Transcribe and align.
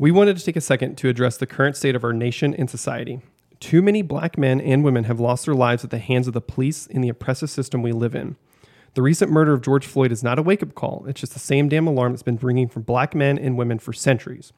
We 0.00 0.10
wanted 0.10 0.38
to 0.38 0.42
take 0.42 0.56
a 0.56 0.62
second 0.62 0.96
to 0.96 1.10
address 1.10 1.36
the 1.36 1.46
current 1.46 1.76
state 1.76 1.94
of 1.94 2.04
our 2.04 2.14
nation 2.14 2.54
and 2.54 2.70
society. 2.70 3.20
Too 3.58 3.82
many 3.82 4.00
black 4.00 4.38
men 4.38 4.58
and 4.58 4.82
women 4.82 5.04
have 5.04 5.20
lost 5.20 5.44
their 5.44 5.54
lives 5.54 5.84
at 5.84 5.90
the 5.90 5.98
hands 5.98 6.26
of 6.26 6.32
the 6.32 6.40
police 6.40 6.86
in 6.86 7.02
the 7.02 7.10
oppressive 7.10 7.50
system 7.50 7.82
we 7.82 7.92
live 7.92 8.14
in. 8.14 8.36
The 8.94 9.02
recent 9.02 9.30
murder 9.30 9.52
of 9.52 9.60
George 9.60 9.84
Floyd 9.84 10.10
is 10.10 10.24
not 10.24 10.38
a 10.38 10.42
wake 10.42 10.62
up 10.62 10.74
call, 10.74 11.04
it's 11.06 11.20
just 11.20 11.34
the 11.34 11.38
same 11.38 11.68
damn 11.68 11.86
alarm 11.86 12.12
that's 12.12 12.22
been 12.22 12.38
ringing 12.38 12.66
for 12.66 12.80
black 12.80 13.14
men 13.14 13.38
and 13.38 13.58
women 13.58 13.78
for 13.78 13.92
centuries. 13.92 14.54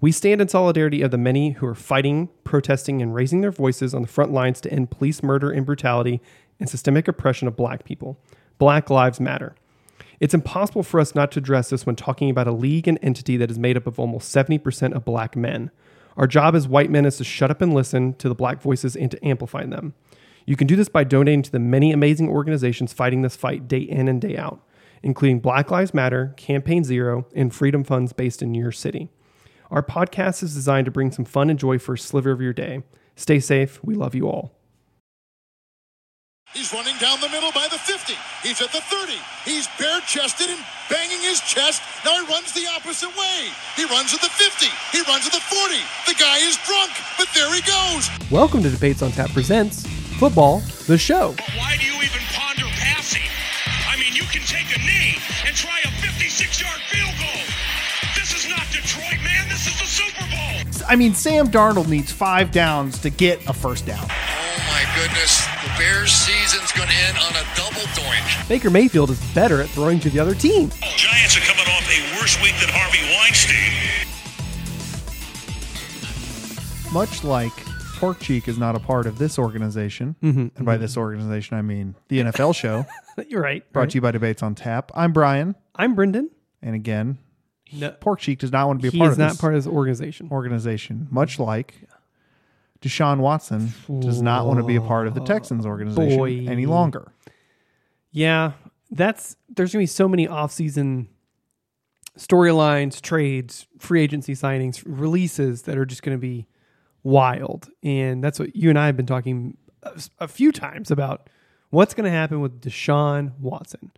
We 0.00 0.12
stand 0.12 0.40
in 0.40 0.46
solidarity 0.46 1.02
of 1.02 1.10
the 1.10 1.18
many 1.18 1.50
who 1.50 1.66
are 1.66 1.74
fighting, 1.74 2.28
protesting, 2.44 3.02
and 3.02 3.12
raising 3.12 3.40
their 3.40 3.50
voices 3.50 3.92
on 3.92 4.02
the 4.02 4.08
front 4.08 4.32
lines 4.32 4.60
to 4.60 4.72
end 4.72 4.92
police 4.92 5.20
murder 5.20 5.50
and 5.50 5.66
brutality 5.66 6.20
and 6.60 6.68
systemic 6.68 7.08
oppression 7.08 7.48
of 7.48 7.56
black 7.56 7.82
people. 7.84 8.20
Black 8.58 8.88
Lives 8.88 9.18
Matter. 9.18 9.56
It's 10.20 10.34
impossible 10.34 10.82
for 10.82 11.00
us 11.00 11.14
not 11.14 11.32
to 11.32 11.38
address 11.38 11.70
this 11.70 11.84
when 11.84 11.96
talking 11.96 12.30
about 12.30 12.46
a 12.46 12.52
league 12.52 12.88
and 12.88 12.98
entity 13.02 13.36
that 13.36 13.50
is 13.50 13.58
made 13.58 13.76
up 13.76 13.86
of 13.86 13.98
almost 13.98 14.34
70% 14.34 14.94
of 14.94 15.04
black 15.04 15.36
men. 15.36 15.70
Our 16.16 16.26
job 16.26 16.54
as 16.54 16.66
white 16.66 16.90
men 16.90 17.04
is 17.04 17.18
to 17.18 17.24
shut 17.24 17.50
up 17.50 17.60
and 17.60 17.74
listen 17.74 18.14
to 18.14 18.28
the 18.28 18.34
black 18.34 18.62
voices 18.62 18.96
and 18.96 19.10
to 19.10 19.26
amplify 19.26 19.66
them. 19.66 19.94
You 20.46 20.56
can 20.56 20.66
do 20.66 20.76
this 20.76 20.88
by 20.88 21.04
donating 21.04 21.42
to 21.42 21.52
the 21.52 21.58
many 21.58 21.92
amazing 21.92 22.28
organizations 22.28 22.92
fighting 22.92 23.22
this 23.22 23.36
fight 23.36 23.68
day 23.68 23.80
in 23.80 24.08
and 24.08 24.20
day 24.20 24.36
out, 24.36 24.60
including 25.02 25.40
Black 25.40 25.70
Lives 25.70 25.92
Matter, 25.92 26.32
Campaign 26.36 26.84
Zero, 26.84 27.26
and 27.34 27.54
Freedom 27.54 27.84
Funds 27.84 28.12
based 28.12 28.42
in 28.42 28.54
your 28.54 28.72
city. 28.72 29.10
Our 29.70 29.82
podcast 29.82 30.42
is 30.42 30.54
designed 30.54 30.84
to 30.84 30.92
bring 30.92 31.10
some 31.10 31.24
fun 31.24 31.50
and 31.50 31.58
joy 31.58 31.78
for 31.78 31.94
a 31.94 31.98
sliver 31.98 32.30
of 32.30 32.40
your 32.40 32.52
day. 32.52 32.84
Stay 33.16 33.40
safe. 33.40 33.82
We 33.82 33.94
love 33.94 34.14
you 34.14 34.28
all. 34.28 34.52
He's 36.54 36.72
running 36.72 36.96
down 36.98 37.20
the 37.20 37.28
middle 37.28 37.50
by 37.52 37.66
the 37.70 37.76
50. 37.78 38.14
He's 38.42 38.62
at 38.62 38.70
the 38.72 38.80
30. 38.80 39.12
He's 39.44 39.66
bare 39.78 40.00
chested 40.06 40.48
and 40.48 40.58
banging 40.88 41.20
his 41.20 41.40
chest. 41.40 41.82
Now 42.04 42.14
he 42.22 42.26
runs 42.32 42.52
the 42.52 42.66
opposite 42.74 43.10
way. 43.18 43.50
He 43.74 43.84
runs 43.84 44.14
at 44.14 44.20
the 44.20 44.30
50. 44.30 44.66
He 44.92 45.02
runs 45.10 45.26
at 45.26 45.32
the 45.32 45.40
40. 45.40 45.74
The 46.06 46.14
guy 46.14 46.38
is 46.38 46.56
drunk, 46.64 46.92
but 47.18 47.28
there 47.34 47.52
he 47.52 47.60
goes. 47.62 48.08
Welcome 48.30 48.62
to 48.62 48.70
Debates 48.70 49.02
on 49.02 49.10
Tap 49.10 49.30
Presents 49.32 49.86
Football, 50.18 50.60
the 50.86 50.96
show. 50.96 51.34
But 51.36 51.50
why 51.58 51.76
do 51.78 51.84
you 51.86 51.96
even 51.98 52.22
ponder 52.32 52.66
passing? 52.78 53.26
I 53.90 53.98
mean, 53.98 54.14
you 54.14 54.22
can 54.30 54.42
take 54.46 54.70
a 54.74 54.78
knee 54.78 55.18
and 55.46 55.54
try 55.54 55.80
a 55.84 55.90
56 56.00 56.62
yard 56.62 56.80
field 56.88 57.12
goal. 57.18 57.42
This 58.14 58.32
is 58.32 58.48
not 58.48 58.64
Detroit, 58.70 59.18
man. 59.24 59.48
This 59.50 59.66
is 59.66 59.76
the 59.78 59.86
Super 59.86 60.24
Bowl. 60.30 60.86
I 60.88 60.94
mean, 60.96 61.12
Sam 61.12 61.48
Darnold 61.48 61.88
needs 61.88 62.12
five 62.12 62.52
downs 62.52 62.98
to 63.00 63.10
get 63.10 63.44
a 63.48 63.52
first 63.52 63.84
down. 63.84 64.06
Oh 64.08 64.58
my 64.70 64.84
goodness, 64.94 65.44
the 65.44 65.55
Bears 65.78 66.10
season's 66.10 66.72
going 66.72 66.88
to 66.88 66.94
end 66.94 67.18
on 67.18 67.32
a 67.32 67.44
double 67.54 67.86
doink. 67.92 68.48
Baker 68.48 68.70
Mayfield 68.70 69.10
is 69.10 69.20
better 69.34 69.60
at 69.60 69.68
throwing 69.68 70.00
to 70.00 70.08
the 70.08 70.18
other 70.18 70.34
team. 70.34 70.70
Giants 70.96 71.36
are 71.36 71.40
coming 71.40 71.66
off 71.66 71.86
a 71.90 72.18
worse 72.18 72.40
week 72.42 72.54
than 72.60 72.70
Harvey 72.72 73.02
Weinstein. 73.14 73.72
Much 76.92 77.24
like 77.24 77.52
Pork 77.98 78.20
Cheek 78.20 78.48
is 78.48 78.58
not 78.58 78.74
a 78.74 78.78
part 78.78 79.06
of 79.06 79.18
this 79.18 79.38
organization, 79.38 80.16
mm-hmm, 80.22 80.46
and 80.56 80.64
by 80.64 80.74
mm-hmm. 80.74 80.82
this 80.82 80.96
organization 80.96 81.58
I 81.58 81.62
mean 81.62 81.94
the 82.08 82.20
NFL 82.20 82.54
show, 82.54 82.86
You're 83.28 83.42
right. 83.42 83.70
brought 83.72 83.90
to 83.90 83.96
you 83.96 84.00
by 84.00 84.12
Debates 84.12 84.42
on 84.42 84.54
Tap. 84.54 84.92
I'm 84.94 85.12
Brian, 85.12 85.56
I'm 85.74 85.94
Brendan. 85.94 86.30
and 86.62 86.74
again, 86.74 87.18
No, 87.72 87.90
Pork 87.90 88.20
Cheek 88.20 88.38
does 88.38 88.52
not 88.52 88.66
want 88.66 88.80
to 88.80 88.82
be 88.82 88.88
a 88.88 88.92
he 88.92 88.98
part 88.98 89.12
is 89.12 89.18
of 89.18 89.18
not 89.18 89.38
part 89.38 89.54
of 89.54 89.62
this 89.64 89.70
organization. 89.70 90.28
organization. 90.30 91.08
Much 91.10 91.38
like 91.38 91.74
Deshaun 92.86 93.18
Watson 93.18 93.72
does 94.00 94.22
not 94.22 94.46
want 94.46 94.60
to 94.60 94.64
be 94.64 94.76
a 94.76 94.80
part 94.80 95.06
of 95.06 95.14
the 95.14 95.20
Texans 95.20 95.66
organization 95.66 96.16
Boy. 96.16 96.46
any 96.48 96.66
longer. 96.66 97.12
Yeah, 98.12 98.52
that's 98.90 99.36
there's 99.48 99.72
gonna 99.72 99.82
be 99.82 99.86
so 99.86 100.08
many 100.08 100.28
off-season 100.28 101.08
storylines, 102.18 103.00
trades, 103.00 103.66
free 103.78 104.02
agency 104.02 104.34
signings, 104.34 104.82
releases 104.86 105.62
that 105.62 105.76
are 105.76 105.84
just 105.84 106.02
gonna 106.02 106.16
be 106.18 106.46
wild, 107.02 107.68
and 107.82 108.22
that's 108.22 108.38
what 108.38 108.54
you 108.56 108.70
and 108.70 108.78
I 108.78 108.86
have 108.86 108.96
been 108.96 109.06
talking 109.06 109.56
a, 109.82 110.00
a 110.20 110.28
few 110.28 110.52
times 110.52 110.90
about 110.90 111.28
what's 111.70 111.94
gonna 111.94 112.10
happen 112.10 112.40
with 112.40 112.60
Deshaun 112.60 113.38
Watson. 113.38 113.90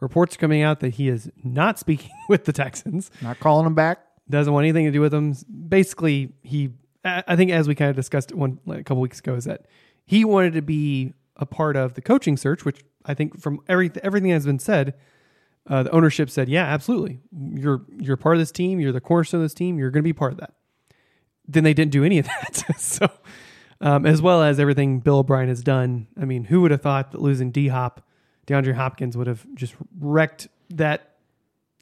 Reports 0.00 0.36
are 0.36 0.38
coming 0.38 0.62
out 0.62 0.78
that 0.80 0.94
he 0.94 1.08
is 1.08 1.28
not 1.42 1.78
speaking 1.78 2.10
with 2.28 2.44
the 2.44 2.52
Texans, 2.52 3.10
Not 3.20 3.40
calling 3.40 3.66
him 3.66 3.74
back. 3.74 3.98
doesn't 4.30 4.52
want 4.52 4.64
anything 4.64 4.84
to 4.86 4.92
do 4.92 5.00
with 5.00 5.10
them. 5.10 5.34
Basically, 5.68 6.32
he 6.42 6.70
I 7.04 7.36
think 7.36 7.50
as 7.50 7.68
we 7.68 7.74
kind 7.74 7.90
of 7.90 7.96
discussed 7.96 8.34
one 8.34 8.58
like 8.66 8.80
a 8.80 8.84
couple 8.84 9.00
weeks 9.00 9.20
ago 9.20 9.34
is 9.34 9.44
that 9.44 9.66
he 10.04 10.24
wanted 10.24 10.54
to 10.54 10.62
be 10.62 11.14
a 11.36 11.46
part 11.46 11.76
of 11.76 11.94
the 11.94 12.02
coaching 12.02 12.36
search, 12.36 12.64
which 12.64 12.82
I 13.04 13.14
think 13.14 13.40
from 13.40 13.60
every 13.68 13.90
everything 14.02 14.30
that 14.30 14.34
has 14.34 14.46
been 14.46 14.58
said, 14.58 14.94
uh, 15.68 15.84
the 15.84 15.90
ownership 15.90 16.30
said, 16.30 16.48
yeah, 16.48 16.64
absolutely, 16.64 17.20
you're 17.32 17.84
you're 17.98 18.16
part 18.16 18.36
of 18.36 18.40
this 18.40 18.50
team, 18.50 18.80
you're 18.80 18.92
the 18.92 19.00
cornerstone 19.00 19.40
of 19.40 19.44
this 19.44 19.54
team, 19.54 19.78
you're 19.78 19.90
going 19.90 20.02
to 20.02 20.08
be 20.08 20.12
part 20.12 20.32
of 20.32 20.38
that. 20.38 20.54
Then 21.46 21.64
they 21.64 21.74
didn't 21.74 21.92
do 21.92 22.04
any 22.04 22.18
of 22.18 22.26
that, 22.26 22.64
so 22.78 23.08
um, 23.80 24.06
as 24.06 24.20
well 24.20 24.42
as 24.42 24.58
everything 24.58 25.00
Bill 25.00 25.18
O'Brien 25.18 25.48
has 25.48 25.62
done. 25.62 26.08
I 26.20 26.24
mean, 26.24 26.44
who 26.44 26.62
would 26.62 26.70
have 26.70 26.82
thought 26.82 27.12
that 27.12 27.20
losing 27.20 27.50
D 27.50 27.68
Hop, 27.68 28.06
DeAndre 28.46 28.74
Hopkins 28.74 29.16
would 29.16 29.26
have 29.26 29.46
just 29.54 29.74
wrecked 29.98 30.48
that 30.70 31.17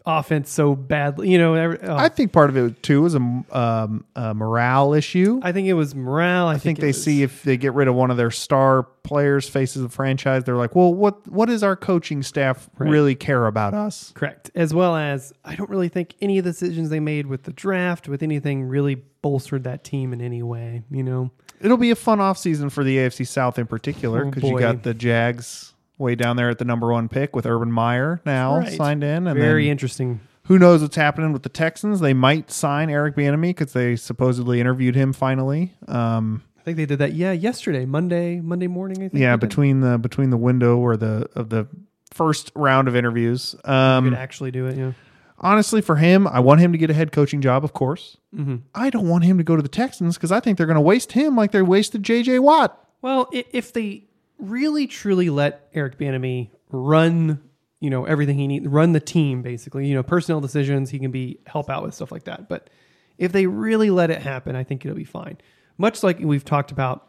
offense 0.06 0.50
so 0.50 0.74
badly? 0.76 1.30
You 1.30 1.38
know, 1.38 1.54
every, 1.54 1.80
oh. 1.82 1.96
I 1.96 2.08
think 2.08 2.32
part 2.32 2.48
of 2.50 2.56
it 2.56 2.82
too 2.82 3.04
is 3.06 3.14
a, 3.14 3.18
um, 3.18 4.04
a 4.14 4.32
morale 4.34 4.94
issue. 4.94 5.40
I 5.42 5.52
think 5.52 5.68
it 5.68 5.74
was 5.74 5.94
morale. 5.94 6.46
I, 6.46 6.54
I 6.54 6.58
think 6.58 6.78
it 6.78 6.82
they 6.82 6.86
was- 6.88 7.02
see 7.02 7.22
if 7.22 7.42
they 7.42 7.56
get 7.56 7.74
rid 7.74 7.88
of 7.88 7.94
one 7.94 8.10
of 8.10 8.16
their 8.16 8.30
star 8.30 8.84
players, 9.02 9.48
faces 9.48 9.82
of 9.82 9.90
the 9.90 9.94
franchise, 9.94 10.44
they're 10.44 10.56
like, 10.56 10.74
well, 10.74 10.92
what 10.92 11.26
what 11.28 11.46
does 11.46 11.62
our 11.62 11.76
coaching 11.76 12.22
staff 12.22 12.68
Right. 12.78 12.90
really 12.90 13.14
care 13.14 13.46
about 13.46 13.72
us? 13.74 14.12
correct, 14.14 14.50
as 14.54 14.74
well 14.74 14.96
as 14.96 15.32
I 15.44 15.54
don't 15.54 15.70
really 15.70 15.88
think 15.88 16.14
any 16.20 16.38
of 16.38 16.44
the 16.44 16.50
decisions 16.50 16.90
they 16.90 17.00
made 17.00 17.26
with 17.26 17.44
the 17.44 17.52
draft, 17.52 18.08
with 18.08 18.22
anything, 18.22 18.64
really 18.64 18.96
bolstered 19.22 19.64
that 19.64 19.84
team 19.84 20.12
in 20.12 20.20
any 20.20 20.42
way. 20.42 20.82
You 20.90 21.02
know, 21.02 21.30
It'll 21.60 21.76
be 21.78 21.90
a 21.90 21.96
fun 21.96 22.18
offseason 22.18 22.70
for 22.70 22.84
the 22.84 22.96
AFC 22.98 23.26
South 23.26 23.58
in 23.58 23.66
particular 23.66 24.22
Oh, 24.26 24.30
because 24.30 24.42
you 24.50 24.58
got 24.58 24.82
the 24.82 24.92
Jags 24.92 25.72
way 25.98 26.14
down 26.14 26.36
there 26.36 26.50
at 26.50 26.58
the 26.58 26.64
number 26.64 26.92
one 26.92 27.08
pick 27.08 27.34
with 27.34 27.46
Urban 27.46 27.72
Meyer 27.72 28.20
now 28.26 28.58
Right. 28.58 28.72
signed 28.72 29.02
in, 29.04 29.26
and 29.26 29.38
very 29.38 29.68
interesting. 29.70 30.20
who 30.44 30.58
knows 30.58 30.82
what's 30.82 30.96
happening 30.96 31.32
with 31.32 31.42
the 31.42 31.48
Texans? 31.48 32.00
They 32.00 32.14
might 32.14 32.50
sign 32.50 32.90
Eric 32.90 33.16
Bieniemy 33.16 33.48
because 33.50 33.72
they 33.72 33.96
supposedly 33.96 34.60
interviewed 34.60 34.94
him 34.94 35.12
finally. 35.12 35.74
Um, 35.88 36.42
I 36.58 36.62
think 36.62 36.76
they 36.76 36.86
did 36.86 36.98
that. 36.98 37.12
Yeah, 37.14 37.32
yesterday, 37.32 37.84
Monday, 37.86 38.40
Monday 38.40 38.66
morning. 38.66 38.98
I 38.98 39.08
think. 39.08 39.14
yeah, 39.20 39.32
did. 39.36 39.40
between 39.48 39.80
the 39.80 39.98
between 39.98 40.30
the 40.30 40.36
window 40.36 40.76
or 40.78 40.96
the 40.96 41.28
of 41.34 41.48
the 41.48 41.66
first 42.12 42.50
round 42.54 42.88
of 42.88 42.96
interviews. 42.96 43.54
You 43.66 43.72
Um, 43.72 44.04
could 44.10 44.18
actually 44.18 44.50
do 44.50 44.66
it. 44.66 44.76
Yeah. 44.76 44.92
honestly, 45.38 45.80
for 45.80 45.96
him, 45.96 46.26
I 46.26 46.40
want 46.40 46.60
him 46.60 46.72
to 46.72 46.78
get 46.78 46.88
a 46.90 46.94
head 46.94 47.12
coaching 47.12 47.40
job, 47.40 47.62
of 47.64 47.72
course. 47.72 48.16
Mm-hmm. 48.34 48.56
I 48.74 48.90
don't 48.90 49.08
want 49.08 49.24
him 49.24 49.38
to 49.38 49.44
go 49.44 49.54
to 49.56 49.62
the 49.62 49.68
Texans 49.68 50.16
because 50.16 50.32
I 50.32 50.40
think 50.40 50.56
they're 50.58 50.66
going 50.66 50.74
to 50.76 50.80
waste 50.80 51.12
him 51.12 51.36
like 51.36 51.52
they 51.52 51.62
wasted 51.62 52.02
J.J. 52.02 52.38
Watt. 52.40 52.78
Well, 53.02 53.28
if 53.32 53.72
they 53.72 54.04
really 54.38 54.86
truly 54.86 55.30
let 55.30 55.69
Eric 55.74 55.98
Bieniemy 55.98 56.50
run, 56.70 57.42
you 57.80 57.91
know, 57.91 58.04
everything 58.04 58.38
he 58.38 58.47
needs, 58.47 58.66
run 58.66 58.92
the 58.92 59.00
team 59.00 59.42
basically, 59.42 59.86
you 59.86 59.94
know, 59.94 60.02
personnel 60.02 60.41
decisions, 60.41 60.91
he 60.91 60.98
can 60.98 61.10
be 61.10 61.38
help 61.47 61.70
out 61.70 61.82
with 61.82 61.94
stuff 61.94 62.12
like 62.12 62.24
that. 62.24 62.48
But 62.48 62.70
if 63.19 63.32
they 63.32 63.47
really 63.47 63.91
let 63.91 64.10
it 64.10 64.22
happen, 64.22 64.56
I 64.56 64.64
think 64.64 64.84
it'll 64.84 64.97
be 64.97 65.04
fine. 65.04 65.38
Much 65.78 66.02
like 66.02 66.19
we've 66.19 66.44
talked 66.44 66.70
about 66.70 67.08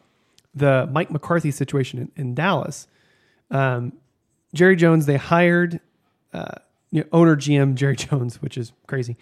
the 0.53 0.89
Mike 0.91 1.11
McCarthy 1.11 1.51
situation 1.51 1.99
in, 1.99 2.11
in 2.15 2.35
Dallas, 2.35 2.87
um, 3.51 3.93
Jerry 4.53 4.75
Jones, 4.75 5.05
they 5.05 5.17
hired 5.17 5.79
uh, 6.33 6.55
you 6.91 7.01
know, 7.01 7.07
owner 7.11 7.35
GM 7.35 7.75
Jerry 7.75 7.95
Jones, 7.97 8.41
which 8.41 8.57
is 8.57 8.71
crazy. 8.87 9.17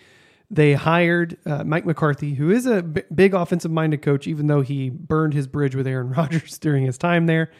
They 0.52 0.74
hired 0.74 1.38
uh, 1.46 1.64
Mike 1.64 1.86
McCarthy, 1.86 2.36
who 2.36 2.52
is 2.52 2.68
a 2.68 2.84
b- 2.84 3.02
big 3.14 3.34
offensive 3.34 3.72
minded 3.72 4.04
coach, 4.04 4.28
even 4.28 4.48
though 4.48 4.62
he 4.62 4.90
burned 4.90 5.34
his 5.34 5.48
bridge 5.48 5.76
with 5.76 5.88
Aaron 5.88 6.10
Rodgers 6.16 6.58
during 6.60 6.86
his 6.86 6.98
time 6.98 7.26
there. 7.26 7.52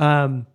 Um, 0.00 0.46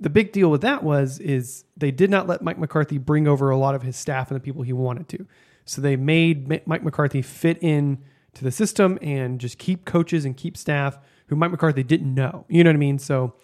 the 0.00 0.10
big 0.10 0.32
deal 0.32 0.50
with 0.50 0.60
that 0.60 0.82
was 0.82 1.18
is 1.18 1.64
they 1.76 1.90
did 1.90 2.10
not 2.10 2.26
let 2.26 2.42
Mike 2.42 2.58
McCarthy 2.58 2.98
bring 2.98 3.26
over 3.26 3.50
a 3.50 3.56
lot 3.56 3.74
of 3.74 3.82
his 3.82 3.96
staff 3.96 4.30
and 4.30 4.36
the 4.36 4.44
people 4.44 4.62
he 4.62 4.72
wanted 4.72 5.08
to. 5.08 5.26
So 5.64 5.80
they 5.80 5.96
made 5.96 6.48
Mike 6.66 6.82
McCarthy 6.82 7.22
fit 7.22 7.58
in 7.62 7.98
to 8.34 8.44
the 8.44 8.50
system 8.50 8.98
and 9.02 9.40
just 9.40 9.58
keep 9.58 9.84
coaches 9.84 10.24
and 10.24 10.36
keep 10.36 10.56
staff 10.56 10.98
who 11.26 11.36
Mike 11.36 11.50
McCarthy 11.50 11.82
didn't 11.82 12.14
know. 12.14 12.44
You 12.48 12.64
know 12.64 12.70
what 12.70 12.76
I 12.76 12.78
mean? 12.78 12.98
So 12.98 13.34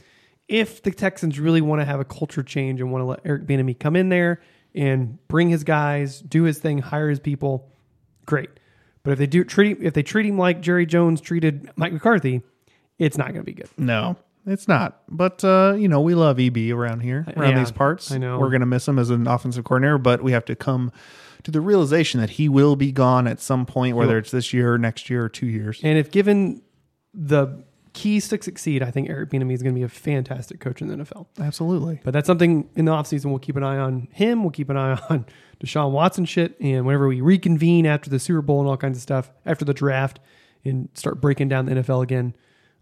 if 0.49 0.83
the 0.83 0.91
Texans 0.91 1.39
really 1.39 1.61
want 1.61 1.81
to 1.81 1.85
have 1.85 2.01
a 2.01 2.05
culture 2.05 2.43
change 2.43 2.81
and 2.81 2.93
want 2.93 3.03
to 3.03 3.07
let 3.07 3.21
Eric 3.25 3.47
Bieniemy 3.47 3.79
come 3.79 3.97
in 3.97 4.09
there 4.09 4.41
and 4.75 5.19
bring 5.29 5.51
his 5.51 5.65
guys, 5.65 6.21
do 6.21 6.45
his 6.45 6.59
thing, 6.59 6.79
hire 6.79 7.09
his 7.09 7.21
people, 7.21 7.71
great. 8.27 8.51
But 9.03 9.13
if 9.13 9.19
they 9.19 9.27
do 9.27 9.45
treat 9.45 9.79
if 9.81 9.93
they 9.93 10.03
treat 10.03 10.27
him 10.27 10.39
like 10.39 10.61
Jerry 10.61 10.87
Jones 10.87 11.21
treated 11.21 11.71
Mike 11.77 11.93
McCarthy, 11.93 12.43
it's 12.99 13.19
not 13.19 13.29
going 13.29 13.41
to 13.41 13.45
be 13.45 13.53
good. 13.53 13.69
No, 13.77 14.17
it's 14.47 14.69
not. 14.69 15.03
But 15.09 15.45
uh, 15.45 15.75
you 15.79 15.89
know, 15.89 16.01
we 16.01 16.15
love 16.15 16.39
EB 16.41 16.57
around 16.73 17.01
here, 17.01 17.25
around 17.37 17.53
Yeah, 17.53 17.59
these 17.59 17.73
parts. 17.73 18.11
I 18.13 18.19
know. 18.19 18.39
we're 18.39 18.51
going 18.51 18.61
to 18.61 18.67
miss 18.67 18.87
him 18.87 18.99
as 18.99 19.11
an 19.11 19.27
offensive 19.27 19.65
coordinator, 19.65 19.99
but 19.99 20.23
we 20.23 20.33
have 20.33 20.45
to 20.47 20.57
come 20.57 20.93
to 21.45 21.51
the 21.51 21.61
realization 21.61 22.21
that 22.21 22.31
he 22.31 22.49
will 22.49 22.77
be 22.77 22.91
gone 22.91 23.27
at 23.27 23.41
some 23.41 23.67
point, 23.67 23.97
whether 23.97 24.17
it's 24.19 24.31
this 24.31 24.53
year, 24.53 24.79
next 24.79 25.11
year, 25.11 25.25
or 25.25 25.29
two 25.29 25.47
years. 25.47 25.81
And 25.83 25.99
if 25.99 26.11
given 26.11 26.63
the 27.13 27.63
keys 27.93 28.27
to 28.29 28.43
succeed, 28.43 28.83
I 28.83 28.91
think 28.91 29.09
Eric 29.09 29.31
Bieniemy 29.31 29.53
is 29.53 29.63
going 29.63 29.75
to 29.75 29.79
be 29.79 29.85
a 29.85 29.89
fantastic 29.89 30.59
coach 30.59 30.83
in 30.83 30.89
the 30.89 30.97
NFL. 30.97 31.27
Absolutely. 31.41 32.01
But 32.03 32.13
that's 32.13 32.27
something 32.27 32.69
in 32.75 32.87
the 32.87 32.93
offseason 32.93 33.27
we'll 33.27 33.39
keep 33.39 33.57
an 33.57 33.63
eye 33.63 33.79
on 33.79 34.09
him. 34.11 34.43
We'll 34.43 34.51
keep 34.51 34.69
an 34.71 34.77
eye 34.77 34.99
on 35.11 35.27
Deshaun 35.61 35.93
Watson 35.93 36.25
shit. 36.25 36.59
And 36.61 36.85
whenever 36.87 37.07
we 37.07 37.21
reconvene 37.21 37.87
after 37.87 38.11
the 38.11 38.19
Super 38.19 38.43
Bowl 38.43 38.61
and 38.61 38.69
all 38.69 38.77
kinds 38.77 38.99
of 38.99 39.03
stuff, 39.03 39.31
after 39.47 39.65
the 39.65 39.75
draft, 39.75 40.19
and 40.65 40.89
start 40.95 41.21
breaking 41.21 41.49
down 41.49 41.67
the 41.67 41.73
NFL 41.73 42.03
again, 42.03 42.35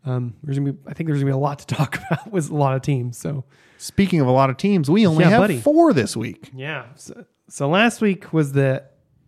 um, 0.05 0.35
there's 0.43 0.59
gonna 0.59 0.73
be 0.73 0.79
I 0.87 0.95
think 0.95 1.07
there's 1.09 1.19
gonna 1.21 1.31
be 1.31 1.33
a 1.33 1.37
lot 1.37 1.59
to 1.61 1.67
talk 1.75 1.99
about 2.07 2.31
with 2.33 2.51
a 2.51 2.55
lot 2.55 2.75
of 2.77 2.83
teams. 2.83 3.17
So 3.19 3.45
Speaking 3.79 4.21
of 4.21 4.29
a 4.29 4.31
lot 4.33 4.49
of 4.49 4.57
teams, 4.57 4.89
we 4.89 5.07
only 5.07 5.25
Yeah, 5.25 5.31
have 5.31 5.41
buddy. 5.41 5.59
four 5.59 5.93
this 5.93 6.17
week. 6.17 6.51
yeah. 6.55 6.85
So, 6.95 7.25
so 7.49 7.69
last 7.69 8.01
week 8.01 8.33
was 8.33 8.53
the 8.53 8.85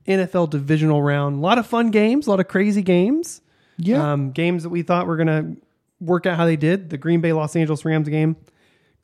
NFL 0.07 0.51
divisional 0.51 1.03
round. 1.03 1.37
A 1.37 1.41
lot 1.41 1.59
of 1.59 1.67
fun 1.67 1.91
games, 1.91 2.27
a 2.27 2.31
lot 2.31 2.39
of 2.41 2.47
crazy 2.49 2.83
games. 2.83 3.41
Yeah. 3.79 4.13
Um, 4.13 4.31
games 4.31 4.63
that 4.63 4.69
we 4.69 4.83
thought 4.83 5.07
were 5.09 5.17
gonna 5.17 5.57
work 6.01 6.27
out 6.27 6.37
how 6.37 6.45
they 6.45 6.57
did. 6.57 6.91
The 6.91 6.99
Green 6.99 7.21
Bay 7.21 7.33
Los 7.33 7.57
Angeles 7.57 7.85
Rams 7.85 8.09
game. 8.09 8.37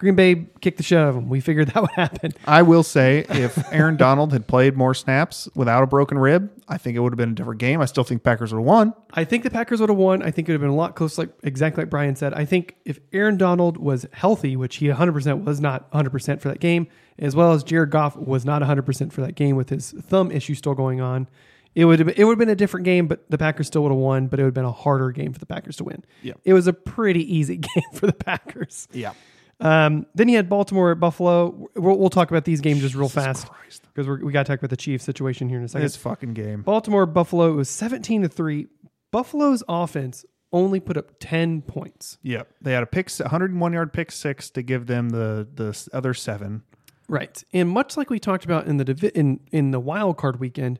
Green 0.00 0.14
Bay 0.14 0.46
kicked 0.62 0.78
the 0.78 0.82
shit 0.82 0.96
out 0.96 1.10
of 1.10 1.14
them. 1.14 1.28
We 1.28 1.40
figured 1.40 1.68
that 1.68 1.80
would 1.82 1.90
happen. 1.90 2.32
I 2.46 2.62
will 2.62 2.82
say, 2.82 3.26
if 3.28 3.62
Aaron 3.70 3.98
Donald 3.98 4.32
had 4.32 4.46
played 4.46 4.74
more 4.74 4.94
snaps 4.94 5.46
without 5.54 5.82
a 5.82 5.86
broken 5.86 6.18
rib, 6.18 6.50
I 6.68 6.78
think 6.78 6.96
it 6.96 7.00
would 7.00 7.12
have 7.12 7.18
been 7.18 7.32
a 7.32 7.34
different 7.34 7.60
game. 7.60 7.82
I 7.82 7.84
still 7.84 8.02
think 8.02 8.22
Packers 8.22 8.50
would 8.54 8.60
have 8.60 8.66
won. 8.66 8.94
I 9.12 9.24
think 9.24 9.44
the 9.44 9.50
Packers 9.50 9.78
would 9.78 9.90
have 9.90 9.98
won. 9.98 10.22
I 10.22 10.30
think 10.30 10.48
it 10.48 10.52
would 10.52 10.54
have 10.54 10.62
been 10.62 10.70
a 10.70 10.74
lot 10.74 10.96
closer, 10.96 11.22
like 11.22 11.34
exactly 11.42 11.82
like 11.82 11.90
Brian 11.90 12.16
said. 12.16 12.32
I 12.32 12.46
think 12.46 12.76
if 12.86 12.98
Aaron 13.12 13.36
Donald 13.36 13.76
was 13.76 14.06
healthy, 14.12 14.56
which 14.56 14.76
he 14.76 14.86
100% 14.86 15.44
was 15.44 15.60
not 15.60 15.92
100% 15.92 16.40
for 16.40 16.48
that 16.48 16.60
game, 16.60 16.86
as 17.18 17.36
well 17.36 17.52
as 17.52 17.62
Jared 17.62 17.90
Goff 17.90 18.16
was 18.16 18.46
not 18.46 18.62
100% 18.62 19.12
for 19.12 19.20
that 19.20 19.34
game 19.34 19.54
with 19.54 19.68
his 19.68 19.90
thumb 19.92 20.30
issue 20.32 20.54
still 20.54 20.74
going 20.74 21.02
on, 21.02 21.28
it 21.74 21.84
would 21.84 21.98
have 21.98 22.06
been, 22.06 22.16
it 22.16 22.24
would 22.24 22.32
have 22.32 22.38
been 22.38 22.48
a 22.48 22.56
different 22.56 22.84
game, 22.84 23.06
but 23.06 23.30
the 23.30 23.36
Packers 23.38 23.66
still 23.66 23.82
would 23.82 23.92
have 23.92 23.98
won, 23.98 24.28
but 24.28 24.40
it 24.40 24.44
would 24.44 24.48
have 24.48 24.54
been 24.54 24.64
a 24.64 24.72
harder 24.72 25.10
game 25.10 25.34
for 25.34 25.38
the 25.38 25.46
Packers 25.46 25.76
to 25.76 25.84
win. 25.84 26.02
Yeah. 26.22 26.32
It 26.44 26.54
was 26.54 26.66
a 26.66 26.72
pretty 26.72 27.36
easy 27.36 27.56
game 27.58 27.84
for 27.92 28.06
the 28.06 28.14
Packers. 28.14 28.88
Yeah. 28.92 29.12
Um, 29.60 30.06
then 30.14 30.28
you 30.28 30.36
had 30.36 30.48
Baltimore 30.48 30.90
at 30.90 31.00
Buffalo. 31.00 31.68
We'll, 31.76 31.98
we'll 31.98 32.10
talk 32.10 32.30
about 32.30 32.44
these 32.44 32.60
games 32.60 32.80
just 32.80 32.94
real 32.94 33.08
fast 33.08 33.48
because 33.94 34.08
we 34.08 34.32
got 34.32 34.46
to 34.46 34.52
talk 34.52 34.58
about 34.58 34.70
the 34.70 34.76
Chiefs 34.76 35.04
situation 35.04 35.48
here 35.48 35.58
in 35.58 35.64
a 35.64 35.68
second. 35.68 35.82
This 35.82 35.96
fucking 35.96 36.34
game. 36.34 36.62
Baltimore 36.62 37.06
Buffalo 37.06 37.50
it 37.50 37.56
was 37.56 37.68
17 37.68 38.22
to 38.22 38.28
3. 38.28 38.66
Buffalo's 39.10 39.62
offense 39.68 40.24
only 40.52 40.80
put 40.80 40.96
up 40.96 41.12
10 41.20 41.62
points. 41.62 42.18
Yep. 42.22 42.48
They 42.60 42.72
had 42.72 42.82
a 42.82 42.86
pick, 42.86 43.10
101 43.10 43.72
yard 43.72 43.92
pick 43.92 44.10
six 44.10 44.50
to 44.50 44.62
give 44.62 44.86
them 44.86 45.10
the 45.10 45.46
the 45.54 45.88
other 45.92 46.14
seven. 46.14 46.62
Right. 47.08 47.42
And 47.52 47.68
much 47.68 47.96
like 47.96 48.08
we 48.08 48.18
talked 48.18 48.44
about 48.44 48.66
in 48.66 48.76
the 48.76 48.84
divi- 48.84 49.12
in 49.14 49.40
in 49.52 49.72
the 49.72 49.80
wild 49.80 50.16
card 50.16 50.40
weekend, 50.40 50.78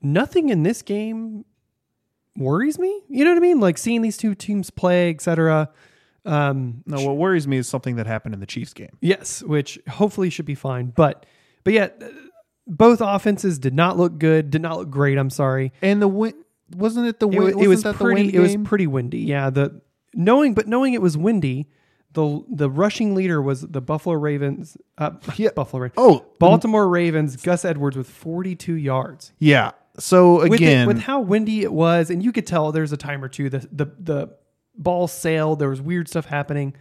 nothing 0.00 0.48
in 0.48 0.64
this 0.64 0.82
game 0.82 1.44
worries 2.36 2.78
me. 2.78 3.02
You 3.08 3.24
know 3.24 3.30
what 3.30 3.38
I 3.38 3.40
mean? 3.40 3.60
Like 3.60 3.78
seeing 3.78 4.02
these 4.02 4.16
two 4.16 4.34
teams 4.34 4.70
play, 4.70 5.10
etc. 5.10 5.70
Um 6.24 6.82
No, 6.86 7.02
what 7.04 7.16
worries 7.16 7.48
me 7.48 7.56
is 7.58 7.68
something 7.68 7.96
that 7.96 8.06
happened 8.06 8.34
in 8.34 8.40
the 8.40 8.46
Chiefs 8.46 8.72
game. 8.72 8.96
yes, 9.00 9.42
which 9.42 9.78
hopefully 9.88 10.30
should 10.30 10.46
be 10.46 10.54
fine. 10.54 10.92
But 10.94 11.26
but 11.64 11.72
yeah, 11.72 11.88
both 12.66 13.00
offenses 13.00 13.58
did 13.58 13.74
not 13.74 13.96
look 13.98 14.18
good, 14.18 14.50
did 14.50 14.62
not 14.62 14.78
look 14.78 14.90
great, 14.90 15.18
I'm 15.18 15.30
sorry. 15.30 15.72
And 15.82 16.00
the 16.00 16.08
win 16.08 16.34
wasn't 16.76 17.06
it 17.06 17.18
the 17.20 17.28
It, 17.28 17.38
win? 17.38 17.48
it 17.48 17.54
wasn't 17.56 17.68
was 17.68 17.82
that 17.82 17.92
the 17.98 18.04
pretty. 18.04 18.22
wind 18.24 18.34
It 18.34 18.40
was 18.40 18.56
pretty 18.68 18.86
windy. 18.86 19.18
Yeah. 19.20 19.50
The 19.50 19.80
knowing, 20.14 20.54
but 20.54 20.66
knowing 20.68 20.94
it 20.94 21.02
was 21.02 21.16
windy, 21.18 21.68
the 22.12 22.42
the 22.50 22.70
rushing 22.70 23.14
leader 23.14 23.42
was 23.42 23.62
the 23.62 23.80
Buffalo 23.80 24.14
Ravens. 24.14 24.76
Uh, 24.98 25.10
Yeah. 25.36 25.50
Buffalo 25.56 25.82
Ravens. 25.82 25.94
Oh, 25.98 26.24
Baltimore 26.38 26.88
Ravens. 26.88 27.36
Gus 27.36 27.64
Edwards 27.64 27.96
with 27.96 28.08
42 28.08 28.74
yards. 28.74 29.32
yeah. 29.38 29.72
So 29.98 30.36
With, 30.44 30.52
it- 30.52 30.54
again, 30.54 30.86
with 30.86 31.00
how 31.00 31.20
windy 31.20 31.60
it 31.62 31.72
was, 31.72 32.08
and 32.08 32.22
you 32.22 32.32
could 32.32 32.46
tell 32.46 32.72
there's 32.72 32.92
a 32.92 32.96
time 32.96 33.22
or 33.22 33.28
two. 33.28 33.50
The 33.50 33.58
the 33.70 33.86
the 33.98 34.36
ball 34.76 35.08
sailed. 35.08 35.58
There 35.58 35.68
was 35.68 35.80
weird 35.80 36.08
stuff 36.08 36.26
happening. 36.26 36.74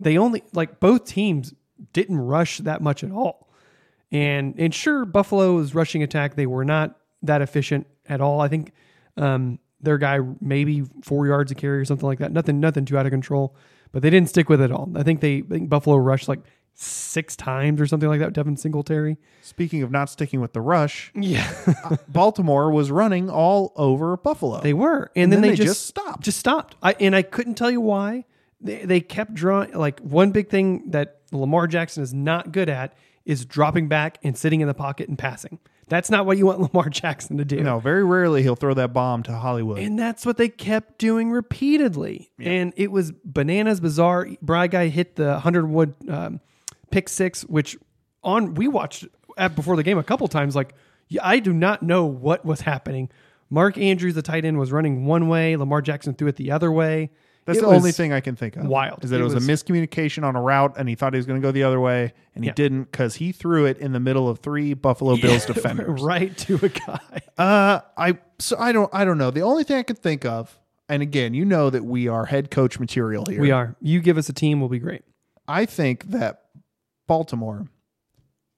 They 0.00 0.18
only 0.18 0.42
like 0.52 0.80
both 0.80 1.04
teams 1.04 1.54
didn't 1.92 2.18
rush 2.18 2.58
that 2.58 2.82
much 2.82 3.04
at 3.04 3.10
all. 3.10 3.48
And 4.12 4.54
and 4.58 4.74
sure, 4.74 5.04
Buffalo's 5.04 5.74
rushing 5.74 6.02
attack 6.02 6.34
they 6.34 6.46
were 6.46 6.64
not 6.64 6.98
that 7.22 7.42
efficient 7.42 7.86
at 8.08 8.20
all. 8.20 8.40
I 8.40 8.48
think 8.48 8.72
um, 9.16 9.58
their 9.80 9.98
guy 9.98 10.20
maybe 10.40 10.84
four 11.02 11.26
yards 11.26 11.50
a 11.50 11.54
carry 11.54 11.78
or 11.78 11.84
something 11.84 12.06
like 12.06 12.18
that. 12.18 12.32
Nothing 12.32 12.60
nothing 12.60 12.84
too 12.84 12.98
out 12.98 13.06
of 13.06 13.12
control. 13.12 13.56
But 13.92 14.02
they 14.02 14.10
didn't 14.10 14.28
stick 14.28 14.48
with 14.48 14.60
it 14.60 14.70
all. 14.70 14.90
I 14.94 15.02
think 15.02 15.20
they 15.20 15.38
I 15.38 15.42
think 15.48 15.68
Buffalo 15.68 15.96
rushed 15.96 16.28
like 16.28 16.40
six 16.78 17.34
times 17.34 17.80
or 17.80 17.86
something 17.86 18.08
like 18.08 18.20
that. 18.20 18.32
Devin 18.32 18.56
Singletary. 18.56 19.16
speaking 19.42 19.82
of 19.82 19.90
not 19.90 20.10
sticking 20.10 20.40
with 20.40 20.52
the 20.52 20.60
rush, 20.60 21.10
Yeah, 21.14 21.50
Baltimore 22.08 22.70
was 22.70 22.90
running 22.90 23.28
all 23.30 23.72
over 23.76 24.16
Buffalo. 24.16 24.60
they 24.60 24.74
were, 24.74 25.10
and, 25.16 25.24
And 25.24 25.32
then, 25.32 25.40
then 25.40 25.50
they, 25.50 25.56
they 25.56 25.56
just 25.64 25.68
just 25.68 25.86
stopped. 25.86 26.22
Just 26.24 26.38
stopped. 26.38 26.76
I 26.82 26.94
and 27.00 27.16
I 27.16 27.22
couldn't 27.22 27.54
tell 27.54 27.70
you 27.70 27.80
why. 27.80 28.24
They, 28.60 28.84
they 28.84 29.00
kept 29.00 29.34
drawing. 29.34 29.72
Like 29.72 30.00
one 30.00 30.30
big 30.30 30.48
thing 30.48 30.90
that 30.90 31.20
Lamar 31.32 31.66
Jackson 31.66 32.02
is 32.02 32.14
not 32.14 32.52
good 32.52 32.68
at 32.68 32.94
is 33.24 33.44
dropping 33.44 33.88
back 33.88 34.18
and 34.22 34.36
sitting 34.36 34.60
in 34.60 34.68
the 34.68 34.74
pocket 34.74 35.08
and 35.08 35.18
passing. 35.18 35.58
That's 35.88 36.10
not 36.10 36.26
what 36.26 36.36
you 36.36 36.46
want 36.46 36.60
Lamar 36.74 36.88
Jackson 36.88 37.36
to 37.38 37.44
do. 37.44 37.60
no, 37.60 37.78
very 37.78 38.04
rarely 38.04 38.42
he'll 38.42 38.56
throw 38.56 38.74
that 38.74 38.92
bomb 38.92 39.22
to 39.24 39.32
Hollywood. 39.32 39.78
And 39.78 39.98
that's 39.98 40.26
what 40.26 40.36
they 40.36 40.48
kept 40.48 40.98
doing 40.98 41.30
repeatedly. 41.30 42.30
And 42.38 42.72
it 42.76 42.90
was 42.90 43.12
bananas 43.24 43.80
bizarre. 43.80 44.28
Bry 44.42 44.66
guy 44.66 44.88
hit 44.88 45.16
the 45.16 45.28
100 45.32 45.66
wood 45.66 45.94
um, 46.08 46.40
pick 46.90 47.08
six, 47.08 47.42
which 47.42 47.76
on 48.22 48.54
we 48.54 48.68
watched 48.68 49.06
at, 49.36 49.54
before 49.54 49.76
the 49.76 49.82
game 49.82 49.98
a 49.98 50.04
couple 50.04 50.26
times. 50.28 50.56
Like, 50.56 50.74
I 51.22 51.38
do 51.38 51.52
not 51.52 51.82
know 51.82 52.04
what 52.06 52.44
was 52.44 52.62
happening. 52.62 53.08
Mark 53.50 53.78
Andrews, 53.78 54.14
the 54.14 54.22
tight 54.22 54.44
end, 54.44 54.58
was 54.58 54.72
running 54.72 55.06
one 55.06 55.28
way. 55.28 55.56
Lamar 55.56 55.80
Jackson 55.82 56.14
threw 56.14 56.28
it 56.28 56.36
the 56.36 56.50
other 56.50 56.72
way. 56.72 57.10
That's 57.44 57.58
It 57.58 57.62
the 57.62 57.68
only 57.68 57.92
thing 57.92 58.12
I 58.12 58.18
can 58.18 58.34
think 58.34 58.56
of. 58.56 58.66
wild. 58.66 59.04
Is 59.04 59.10
that 59.10 59.18
It 59.18 59.20
it, 59.20 59.24
was, 59.24 59.34
was- 59.36 59.48
a 59.48 59.52
miscommunication 59.52 60.24
on 60.24 60.34
a 60.34 60.42
route 60.42 60.74
and 60.76 60.88
he 60.88 60.96
thought 60.96 61.12
he 61.12 61.18
was 61.18 61.26
going 61.26 61.40
to 61.40 61.46
go 61.46 61.52
the 61.52 61.62
other 61.62 61.78
way 61.78 62.12
and 62.34 62.42
he 62.42 62.48
Yeah. 62.48 62.54
didn't 62.54 62.84
because 62.90 63.14
he 63.14 63.30
threw 63.30 63.66
it 63.66 63.78
in 63.78 63.92
the 63.92 64.00
middle 64.00 64.28
of 64.28 64.40
three 64.40 64.74
Buffalo 64.74 65.16
Bills 65.16 65.46
defenders. 65.46 66.02
right 66.02 66.36
to 66.38 66.56
a 66.60 66.68
guy. 66.68 67.20
Uh, 67.38 67.80
I 67.96 68.18
so 68.40 68.56
I 68.58 68.72
don't 68.72 68.90
I 68.92 69.04
don't 69.04 69.16
know. 69.18 69.30
The 69.30 69.42
only 69.42 69.62
thing 69.62 69.76
I 69.76 69.84
could 69.84 69.98
think 70.00 70.24
of, 70.24 70.58
and 70.88 71.02
again, 71.02 71.34
you 71.34 71.44
know 71.44 71.70
that 71.70 71.84
we 71.84 72.08
are 72.08 72.24
head 72.24 72.50
coach 72.50 72.80
material 72.80 73.24
here. 73.30 73.40
We 73.40 73.52
are. 73.52 73.76
You 73.80 74.00
give 74.00 74.18
us 74.18 74.28
a 74.28 74.32
team, 74.32 74.58
we'll 74.58 74.68
be 74.68 74.80
great. 74.80 75.02
I 75.46 75.66
think 75.66 76.06
that 76.10 76.45
Baltimore 77.06 77.68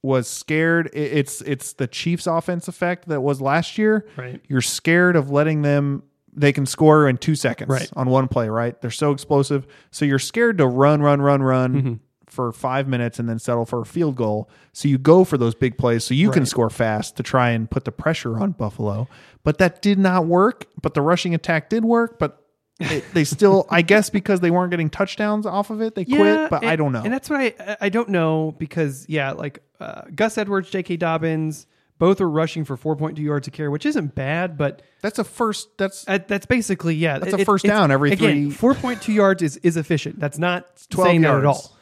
was 0.03 0.29
scared. 0.29 0.91
It's 0.93 1.41
it's 1.43 1.73
the 1.75 1.87
Chiefs' 1.87 2.27
offense 2.27 2.69
effect 2.69 3.09
that 3.09 3.21
was 3.21 3.41
last 3.41 3.79
year. 3.79 4.07
Right. 4.17 4.41
You're 4.49 4.61
scared 4.61 5.17
of 5.17 5.31
letting 5.31 5.63
them. 5.63 6.03
They 6.33 6.53
can 6.53 6.67
score 6.67 7.09
in 7.09 7.17
two 7.17 7.35
seconds 7.35 7.69
Right. 7.69 7.91
on 7.97 8.09
one 8.11 8.29
play. 8.29 8.49
Right. 8.49 8.81
They're 8.81 8.91
so 8.93 9.11
explosive. 9.11 9.67
So 9.91 10.05
you're 10.05 10.21
scared 10.21 10.59
to 10.59 10.67
run, 10.69 11.03
run, 11.03 11.21
run, 11.21 11.43
run. 11.43 11.75
Mm-hmm. 11.75 11.93
For 12.27 12.53
five 12.53 12.87
minutes 12.87 13.19
and 13.19 13.27
then 13.27 13.39
settle 13.39 13.65
for 13.65 13.81
a 13.81 13.87
field 13.87 14.15
goal. 14.15 14.51
So 14.75 14.87
you 14.87 14.99
go 14.99 15.25
for 15.25 15.39
those 15.39 15.55
big 15.55 15.79
plays 15.79 16.05
so 16.05 16.13
you 16.13 16.31
can 16.31 16.45
score 16.45 16.69
fast 16.69 17.17
to 17.17 17.23
try 17.23 17.51
and 17.53 17.71
put 17.71 17.87
the 17.87 17.91
pressure 17.91 18.39
on 18.39 18.53
Buffalo. 18.53 19.09
But 19.45 19.57
that 19.59 19.81
did 19.81 19.99
not 19.99 20.27
work. 20.27 20.67
But 20.81 20.93
the 20.93 21.01
rushing 21.01 21.35
attack 21.35 21.71
did 21.71 21.87
work. 21.87 22.19
But 22.19 22.45
it, 22.81 23.05
they 23.13 23.25
still, 23.25 23.67
I 23.71 23.83
guess, 23.83 24.11
because 24.11 24.41
they 24.41 24.51
weren't 24.51 24.71
getting 24.71 24.91
touchdowns 24.91 25.47
off 25.47 25.71
of 25.71 25.81
it, 25.81 25.95
they 25.95 26.05
quit. 26.05 26.51
But 26.51 26.63
and- 26.63 26.71
I 26.71 26.77
don't 26.77 26.93
know. 26.93 27.03
And 27.03 27.13
that's 27.13 27.29
what 27.29 27.41
I 27.41 27.77
I 27.81 27.89
don't 27.89 28.11
know 28.11 28.55
because 28.59 29.07
yeah, 29.09 29.33
like 29.33 29.63
uh, 29.81 30.03
Gus 30.15 30.39
Edwards, 30.39 30.71
J.K. 30.71 30.97
Dobbins, 30.97 31.67
both 31.99 32.21
are 32.21 32.31
rushing 32.31 32.65
for 32.65 32.77
4.2 32.77 33.19
yards 33.19 33.49
a 33.49 33.51
carry, 33.51 33.69
which 33.69 33.85
isn't 33.87 34.15
bad, 34.15 34.57
but 34.57 34.83
That's 35.03 35.19
a 35.19 35.25
first. 35.25 35.77
That's 35.79 36.05
uh, 36.09 36.19
that's 36.27 36.47
basically 36.47 36.95
yeah. 36.95 37.19
That's 37.19 37.33
a 37.33 37.45
first 37.45 37.65
down 37.65 37.91
every 37.91 38.13
again, 38.13 38.51
three- 38.53 38.75
4.2 38.75 39.15
yards 39.15 39.43
is 39.43 39.57
is 39.59 39.77
efficient. 39.77 40.21
That's 40.21 40.39
not 40.39 40.67
12 40.91 41.09
saying 41.09 41.21
that 41.23 41.35
at 41.37 41.45
all. 41.45 41.77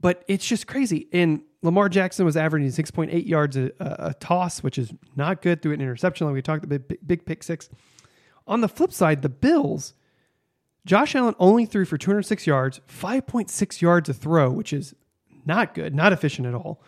But 0.00 0.24
it's 0.28 0.46
just 0.46 0.66
crazy. 0.66 1.08
And 1.12 1.42
Lamar 1.62 1.90
Jackson 1.90 2.24
was 2.24 2.34
averaging 2.34 2.70
6.8 2.70 3.26
yards 3.26 3.54
a, 3.58 3.70
a, 3.78 3.96
a 4.08 4.14
toss, 4.14 4.62
which 4.62 4.78
is 4.78 4.90
not 5.14 5.42
good 5.42 5.60
through 5.60 5.74
an 5.74 5.82
interception, 5.82 6.26
like 6.26 6.32
we 6.32 6.40
talked 6.40 6.64
about, 6.64 6.88
big, 6.88 7.06
big 7.06 7.26
pick 7.26 7.42
six. 7.42 7.68
On 8.46 8.62
the 8.62 8.68
flip 8.68 8.92
side, 8.92 9.20
the 9.20 9.28
Bills, 9.28 9.92
Josh 10.86 11.14
Allen 11.14 11.34
only 11.38 11.66
threw 11.66 11.84
for 11.84 11.98
206 11.98 12.46
yards, 12.46 12.80
5.6 12.88 13.80
yards 13.80 14.08
a 14.08 14.14
throw, 14.14 14.50
which 14.50 14.72
is 14.72 14.94
not 15.44 15.74
good, 15.74 15.94
not 15.94 16.12
efficient 16.12 16.46
at 16.46 16.54
all. 16.54 16.82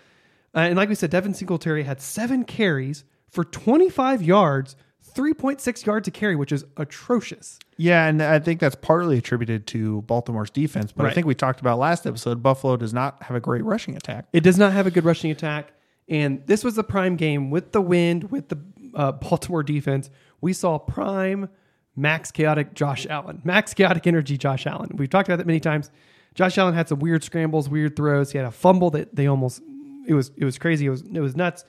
Uh, 0.55 0.61
and 0.61 0.77
like 0.77 0.89
we 0.89 0.95
said, 0.95 1.11
Devin 1.11 1.35
Singletary 1.35 1.85
had 1.85 2.01
seven 2.01 2.45
carries 2.45 3.05
for 3.29 3.45
25 3.45 4.23
yards, 4.23 4.77
3.6 5.15 5.87
yards 5.87 6.09
a 6.09 6.11
carry, 6.11 6.37
which 6.37 6.53
is 6.53 6.65
atrocious. 6.77 7.59
yeah, 7.77 8.07
and 8.07 8.23
I 8.23 8.39
think 8.39 8.61
that's 8.61 8.75
partly 8.75 9.19
attributed 9.19 9.67
to 9.69 10.03
Baltimore's 10.03 10.51
defense. 10.51 10.93
But 10.93 11.07
I 11.07 11.13
think 11.13 11.27
we 11.27 11.35
talked 11.35 11.61
about 11.61 11.79
last 11.79 12.07
episode. 12.07 12.43
Buffalo 12.43 12.77
does 12.77 12.93
not 12.95 13.23
have 13.25 13.37
a 13.37 13.41
great 13.41 13.65
rushing 13.65 13.97
attack. 13.97 14.27
It 14.33 14.41
does 14.43 14.59
not 14.59 14.73
have 14.73 14.87
a 14.87 14.91
good 14.91 15.05
rushing 15.05 15.31
attack. 15.31 15.73
And 16.09 16.47
this 16.47 16.65
was 16.65 16.75
the 16.75 16.85
prime 16.85 17.17
game 17.17 17.51
with 17.51 17.73
the 17.73 17.81
wind, 17.81 18.31
with 18.31 18.49
the 18.49 18.59
uh, 18.95 19.13
Baltimore 19.13 19.63
defense. 19.63 20.11
We 20.41 20.53
saw 20.53 20.79
prime 20.79 21.49
max 21.97 22.31
chaotic 22.31 22.75
Josh 22.75 23.07
Allen, 23.07 23.41
max 23.45 23.75
chaotic 23.75 24.07
energy 24.07 24.39
Josh 24.39 24.67
Allen. 24.67 24.91
We've 24.95 25.11
talked 25.11 25.29
about 25.29 25.39
that 25.39 25.47
many 25.47 25.61
times. 25.61 25.91
Josh 26.35 26.57
Allen 26.57 26.75
had 26.75 26.89
some 26.89 26.99
weird 26.99 27.23
scrambles, 27.23 27.69
weird 27.69 27.97
throws. 27.97 28.33
He 28.33 28.39
had 28.39 28.47
a 28.47 28.51
fumble 28.51 28.91
that 28.91 29.15
they 29.15 29.27
almost 29.27 29.63
it 30.07 30.15
was 30.15 30.31
it 30.37 30.45
was 30.45 30.59
crazy. 30.59 30.87
It 30.87 30.91
was 30.91 31.03
it 31.03 31.21
was 31.21 31.37
nuts. 31.37 31.65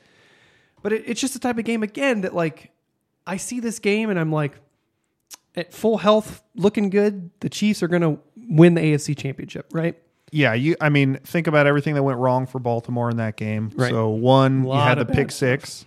But 0.81 0.93
it, 0.93 1.03
it's 1.05 1.21
just 1.21 1.33
the 1.33 1.39
type 1.39 1.57
of 1.57 1.65
game 1.65 1.83
again 1.83 2.21
that 2.21 2.33
like 2.33 2.71
I 3.25 3.37
see 3.37 3.59
this 3.59 3.79
game 3.79 4.09
and 4.09 4.19
I'm 4.19 4.31
like 4.31 4.59
at 5.55 5.73
full 5.73 5.97
health, 5.97 6.41
looking 6.55 6.89
good. 6.89 7.29
The 7.41 7.49
Chiefs 7.49 7.83
are 7.83 7.87
going 7.87 8.01
to 8.01 8.19
win 8.35 8.73
the 8.73 8.81
AFC 8.81 9.17
championship, 9.17 9.67
right? 9.71 9.97
Yeah, 10.31 10.53
you. 10.53 10.75
I 10.81 10.89
mean, 10.89 11.19
think 11.23 11.47
about 11.47 11.67
everything 11.67 11.93
that 11.93 12.03
went 12.03 12.17
wrong 12.17 12.47
for 12.47 12.57
Baltimore 12.59 13.09
in 13.09 13.17
that 13.17 13.37
game. 13.37 13.71
Right. 13.75 13.91
So 13.91 14.09
one, 14.09 14.63
you 14.63 14.71
had 14.71 14.97
the 14.97 15.05
pick 15.05 15.31
stuff. 15.31 15.39
six. 15.39 15.85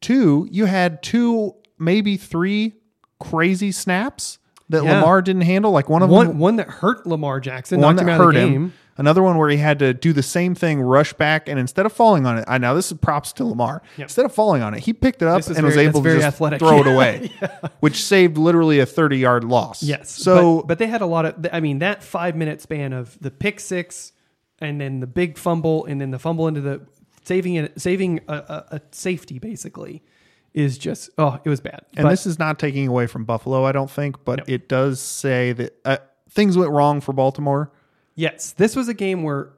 Two, 0.00 0.48
you 0.50 0.64
had 0.64 1.02
two, 1.02 1.54
maybe 1.78 2.16
three 2.16 2.74
crazy 3.20 3.72
snaps 3.72 4.38
that 4.68 4.84
Yeah. 4.84 4.96
Lamar 5.00 5.22
didn't 5.22 5.42
handle. 5.42 5.70
Like 5.72 5.88
one 5.88 6.02
of 6.02 6.10
One 6.10 6.26
them, 6.28 6.38
one 6.38 6.56
that 6.56 6.68
hurt 6.68 7.06
Lamar 7.06 7.40
Jackson, 7.40 7.80
one 7.80 7.96
that 7.96 8.08
hurt 8.08 8.34
him. 8.34 8.72
Another 9.00 9.22
one 9.22 9.36
where 9.38 9.48
he 9.48 9.58
had 9.58 9.78
to 9.78 9.94
do 9.94 10.12
the 10.12 10.24
same 10.24 10.56
thing, 10.56 10.80
rush 10.80 11.12
back, 11.12 11.48
and 11.48 11.56
instead 11.56 11.86
of 11.86 11.92
falling 11.92 12.26
on 12.26 12.36
it, 12.36 12.44
I 12.48 12.58
now 12.58 12.74
this 12.74 12.90
is 12.90 12.98
props 12.98 13.32
to 13.34 13.44
Lamar. 13.44 13.80
Instead 13.96 14.24
of 14.24 14.34
falling 14.34 14.60
on 14.60 14.74
it, 14.74 14.80
he 14.80 14.92
picked 14.92 15.22
it 15.22 15.28
up 15.28 15.46
and 15.46 15.64
was 15.64 15.76
able 15.76 16.02
to 16.02 16.14
just 16.14 16.26
athletic. 16.26 16.58
throw 16.58 16.80
it 16.80 16.86
away, 16.92 17.30
which 17.80 18.02
saved 18.02 18.36
literally 18.36 18.80
a 18.80 18.86
thirty-yard 18.86 19.44
loss. 19.44 19.84
Yes. 19.84 20.10
So 20.10 20.56
but, 20.62 20.66
but 20.66 20.78
they 20.80 20.88
had 20.88 21.00
a 21.00 21.06
lot 21.06 21.26
of. 21.26 21.46
I 21.52 21.60
mean, 21.60 21.78
that 21.78 22.02
five 22.02 22.34
minute 22.34 22.60
span 22.60 22.92
of 22.92 23.16
the 23.20 23.30
pick 23.30 23.60
six, 23.60 24.10
and 24.58 24.80
then 24.80 24.98
the 24.98 25.06
big 25.06 25.38
fumble, 25.38 25.84
and 25.86 26.00
then 26.00 26.10
the 26.10 26.18
fumble 26.18 26.48
into 26.48 26.60
the 26.60 26.80
saving 27.22 27.54
it, 27.54 27.80
saving 27.80 28.18
a, 28.26 28.34
a, 28.34 28.64
a 28.72 28.80
safety 28.90 29.38
basically, 29.38 30.02
is 30.54 30.78
just 30.78 31.10
oh, 31.18 31.38
it 31.44 31.48
was 31.48 31.60
bad. 31.60 31.80
And 31.96 32.04
But- 32.04 32.10
this 32.10 32.26
is 32.26 32.38
not 32.38 32.58
taking 32.58 32.86
away 32.88 33.06
from 33.06 33.24
Buffalo, 33.24 33.64
I 33.64 33.72
don't 33.72 33.90
think, 33.90 34.24
but 34.24 34.38
No. 34.40 34.44
it 34.46 34.68
does 34.68 35.00
say 35.00 35.52
that 35.52 35.74
uh, 35.84 35.96
things 36.30 36.56
went 36.56 36.70
wrong 36.70 37.00
for 37.00 37.12
Baltimore. 37.12 37.72
Yes, 38.14 38.52
this 38.52 38.74
was 38.74 38.88
a 38.88 38.94
game 38.94 39.22
where 39.22 39.50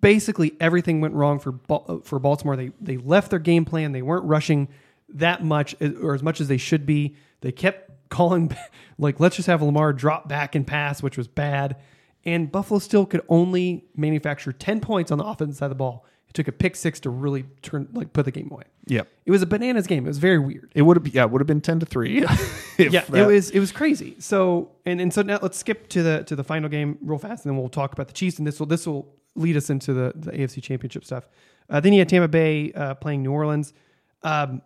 basically 0.00 0.54
everything 0.60 1.00
went 1.00 1.14
wrong 1.14 1.38
for 1.38 1.58
uh, 1.70 1.98
for 2.04 2.18
Baltimore. 2.18 2.56
They 2.56 2.70
they 2.80 2.96
left 2.96 3.30
their 3.30 3.38
game 3.38 3.64
plan. 3.64 3.92
They 3.92 4.02
weren't 4.02 4.24
rushing 4.24 4.68
that 5.10 5.44
much 5.44 5.74
uh, 5.80 5.90
or 6.02 6.14
as 6.14 6.22
much 6.22 6.40
as 6.40 6.48
they 6.48 6.56
should 6.58 6.86
be. 6.86 7.16
They 7.40 7.52
kept 7.52 7.90
calling 8.08 8.54
like 8.98 9.20
let's 9.20 9.36
just 9.36 9.46
have 9.48 9.62
Lamar 9.62 9.92
drop 9.92 10.28
back 10.28 10.54
and 10.54 10.66
pass, 10.66 11.02
which 11.02 11.16
was 11.18 11.28
bad. 11.28 11.76
And 12.24 12.50
Buffalo 12.50 12.78
still 12.80 13.06
could 13.06 13.22
only 13.28 13.84
manufacture 13.96 14.52
10 14.52 14.80
points 14.80 15.10
on 15.10 15.18
the 15.18 15.24
offensive 15.24 15.56
side 15.56 15.66
of 15.66 15.70
the 15.70 15.76
ball. 15.76 16.04
It 16.28 16.34
took 16.34 16.48
a 16.48 16.52
pick 16.52 16.76
six 16.76 17.00
to 17.00 17.10
really 17.10 17.44
turn 17.62 17.88
like 17.92 18.12
put 18.12 18.24
the 18.24 18.30
game 18.30 18.48
away. 18.50 18.64
Yep. 18.86 19.08
It 19.26 19.30
was 19.30 19.42
a 19.42 19.46
bananas 19.46 19.86
game. 19.86 20.04
It 20.04 20.08
was 20.08 20.18
very 20.18 20.38
weird. 20.38 20.70
It 20.74 20.82
would 20.82 20.96
have 20.96 21.14
yeah, 21.14 21.24
it 21.24 21.30
would 21.30 21.40
have 21.40 21.46
been 21.46 21.60
ten 21.60 21.80
to 21.80 21.86
three. 21.86 22.20
yeah, 22.78 23.00
that- 23.00 23.14
it 23.14 23.26
was 23.26 23.50
it 23.50 23.60
was 23.60 23.72
crazy. 23.72 24.16
So 24.18 24.70
and 24.84 25.00
and 25.00 25.12
so 25.12 25.22
now 25.22 25.38
let's 25.42 25.58
skip 25.58 25.88
to 25.90 26.02
the 26.02 26.24
to 26.24 26.36
the 26.36 26.44
final 26.44 26.68
game 26.68 26.98
real 27.02 27.18
fast, 27.18 27.44
and 27.44 27.52
then 27.54 27.58
we'll 27.58 27.68
talk 27.70 27.92
about 27.92 28.08
the 28.08 28.12
Chiefs, 28.14 28.38
and 28.38 28.46
this 28.46 28.58
will 28.60 28.66
this 28.66 28.86
will 28.86 29.14
lead 29.34 29.56
us 29.56 29.70
into 29.70 29.92
the 29.94 30.12
the 30.14 30.32
AFC 30.32 30.62
Championship 30.62 31.04
stuff. 31.04 31.28
Uh, 31.70 31.80
then 31.80 31.92
you 31.92 31.98
had 32.00 32.08
Tampa 32.08 32.28
Bay 32.28 32.72
uh, 32.72 32.94
playing 32.94 33.22
New 33.22 33.32
Orleans. 33.32 33.72
Um, 34.22 34.62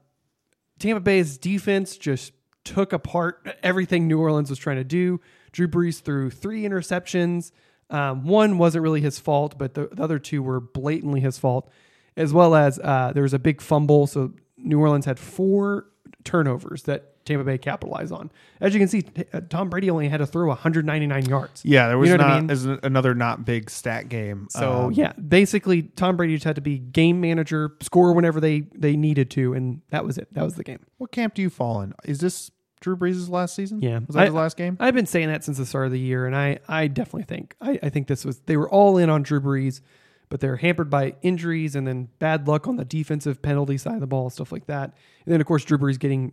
Tampa 0.78 1.00
Bay's 1.00 1.38
defense 1.38 1.96
just 1.96 2.32
took 2.64 2.92
apart 2.92 3.56
everything 3.62 4.06
New 4.06 4.20
Orleans 4.20 4.50
was 4.50 4.58
trying 4.58 4.76
to 4.76 4.84
do. 4.84 5.20
Drew 5.52 5.68
Brees 5.68 6.00
threw 6.00 6.30
three 6.30 6.62
interceptions. 6.62 7.50
Um, 7.92 8.24
one 8.24 8.58
wasn't 8.58 8.82
really 8.82 9.00
his 9.02 9.18
fault, 9.18 9.56
but 9.58 9.74
the, 9.74 9.88
the 9.92 10.02
other 10.02 10.18
two 10.18 10.42
were 10.42 10.60
blatantly 10.60 11.20
his 11.20 11.38
fault, 11.38 11.70
as 12.16 12.32
well 12.32 12.54
as 12.54 12.78
uh, 12.78 13.12
there 13.14 13.22
was 13.22 13.34
a 13.34 13.38
big 13.38 13.60
fumble. 13.60 14.06
So 14.06 14.32
New 14.56 14.80
Orleans 14.80 15.04
had 15.04 15.18
four 15.18 15.86
turnovers 16.24 16.84
that 16.84 17.08
Tampa 17.24 17.44
Bay 17.44 17.56
capitalized 17.58 18.12
on. 18.12 18.30
As 18.60 18.74
you 18.74 18.80
can 18.80 18.88
see, 18.88 19.02
t- 19.02 19.24
uh, 19.32 19.42
Tom 19.48 19.68
Brady 19.70 19.90
only 19.90 20.08
had 20.08 20.16
to 20.18 20.26
throw 20.26 20.48
199 20.48 21.26
yards. 21.26 21.62
yeah, 21.64 21.86
there 21.88 21.96
was 21.98 22.10
You 22.10 22.16
know 22.16 22.24
not 22.26 22.50
I 22.50 22.54
mean? 22.54 22.80
another 22.82 23.14
not 23.14 23.44
big 23.44 23.70
stat 23.70 24.08
game. 24.08 24.48
So 24.50 24.86
Um, 24.86 24.92
yeah, 24.92 25.12
basically 25.12 25.82
Tom 25.82 26.16
Brady 26.16 26.34
just 26.34 26.44
had 26.44 26.56
to 26.56 26.60
be 26.62 26.78
game 26.78 27.20
manager, 27.20 27.76
score 27.80 28.12
whenever 28.12 28.40
they 28.40 28.60
they 28.74 28.96
needed 28.96 29.30
to, 29.32 29.52
and 29.54 29.82
that 29.90 30.04
was 30.04 30.18
it. 30.18 30.28
That 30.32 30.42
was 30.44 30.54
the 30.54 30.64
game. 30.64 30.80
what 30.98 31.12
camp 31.12 31.34
do 31.34 31.42
you 31.42 31.50
fall 31.50 31.80
in? 31.82 31.92
Is 32.04 32.18
this 32.20 32.50
Drew 32.82 32.96
Brees' 32.96 33.30
last 33.30 33.54
season? 33.54 33.80
Yeah, 33.80 34.00
was 34.06 34.14
that 34.14 34.22
I- 34.22 34.24
his 34.26 34.34
last 34.34 34.56
game? 34.58 34.76
I've 34.78 34.94
been 34.94 35.06
saying 35.06 35.28
that 35.28 35.42
since 35.44 35.56
the 35.56 35.64
start 35.64 35.86
of 35.86 35.92
the 35.92 35.98
year, 36.00 36.26
and 36.26 36.36
I 36.36 36.58
I 36.68 36.88
definitely 36.88 37.22
think 37.24 37.56
I, 37.60 37.78
I 37.82 37.88
think 37.88 38.08
this 38.08 38.24
was 38.26 38.40
they 38.40 38.56
were 38.58 38.68
all 38.68 38.98
in 38.98 39.08
on 39.08 39.22
Drew 39.22 39.40
Brees, 39.40 39.80
but 40.28 40.40
they're 40.40 40.56
hampered 40.56 40.90
by 40.90 41.14
injuries 41.22 41.74
and 41.74 41.86
then 41.86 42.08
bad 42.18 42.46
luck 42.46 42.68
on 42.68 42.76
the 42.76 42.84
defensive 42.84 43.40
penalty 43.40 43.78
side 43.78 43.94
of 43.94 44.00
the 44.00 44.06
ball, 44.06 44.28
stuff 44.28 44.52
like 44.52 44.66
that. 44.66 44.92
And 45.24 45.32
then 45.32 45.40
of 45.40 45.46
course 45.46 45.64
Drew 45.64 45.78
Brees 45.78 45.98
getting 45.98 46.32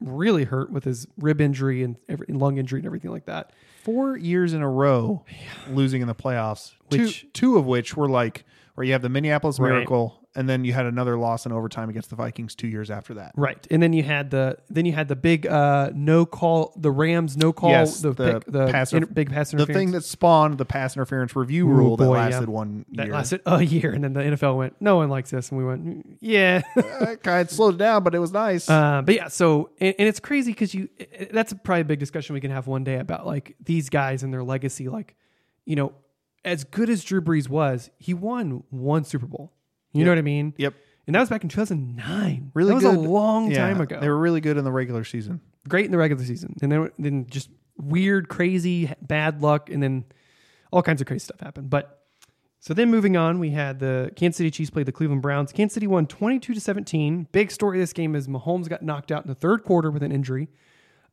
really 0.00 0.44
hurt 0.44 0.70
with 0.70 0.84
his 0.84 1.08
rib 1.18 1.40
injury 1.40 1.82
and, 1.82 1.96
every, 2.08 2.26
and 2.28 2.38
lung 2.38 2.56
injury 2.56 2.78
and 2.78 2.86
everything 2.86 3.10
like 3.10 3.24
that. 3.26 3.52
Four 3.82 4.16
years 4.16 4.52
in 4.54 4.62
a 4.62 4.68
row 4.68 5.24
losing 5.70 6.02
in 6.02 6.08
the 6.08 6.14
playoffs. 6.14 6.72
Which- 6.90 7.22
two 7.22 7.28
two 7.32 7.56
of 7.58 7.66
which 7.66 7.96
were 7.96 8.08
like 8.08 8.44
where 8.74 8.84
you 8.86 8.92
have 8.92 9.02
the 9.02 9.08
Minneapolis. 9.08 9.58
Miracle, 9.58 10.17
and 10.38 10.48
then 10.48 10.64
you 10.64 10.72
had 10.72 10.86
another 10.86 11.18
loss 11.18 11.46
in 11.46 11.50
overtime 11.52 11.90
against 11.90 12.10
the 12.10 12.16
Vikings 12.16 12.54
two 12.54 12.68
years 12.68 12.92
after 12.92 13.14
that. 13.14 13.32
Right, 13.34 13.66
and 13.72 13.82
then 13.82 13.92
you 13.92 14.04
had 14.04 14.30
the 14.30 14.56
then 14.70 14.86
you 14.86 14.92
had 14.92 15.08
the 15.08 15.16
big 15.16 15.48
uh, 15.48 15.90
no 15.92 16.24
call, 16.24 16.72
the 16.76 16.92
Rams 16.92 17.36
no 17.36 17.52
call, 17.52 17.70
Yes, 17.70 18.00
the 18.00 18.12
the 18.12 18.34
pick, 18.34 18.44
the 18.44 18.66
pass 18.68 18.92
inter- 18.92 19.06
big 19.06 19.30
pass 19.30 19.52
interference 19.52 19.66
The 19.66 19.74
thing 19.74 19.90
that 19.90 20.04
spawned 20.04 20.56
the 20.56 20.64
pass 20.64 20.94
interference 20.94 21.34
review 21.34 21.68
Ooh, 21.68 21.72
rule 21.72 21.96
that 21.96 22.04
boy, 22.04 22.14
yeah. 22.14 22.22
lasted 22.22 22.48
one 22.48 22.86
that 22.92 23.08
lasted 23.08 23.40
a 23.46 23.60
year, 23.64 23.92
and 23.92 24.04
then 24.04 24.12
the 24.12 24.20
NFL 24.20 24.56
went, 24.56 24.76
no 24.80 24.96
one 24.96 25.08
likes 25.08 25.30
this, 25.32 25.50
and 25.50 25.58
we 25.58 25.64
went, 25.64 25.84
"Mm, 25.84 26.16
yeah. 26.20 26.62
Kind 27.22 27.40
of 27.40 27.50
slowed 27.50 27.74
it 27.74 27.78
down, 27.78 28.04
but 28.04 28.14
it 28.14 28.20
was 28.20 28.30
nice. 28.30 28.70
Uh, 28.70 29.02
but 29.04 29.16
yeah, 29.16 29.26
so 29.26 29.70
and, 29.80 29.92
and 29.98 30.08
it's 30.08 30.20
crazy 30.20 30.52
because 30.52 30.72
you 30.72 30.88
that's 31.32 31.52
probably 31.64 31.80
a 31.80 31.84
big 31.84 31.98
discussion 31.98 32.34
we 32.34 32.40
can 32.40 32.52
have 32.52 32.68
one 32.68 32.84
day 32.84 33.00
about 33.00 33.26
like 33.26 33.56
these 33.64 33.90
guys 33.90 34.22
and 34.22 34.32
their 34.32 34.44
legacy. 34.44 34.88
Like, 34.88 35.16
you 35.64 35.74
know, 35.74 35.94
as 36.44 36.62
good 36.62 36.88
as 36.88 37.02
Drew 37.02 37.20
Brees 37.20 37.48
was, 37.48 37.90
he 37.98 38.14
won 38.14 38.62
one 38.70 39.02
Super 39.02 39.26
Bowl. 39.26 39.52
You 39.92 40.04
know 40.04 40.10
what 40.10 40.18
I 40.18 40.22
mean? 40.22 40.54
Yep. 40.58 40.74
And 41.06 41.14
that 41.14 41.20
was 41.20 41.28
back 41.30 41.42
in 41.42 41.48
2009. 41.48 42.50
really 42.54 42.68
that 42.68 42.74
was 42.74 42.84
good. 42.84 42.94
a 42.94 42.98
long 43.00 43.50
Yeah, 43.50 43.58
time 43.66 43.80
ago. 43.80 43.98
They 44.00 44.08
were 44.08 44.18
really 44.18 44.40
good 44.42 44.56
in 44.58 44.64
the 44.64 44.72
regular 44.72 45.04
season. 45.04 45.40
great 45.68 45.86
in 45.86 45.90
the 45.90 45.98
regular 45.98 46.22
season, 46.24 46.54
and 46.62 46.70
then 46.70 46.90
then 46.98 47.26
just 47.28 47.48
weird, 47.78 48.28
crazy, 48.28 48.92
bad 49.02 49.40
luck, 49.42 49.70
and 49.70 49.82
then 49.82 50.04
all 50.72 50.82
kinds 50.82 51.00
of 51.00 51.06
crazy 51.06 51.20
stuff 51.24 51.40
happened. 51.40 51.70
But 51.70 52.04
so 52.60 52.74
then 52.74 52.90
moving 52.90 53.16
on, 53.16 53.38
we 53.38 53.50
had 53.50 53.78
the 53.78 54.10
Kansas 54.16 54.36
City 54.36 54.50
Chiefs 54.50 54.68
played 54.70 54.84
the 54.86 54.92
Cleveland 54.92 55.22
Browns. 55.22 55.50
Kansas 55.52 55.74
City 55.74 55.86
won 55.86 56.06
twenty 56.06 56.38
two 56.38 56.52
to 56.54 56.60
seventeen. 56.60 57.26
Big 57.32 57.50
story 57.50 57.78
of 57.78 57.82
this 57.82 57.92
game 57.94 58.14
is 58.14 58.28
Mahomes 58.28 58.68
got 58.68 58.82
knocked 58.82 59.10
out 59.10 59.22
in 59.24 59.28
the 59.28 59.34
third 59.34 59.64
quarter 59.64 59.90
with 59.90 60.02
an 60.02 60.12
injury. 60.12 60.48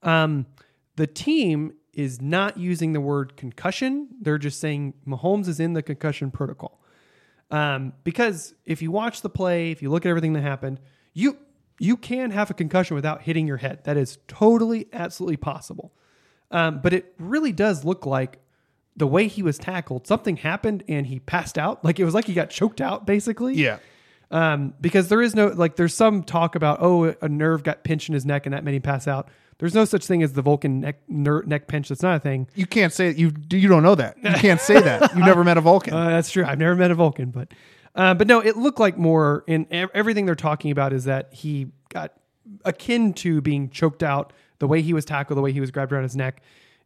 Um, 0.03 0.45
the 0.97 1.07
team 1.07 1.73
is 1.93 2.21
not 2.21 2.57
using 2.57 2.91
the 2.93 2.99
word 3.01 3.37
concussion; 3.37 4.09
they're 4.21 4.37
just 4.37 4.59
saying 4.59 4.95
Mahomes 5.07 5.47
is 5.47 5.59
in 5.61 5.71
the 5.73 5.81
concussion 5.81 6.31
protocol. 6.31 6.81
Um, 7.51 7.93
because 8.03 8.53
if 8.65 8.81
you 8.81 8.91
watch 8.91 9.21
the 9.21 9.29
play, 9.29 9.71
if 9.71 9.81
you 9.81 9.89
look 9.89 10.05
at 10.05 10.09
everything 10.09 10.33
that 10.33 10.41
happened, 10.41 10.79
you 11.13 11.37
you 11.79 11.97
can 11.97 12.31
have 12.31 12.49
a 12.49 12.53
concussion 12.53 12.95
without 12.95 13.23
hitting 13.23 13.47
your 13.47 13.57
head. 13.57 13.83
That 13.83 13.97
is 13.97 14.17
totally, 14.27 14.87
absolutely 14.93 15.37
possible. 15.37 15.93
Um, 16.51 16.79
but 16.81 16.93
it 16.93 17.13
really 17.19 17.51
does 17.51 17.83
look 17.83 18.05
like 18.05 18.39
the 18.95 19.07
way 19.07 19.27
he 19.27 19.43
was 19.43 19.57
tackled, 19.57 20.07
something 20.07 20.37
happened 20.37 20.83
and 20.87 21.05
he 21.05 21.19
passed 21.19 21.57
out. 21.57 21.83
Like 21.83 21.99
it 21.99 22.05
was 22.05 22.13
like 22.13 22.25
he 22.25 22.33
got 22.33 22.49
choked 22.49 22.79
out, 22.79 23.05
basically. 23.05 23.55
Yeah. 23.55 23.79
Um, 24.31 24.73
because 24.81 25.09
there 25.09 25.21
is 25.21 25.35
no 25.35 25.47
like 25.47 25.75
there's 25.75 25.93
some 25.93 26.23
talk 26.23 26.55
about 26.55 26.79
oh 26.81 27.13
a 27.21 27.29
nerve 27.29 27.63
got 27.63 27.83
pinched 27.83 28.09
in 28.09 28.13
his 28.13 28.25
neck 28.25 28.45
and 28.45 28.53
that 28.53 28.63
made 28.63 28.75
him 28.75 28.81
pass 28.81 29.07
out. 29.07 29.29
There's 29.57 29.73
no 29.73 29.85
such 29.85 30.05
thing 30.05 30.21
as 30.21 30.33
the 30.33 30.41
Vulcan 30.41 30.81
neck 30.81 30.99
ner- 31.07 31.43
neck 31.43 31.67
pinch. 31.67 31.89
That's 31.89 32.01
not 32.01 32.17
a 32.17 32.19
thing. 32.19 32.47
You 32.55 32.65
can't 32.67 32.91
say 32.91 33.09
it. 33.09 33.17
You 33.17 33.31
you 33.51 33.69
don't 33.69 33.83
know 33.83 33.95
that. 33.95 34.17
You 34.21 34.31
can't 34.31 34.59
say 34.59 34.81
that. 34.81 35.15
You've 35.15 35.25
never 35.25 35.43
met 35.43 35.57
a 35.57 35.61
Vulcan. 35.61 35.93
Uh, 35.95 36.09
that's 36.09 36.29
true. 36.29 36.43
I've 36.45 36.59
never 36.59 36.75
met 36.75 36.91
a 36.91 36.95
Vulcan, 36.95 37.29
but 37.31 37.53
uh, 37.95 38.13
but 38.13 38.27
no, 38.27 38.41
it 38.41 38.57
looked 38.57 38.79
like 38.79 38.97
more. 38.97 39.45
And 39.47 39.65
everything 39.71 40.25
they're 40.25 40.35
talking 40.35 40.71
about 40.71 40.91
is 40.91 41.05
that 41.05 41.33
he 41.33 41.67
got 41.89 42.11
akin 42.65 43.13
to 43.13 43.39
being 43.41 43.69
choked 43.69 44.03
out, 44.03 44.33
the 44.59 44.67
way 44.67 44.81
he 44.81 44.93
was 44.93 45.05
tackled, 45.05 45.37
the 45.37 45.41
way 45.41 45.53
he 45.53 45.61
was 45.61 45.71
grabbed 45.71 45.93
around 45.93 46.03
his 46.03 46.15
neck, 46.15 46.41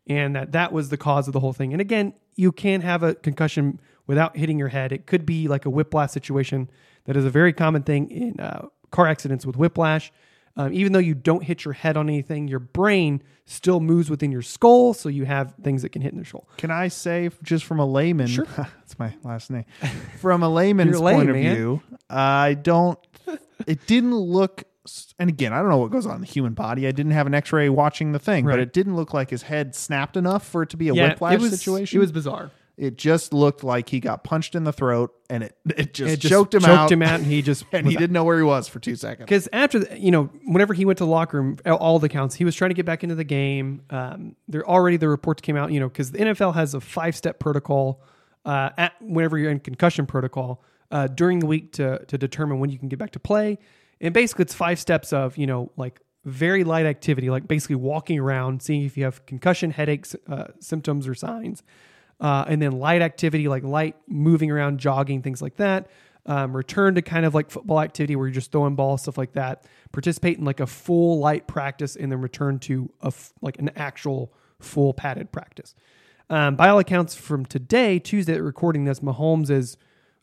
and 0.05 0.35
that 0.35 0.51
that 0.51 0.71
was 0.71 0.89
the 0.89 0.97
cause 0.97 1.27
of 1.27 1.33
the 1.33 1.39
whole 1.39 1.53
thing. 1.53 1.73
And 1.73 1.81
again, 1.81 2.13
you 2.35 2.51
can't 2.51 2.83
have 2.83 3.01
a 3.01 3.15
concussion 3.15 3.79
without 4.05 4.37
hitting 4.37 4.59
your 4.59 4.67
head. 4.69 4.91
It 4.91 5.07
could 5.07 5.25
be 5.25 5.47
like 5.47 5.65
a 5.65 5.69
whiplash 5.69 6.11
situation. 6.11 6.69
That 7.05 7.17
is 7.17 7.25
a 7.25 7.29
very 7.29 7.53
common 7.53 7.81
thing 7.83 8.11
in 8.11 8.39
uh, 8.39 8.67
car 8.91 9.07
accidents 9.07 9.45
with 9.45 9.57
whiplash. 9.57 10.11
Um, 10.59 10.73
even 10.73 10.91
though 10.91 10.99
you 10.99 11.13
don't 11.15 11.41
hit 11.41 11.63
your 11.63 11.73
head 11.73 11.95
on 11.95 12.09
anything, 12.09 12.49
your 12.49 12.59
brain 12.59 13.23
still 13.45 13.79
moves 13.79 14.09
within 14.09 14.29
your 14.29 14.41
skull, 14.41 14.93
so 14.93 15.07
you 15.07 15.23
have 15.23 15.53
things 15.63 15.83
that 15.83 15.89
can 15.89 16.01
hit 16.01 16.11
in 16.11 16.19
the 16.19 16.25
skull. 16.25 16.47
Can 16.57 16.69
I 16.69 16.89
say, 16.89 17.29
just 17.43 17.63
from 17.63 17.79
a 17.79 17.85
layman, 17.85 18.27
Sure. 18.27 18.45
that's 18.57 18.99
my 18.99 19.13
last 19.23 19.49
name. 19.51 19.63
From 20.19 20.43
a 20.43 20.49
layman's 20.49 20.99
lame, 20.99 21.15
point 21.15 21.29
of 21.29 21.35
man. 21.37 21.55
view, 21.55 21.81
I 22.09 22.55
don't. 22.55 22.99
It 23.67 23.87
didn't 23.87 24.15
look. 24.15 24.63
And 25.17 25.29
again, 25.29 25.53
I 25.53 25.59
don't 25.59 25.69
know 25.69 25.77
what 25.77 25.91
goes 25.91 26.05
on 26.05 26.15
in 26.15 26.21
the 26.21 26.27
human 26.27 26.53
body. 26.53 26.87
I 26.87 26.91
didn't 26.91 27.11
have 27.11 27.27
an 27.27 27.33
X-ray 27.35 27.69
watching 27.69 28.11
the 28.11 28.19
thing, 28.19 28.43
Right. 28.45 28.53
but 28.53 28.59
it 28.59 28.73
didn't 28.73 28.95
look 28.95 29.13
like 29.13 29.29
his 29.29 29.43
head 29.43 29.75
snapped 29.75 30.17
enough 30.17 30.45
for 30.45 30.63
it 30.63 30.69
to 30.71 30.77
be 30.77 30.89
a 30.89 30.93
Yeah, 30.93 31.09
whiplash 31.09 31.33
it 31.35 31.41
was, 31.41 31.51
situation. 31.59 31.97
It 31.97 32.01
was 32.01 32.11
bizarre. 32.11 32.51
It 32.79 32.97
just 32.97 33.33
looked 33.33 33.61
like 33.61 33.89
he 33.89 33.99
got 33.99 34.23
punched 34.23 34.55
in 34.55 34.63
the 34.63 34.71
throat, 34.71 35.13
and 35.29 35.43
it 35.43 35.57
it 35.77 35.93
just, 35.93 36.13
It 36.13 36.19
just 36.21 36.31
choked 36.31 36.53
him 36.53 36.61
choked 36.61 36.71
out. 36.71 36.91
him 36.91 37.01
out, 37.03 37.19
and 37.19 37.25
he 37.25 37.41
just 37.41 37.65
and 37.73 37.85
he 37.85 37.95
didn't 37.95 38.13
know 38.13 38.23
where 38.23 38.37
he 38.37 38.43
was 38.43 38.69
for 38.69 38.79
two 38.79 38.95
seconds. 38.95 39.25
because 39.25 39.49
after 39.51 39.79
the, 39.79 39.99
you 39.99 40.11
know 40.11 40.29
whenever 40.45 40.73
he 40.73 40.85
went 40.85 40.97
to 40.99 41.03
the 41.03 41.09
locker 41.09 41.41
room 41.41 41.57
all- 41.65 41.99
the 41.99 42.07
counts 42.07 42.35
he 42.35 42.45
was 42.45 42.55
trying 42.55 42.69
to 42.69 42.75
get 42.75 42.85
back 42.85 43.03
into 43.03 43.15
the 43.15 43.25
game 43.25 43.81
um, 43.89 44.35
there 44.47 44.65
already 44.65 44.95
the 44.95 45.09
reports 45.09 45.41
came 45.41 45.57
out 45.57 45.71
you 45.73 45.79
know 45.81 45.89
because 45.89 46.11
the 46.11 46.19
nfl 46.19 46.53
has 46.55 46.73
a 46.73 46.79
five 46.79 47.15
step 47.17 47.37
protocol 47.39 48.01
uh, 48.45 48.69
at 48.77 48.93
whenever 49.01 49.37
you're 49.37 49.51
in 49.51 49.59
concussion 49.59 50.05
protocol 50.05 50.63
uh, 50.91 51.07
during 51.07 51.39
the 51.39 51.45
week 51.45 51.73
to 51.73 52.03
to 52.05 52.17
determine 52.17 52.59
when 52.59 52.69
you 52.69 52.79
can 52.79 52.87
get 52.87 52.97
back 52.97 53.11
to 53.11 53.19
play 53.19 53.57
and 53.99 54.13
basically 54.13 54.43
it's 54.43 54.53
five 54.53 54.79
steps 54.79 55.11
of 55.11 55.35
you 55.37 55.45
know 55.45 55.69
like 55.75 55.99
very 56.23 56.63
light 56.63 56.85
activity 56.85 57.29
like 57.29 57.45
basically 57.47 57.75
walking 57.75 58.17
around 58.17 58.61
seeing 58.61 58.83
if 58.83 58.95
you 58.97 59.03
have 59.03 59.25
concussion 59.25 59.71
headaches 59.71 60.15
uh, 60.29 60.45
symptoms 60.61 61.07
or 61.09 61.13
signs 61.13 61.61
uh, 62.19 62.45
and 62.47 62.61
then 62.61 62.73
light 62.73 63.01
activity 63.01 63.47
like 63.47 63.63
light 63.63 63.95
moving 64.07 64.51
around, 64.51 64.79
jogging, 64.79 65.21
things 65.21 65.41
like 65.41 65.55
that. 65.57 65.89
Um, 66.25 66.55
return 66.55 66.95
to 66.95 67.01
kind 67.01 67.25
of 67.25 67.33
like 67.33 67.49
football 67.49 67.81
activity 67.81 68.15
where 68.15 68.27
you're 68.27 68.33
just 68.33 68.51
throwing 68.51 68.75
balls, 68.75 69.03
stuff 69.03 69.17
like 69.17 69.33
that. 69.33 69.63
Participate 69.91 70.37
in 70.37 70.45
like 70.45 70.59
a 70.59 70.67
full 70.67 71.19
light 71.19 71.47
practice, 71.47 71.95
and 71.95 72.11
then 72.11 72.21
return 72.21 72.59
to 72.59 72.91
a 73.01 73.07
f- 73.07 73.33
like 73.41 73.57
an 73.57 73.71
actual 73.75 74.31
full 74.59 74.93
padded 74.93 75.31
practice. 75.31 75.73
Um, 76.29 76.55
by 76.55 76.69
all 76.69 76.77
accounts, 76.77 77.15
from 77.15 77.45
today, 77.45 77.97
Tuesday, 77.97 78.39
recording 78.39 78.83
this, 78.83 78.99
Mahomes 78.99 79.49
is, 79.49 79.77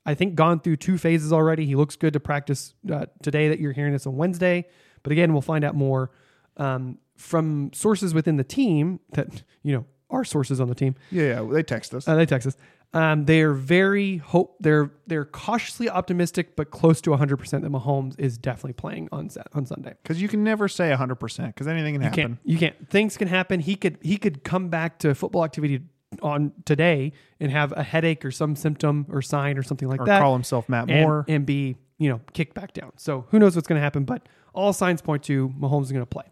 I 0.04 0.14
think, 0.14 0.36
gone 0.36 0.60
through 0.60 0.76
two 0.76 0.98
phases 0.98 1.32
already. 1.32 1.66
He 1.66 1.74
looks 1.74 1.96
good 1.96 2.12
to 2.12 2.20
practice 2.20 2.74
uh, 2.92 3.06
today 3.22 3.48
that 3.48 3.58
you're 3.58 3.72
hearing 3.72 3.92
this 3.92 4.06
on 4.06 4.16
Wednesday. 4.16 4.66
But 5.02 5.12
again, 5.12 5.32
we'll 5.32 5.42
find 5.42 5.64
out 5.64 5.74
more 5.74 6.12
um, 6.56 6.98
from 7.16 7.72
sources 7.72 8.14
within 8.14 8.36
the 8.36 8.44
team 8.44 9.00
that, 9.12 9.42
you 9.64 9.74
know, 9.74 9.84
are 10.10 10.24
sources 10.24 10.60
on 10.60 10.68
the 10.68 10.74
team. 10.74 10.94
Yeah, 11.10 11.40
yeah, 11.42 11.48
they 11.52 11.62
text 11.62 11.94
us. 11.94 12.06
Uh, 12.06 12.14
they 12.14 12.26
text 12.26 12.46
us. 12.46 12.56
Um, 12.94 13.24
they're 13.24 13.52
very 13.52 14.18
hope. 14.18 14.56
They're 14.60 14.90
they're 15.06 15.24
cautiously 15.24 15.90
optimistic, 15.90 16.54
but 16.56 16.70
close 16.70 17.00
to 17.02 17.10
100 17.10 17.36
percent 17.36 17.62
that 17.64 17.72
Mahomes 17.72 18.14
is 18.18 18.38
definitely 18.38 18.74
playing 18.74 19.08
on 19.12 19.28
Sat- 19.28 19.48
on 19.52 19.66
Sunday. 19.66 19.94
Because 20.02 20.22
you 20.22 20.28
can 20.28 20.44
never 20.44 20.68
say 20.68 20.90
100% 20.96 21.46
because 21.48 21.66
anything 21.66 21.94
can 21.94 22.02
You 22.02 22.08
happen. 22.08 22.22
can't. 22.22 22.38
You 22.44 22.58
can't. 22.58 22.88
Things 22.88 23.16
can 23.16 23.28
happen. 23.28 23.60
He 23.60 23.74
could. 23.74 23.98
He 24.00 24.16
could 24.16 24.44
come 24.44 24.68
back 24.68 24.98
to 25.00 25.14
football 25.14 25.44
activity 25.44 25.80
on 26.22 26.52
today 26.64 27.12
and 27.40 27.50
have 27.50 27.72
a 27.76 27.82
headache 27.82 28.24
or 28.24 28.30
some 28.30 28.54
symptom 28.54 29.04
or 29.10 29.20
sign 29.20 29.58
or 29.58 29.62
something 29.64 29.88
like 29.88 30.00
Or 30.00 30.06
that. 30.06 30.22
call 30.22 30.32
himself 30.32 30.68
Matt 30.68 30.88
and- 30.88 31.02
Moore. 31.02 31.24
and, 31.28 31.44
be 31.44 31.76
you 31.98 32.08
know 32.08 32.20
kicked 32.32 32.54
back 32.54 32.72
down. 32.72 32.92
So 32.96 33.26
who 33.30 33.40
knows 33.40 33.56
what's 33.56 33.66
going 33.66 33.78
to 33.78 33.82
happen? 33.82 34.04
But 34.04 34.28
all 34.54 34.72
signs 34.72 35.02
point 35.02 35.24
to 35.24 35.48
Mahomes 35.50 35.82
is 35.86 35.92
going 35.92 36.02
to 36.02 36.06
play. 36.06 36.24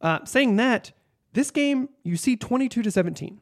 Uh, 0.00 0.24
saying 0.24 0.56
that, 0.56 0.90
this 1.38 1.52
game 1.52 1.88
you 2.02 2.16
see 2.16 2.36
22 2.36 2.82
to 2.82 2.90
17. 2.90 3.40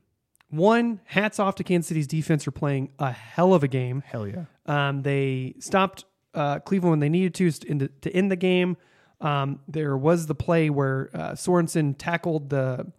One, 0.50 1.00
hats 1.07 1.41
off 1.41 1.55
to 1.57 1.65
Kansas 1.65 1.88
City's 1.88 2.07
defense 2.07 2.45
for 2.45 2.50
playing 2.50 2.91
a 2.99 3.11
hell 3.11 3.55
of 3.55 3.65
a 3.65 3.69
game. 3.69 4.03
Hell 4.07 4.29
yeah. 4.29 4.45
Um, 4.67 5.03
they 5.03 5.55
stopped 5.61 6.05
uh, 6.35 6.59
Cleveland 6.61 6.91
when 6.91 7.00
they 7.00 7.09
needed 7.09 7.35
to 7.35 7.50
the, 7.50 7.88
to 8.03 8.12
end 8.12 8.31
the 8.31 8.37
game. 8.37 8.76
Um, 9.23 9.61
there 9.67 9.97
was 9.97 10.26
the 10.26 10.35
play 10.35 10.69
where 10.69 11.09
uh, 11.15 11.31
Sorensen 11.33 11.95
tackled 11.97 12.50
the 12.50 12.93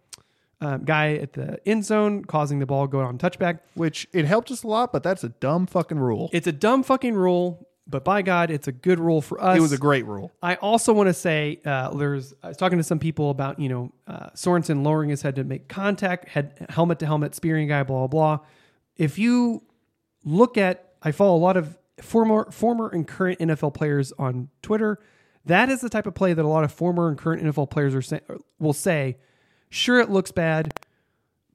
um, 0.60 0.84
guy 0.84 1.14
at 1.14 1.34
the 1.34 1.60
end 1.66 1.84
zone, 1.84 2.24
causing 2.24 2.58
the 2.58 2.66
ball 2.66 2.88
go 2.88 2.98
on 2.98 3.18
touchback. 3.18 3.60
Which 3.74 4.08
it 4.12 4.24
helped 4.24 4.50
us 4.50 4.64
a 4.64 4.66
lot, 4.66 4.92
but 4.92 5.04
that's 5.04 5.22
a 5.22 5.28
dumb 5.28 5.66
fucking 5.66 5.98
rule. 5.98 6.28
It's 6.32 6.48
a 6.48 6.52
dumb 6.52 6.82
fucking 6.82 7.14
rule, 7.14 7.67
but 7.88 8.04
by 8.04 8.22
God, 8.22 8.50
it's 8.50 8.68
a 8.68 8.72
good 8.72 9.00
rule 9.00 9.22
for 9.22 9.42
us. 9.42 9.56
It 9.56 9.60
was 9.60 9.72
a 9.72 9.78
great 9.78 10.04
rule. 10.04 10.30
I 10.42 10.56
also 10.56 10.92
want 10.92 11.08
to 11.08 11.14
say 11.14 11.60
uh, 11.64 11.94
there's. 11.94 12.34
I 12.42 12.48
was 12.48 12.56
talking 12.56 12.78
to 12.78 12.84
some 12.84 12.98
people 12.98 13.30
about 13.30 13.58
you 13.58 13.68
know 13.68 13.92
uh, 14.06 14.30
Sorensen 14.34 14.84
lowering 14.84 15.08
his 15.08 15.22
head 15.22 15.36
to 15.36 15.44
make 15.44 15.68
contact, 15.68 16.28
head 16.28 16.66
helmet 16.68 16.98
to 16.98 17.06
helmet, 17.06 17.34
spearing 17.34 17.68
guy, 17.68 17.82
blah 17.82 18.06
blah 18.06 18.36
blah. 18.36 18.46
If 18.96 19.18
you 19.18 19.62
look 20.24 20.58
at, 20.58 20.92
I 21.02 21.12
follow 21.12 21.36
a 21.36 21.40
lot 21.40 21.56
of 21.56 21.78
former 22.00 22.50
former 22.50 22.88
and 22.88 23.06
current 23.06 23.38
NFL 23.38 23.74
players 23.74 24.12
on 24.18 24.50
Twitter. 24.60 24.98
That 25.46 25.70
is 25.70 25.80
the 25.80 25.88
type 25.88 26.06
of 26.06 26.14
play 26.14 26.34
that 26.34 26.44
a 26.44 26.48
lot 26.48 26.64
of 26.64 26.72
former 26.72 27.08
and 27.08 27.16
current 27.16 27.42
NFL 27.42 27.70
players 27.70 27.94
are 27.94 28.02
say, 28.02 28.20
will 28.58 28.74
say. 28.74 29.16
Sure, 29.70 30.00
it 30.00 30.10
looks 30.10 30.30
bad, 30.30 30.72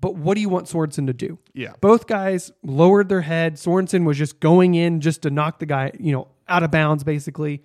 but 0.03 0.15
what 0.15 0.35
do 0.35 0.41
you 0.41 0.49
want 0.49 0.65
Sorensen 0.65 1.07
to 1.07 1.13
do? 1.13 1.39
Yeah. 1.53 1.71
Both 1.79 2.07
guys 2.07 2.51
lowered 2.61 3.07
their 3.07 3.21
head. 3.21 3.53
Sorensen 3.53 4.03
was 4.03 4.17
just 4.17 4.41
going 4.41 4.75
in 4.75 4.99
just 4.99 5.21
to 5.21 5.29
knock 5.29 5.59
the 5.59 5.65
guy, 5.65 5.93
you 5.97 6.11
know, 6.11 6.27
out 6.49 6.61
of 6.61 6.71
bounds 6.71 7.05
basically. 7.05 7.63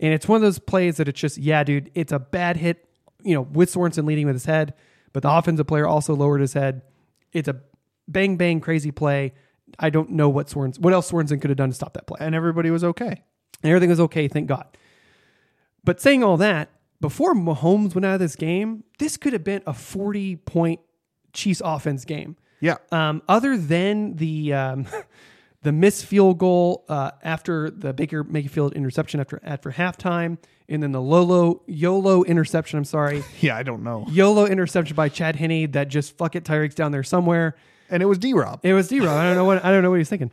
And 0.00 0.14
it's 0.14 0.26
one 0.26 0.36
of 0.36 0.40
those 0.40 0.58
plays 0.58 0.96
that 0.96 1.08
it's 1.08 1.20
just, 1.20 1.36
yeah, 1.36 1.62
dude, 1.62 1.90
it's 1.94 2.10
a 2.10 2.18
bad 2.18 2.56
hit, 2.56 2.88
you 3.22 3.34
know, 3.34 3.42
with 3.42 3.70
Sorensen 3.70 4.06
leading 4.06 4.24
with 4.24 4.34
his 4.34 4.46
head, 4.46 4.72
but 5.12 5.22
the 5.24 5.30
offensive 5.30 5.66
player 5.66 5.86
also 5.86 6.14
lowered 6.14 6.40
his 6.40 6.54
head. 6.54 6.80
It's 7.34 7.48
a 7.48 7.60
bang 8.08 8.38
bang 8.38 8.60
crazy 8.60 8.90
play. 8.90 9.34
I 9.78 9.90
don't 9.90 10.08
know 10.08 10.30
what 10.30 10.46
Sorensen, 10.46 10.78
what 10.78 10.94
else 10.94 11.10
Sorensen 11.10 11.38
could 11.38 11.50
have 11.50 11.58
done 11.58 11.68
to 11.68 11.74
stop 11.76 11.92
that 11.92 12.06
play. 12.06 12.16
And 12.18 12.34
everybody 12.34 12.70
was 12.70 12.82
okay. 12.82 13.22
And 13.62 13.70
everything 13.70 13.90
was 13.90 14.00
okay, 14.00 14.26
thank 14.26 14.46
God. 14.46 14.64
But 15.84 16.00
saying 16.00 16.24
all 16.24 16.38
that, 16.38 16.70
before 17.02 17.34
Mahomes 17.34 17.94
went 17.94 18.06
out 18.06 18.14
of 18.14 18.20
this 18.20 18.36
game, 18.36 18.84
this 18.98 19.18
could 19.18 19.34
have 19.34 19.44
been 19.44 19.60
a 19.66 19.74
40 19.74 20.36
point 20.36 20.80
Chiefs 21.34 21.60
offense 21.64 22.04
game. 22.04 22.36
Yeah. 22.60 22.76
Um, 22.90 23.22
other 23.28 23.58
than 23.58 24.16
the 24.16 24.54
um, 24.54 24.86
the 25.62 25.72
missed 25.72 26.06
field 26.06 26.38
goal 26.38 26.84
uh, 26.88 27.10
after 27.22 27.70
the 27.70 27.92
Baker 27.92 28.24
Mayfield 28.24 28.72
interception 28.72 29.20
after 29.20 29.40
after 29.44 29.70
halftime, 29.70 30.38
and 30.68 30.82
then 30.82 30.92
the 30.92 31.02
Lolo 31.02 31.62
YOLO 31.66 32.22
interception. 32.24 32.78
I'm 32.78 32.84
sorry, 32.84 33.22
Yeah, 33.40 33.56
I 33.56 33.62
don't 33.62 33.82
know. 33.82 34.06
YOLO 34.08 34.46
interception 34.46 34.96
by 34.96 35.08
Chad 35.10 35.36
Henne 35.36 35.70
that 35.72 35.88
just 35.88 36.16
fuck 36.16 36.34
it, 36.36 36.44
Tyreek's 36.44 36.74
down 36.74 36.92
there 36.92 37.02
somewhere. 37.02 37.56
And 37.90 38.02
it 38.02 38.06
was 38.06 38.16
D 38.16 38.32
Rob. 38.32 38.60
It 38.62 38.72
was 38.72 38.86
zero. 38.88 39.10
I 39.10 39.24
don't 39.24 39.36
know 39.36 39.44
what 39.44 39.62
I 39.64 39.70
don't 39.70 39.82
know 39.82 39.90
what 39.90 39.98
he's 39.98 40.08
thinking. 40.08 40.32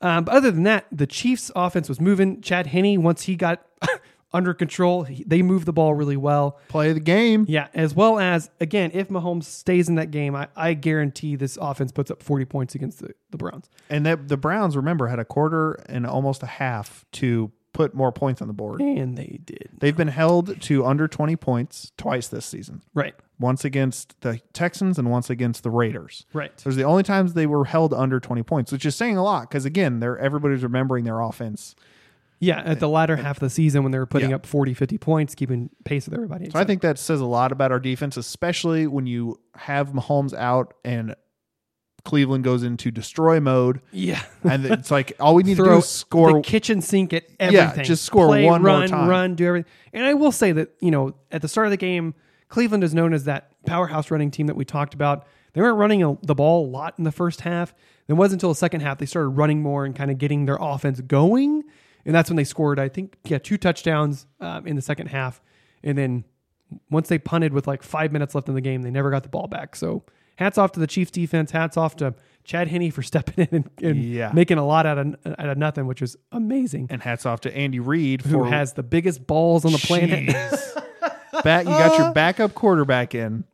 Um, 0.00 0.24
but 0.24 0.34
other 0.34 0.50
than 0.50 0.64
that, 0.64 0.86
the 0.90 1.06
Chiefs' 1.06 1.50
offense 1.54 1.88
was 1.88 2.00
moving. 2.00 2.40
Chad 2.40 2.68
Henne, 2.68 3.02
once 3.02 3.22
he 3.22 3.36
got 3.36 3.64
under 4.32 4.54
control, 4.54 5.06
they 5.26 5.42
move 5.42 5.64
the 5.64 5.72
ball 5.72 5.94
really 5.94 6.16
well. 6.16 6.58
Play 6.68 6.92
the 6.92 7.00
game. 7.00 7.44
Yeah, 7.48 7.68
as 7.74 7.94
well 7.94 8.18
as 8.18 8.50
again, 8.60 8.90
if 8.94 9.08
Mahomes 9.08 9.44
stays 9.44 9.88
in 9.88 9.96
that 9.96 10.10
game, 10.10 10.34
I, 10.34 10.48
I 10.56 10.74
guarantee 10.74 11.36
this 11.36 11.58
offense 11.60 11.92
puts 11.92 12.10
up 12.10 12.22
40 12.22 12.44
points 12.46 12.74
against 12.74 13.00
the, 13.00 13.14
the 13.30 13.36
Browns. 13.36 13.68
And 13.90 14.06
that 14.06 14.28
the 14.28 14.36
Browns, 14.36 14.76
remember, 14.76 15.08
had 15.08 15.18
a 15.18 15.24
quarter 15.24 15.72
and 15.86 16.06
almost 16.06 16.42
a 16.42 16.46
half 16.46 17.04
to 17.12 17.52
put 17.72 17.94
more 17.94 18.12
points 18.12 18.42
on 18.42 18.48
the 18.48 18.54
board. 18.54 18.80
And 18.80 19.16
they 19.16 19.40
did. 19.44 19.70
They've 19.78 19.96
been 19.96 20.08
held 20.08 20.60
to 20.62 20.84
under 20.84 21.08
20 21.08 21.36
points 21.36 21.92
twice 21.96 22.28
this 22.28 22.44
season. 22.44 22.82
Right. 22.94 23.14
Once 23.38 23.64
against 23.64 24.20
the 24.20 24.40
Texans 24.52 24.98
and 24.98 25.10
once 25.10 25.30
against 25.30 25.62
the 25.62 25.70
Raiders. 25.70 26.26
Right. 26.32 26.56
Those 26.58 26.74
are 26.74 26.78
the 26.78 26.84
only 26.84 27.02
times 27.02 27.34
they 27.34 27.46
were 27.46 27.64
held 27.64 27.94
under 27.94 28.20
20 28.20 28.42
points, 28.42 28.72
which 28.72 28.84
is 28.84 28.94
saying 28.94 29.16
a 29.16 29.22
lot 29.22 29.48
because 29.48 29.64
again, 29.64 30.00
they're 30.00 30.18
everybody's 30.18 30.62
remembering 30.62 31.04
their 31.04 31.20
offense. 31.20 31.74
Yeah, 32.42 32.60
at 32.64 32.80
the 32.80 32.88
latter 32.88 33.14
half 33.16 33.36
of 33.36 33.40
the 33.40 33.50
season 33.50 33.84
when 33.84 33.92
they 33.92 33.98
were 33.98 34.06
putting 34.06 34.30
Yeah. 34.30 34.36
up 34.36 34.46
40, 34.46 34.74
50 34.74 34.98
points, 34.98 35.34
keeping 35.36 35.70
pace 35.84 36.06
with 36.06 36.14
everybody. 36.14 36.50
So 36.50 36.58
I 36.58 36.64
think 36.64 36.82
that 36.82 36.98
says 36.98 37.20
a 37.20 37.24
lot 37.24 37.52
about 37.52 37.70
our 37.70 37.78
defense, 37.78 38.16
especially 38.16 38.86
when 38.88 39.06
you 39.06 39.38
have 39.54 39.92
Mahomes 39.92 40.34
out 40.34 40.74
and 40.84 41.14
Cleveland 42.04 42.42
goes 42.42 42.64
into 42.64 42.90
destroy 42.90 43.38
mode. 43.38 43.80
yeah. 43.92 44.22
And 44.42 44.66
it's 44.66 44.90
like 44.90 45.12
all 45.20 45.36
we 45.36 45.44
need 45.44 45.56
to 45.58 45.62
do 45.62 45.72
is 45.74 45.88
score. 45.88 46.32
the 46.32 46.40
kitchen 46.40 46.80
sink 46.80 47.12
at 47.12 47.24
everything. 47.38 47.76
Yeah, 47.78 47.82
just 47.84 48.04
score 48.04 48.26
Play, 48.26 48.44
one 48.44 48.60
more 48.62 48.72
run, 48.72 48.88
time. 48.88 49.08
Run, 49.08 49.34
do 49.36 49.46
everything. 49.46 49.70
And 49.92 50.04
I 50.04 50.14
will 50.14 50.32
say 50.32 50.50
that, 50.50 50.70
you 50.80 50.90
know, 50.90 51.14
at 51.30 51.42
the 51.42 51.48
start 51.48 51.68
of 51.68 51.70
the 51.70 51.76
game, 51.76 52.14
Cleveland 52.48 52.82
is 52.82 52.92
known 52.92 53.14
as 53.14 53.22
that 53.24 53.52
powerhouse 53.66 54.10
running 54.10 54.32
team 54.32 54.48
that 54.48 54.56
we 54.56 54.64
talked 54.64 54.94
about. 54.94 55.26
They 55.52 55.60
weren't 55.60 55.78
running 55.78 56.02
a, 56.02 56.16
the 56.22 56.34
ball 56.34 56.66
a 56.66 56.68
lot 56.68 56.94
in 56.98 57.04
the 57.04 57.12
first 57.12 57.42
half. 57.42 57.72
It 58.08 58.14
wasn't 58.14 58.38
until 58.40 58.48
the 58.48 58.56
second 58.56 58.80
half 58.80 58.98
they 58.98 59.06
started 59.06 59.28
running 59.28 59.62
more 59.62 59.84
and 59.84 59.94
kind 59.94 60.10
of 60.10 60.18
getting 60.18 60.46
their 60.46 60.58
offense 60.60 61.00
going. 61.02 61.62
And 62.04 62.14
that's 62.14 62.28
when 62.30 62.36
they 62.36 62.44
scored, 62.44 62.78
I 62.78 62.88
think, 62.88 63.16
yeah, 63.24 63.38
two 63.38 63.56
touchdowns 63.56 64.26
um, 64.40 64.66
in 64.66 64.76
the 64.76 64.82
second 64.82 65.06
half. 65.08 65.40
And 65.84 65.96
then 65.96 66.24
once 66.90 67.08
they 67.08 67.18
punted 67.18 67.52
with 67.52 67.66
like 67.66 67.82
five 67.82 68.12
minutes 68.12 68.34
left 68.34 68.48
in 68.48 68.54
the 68.54 68.60
game, 68.60 68.82
they 68.82 68.90
never 68.90 69.10
got 69.10 69.22
the 69.22 69.28
ball 69.28 69.46
back. 69.46 69.76
So 69.76 70.04
hats 70.36 70.58
off 70.58 70.72
to 70.72 70.80
the 70.80 70.86
Chiefs 70.86 71.10
defense. 71.10 71.50
Hats 71.52 71.76
off 71.76 71.96
to 71.96 72.14
Chad 72.44 72.68
Henne 72.68 72.90
for 72.90 73.02
stepping 73.02 73.46
in 73.46 73.54
and, 73.54 73.70
and 73.82 74.02
Yeah. 74.04 74.32
making 74.34 74.58
a 74.58 74.66
lot 74.66 74.84
out 74.86 74.98
of, 74.98 75.14
out 75.38 75.48
of 75.48 75.58
nothing, 75.58 75.86
which 75.86 76.00
was 76.00 76.16
amazing. 76.32 76.88
and 76.90 77.02
hats 77.02 77.24
off 77.26 77.40
to 77.42 77.56
Andy 77.56 77.78
Reid 77.80 78.22
Who 78.22 78.44
has 78.44 78.72
the 78.72 78.82
biggest 78.82 79.26
balls 79.26 79.64
on 79.64 79.72
the 79.72 79.78
planet? 79.78 80.28
Jeez. 80.28 80.82
Back, 81.44 81.64
you 81.66 81.70
got 81.72 81.98
your 81.98 82.12
backup 82.12 82.54
quarterback 82.54 83.14
in 83.14 83.44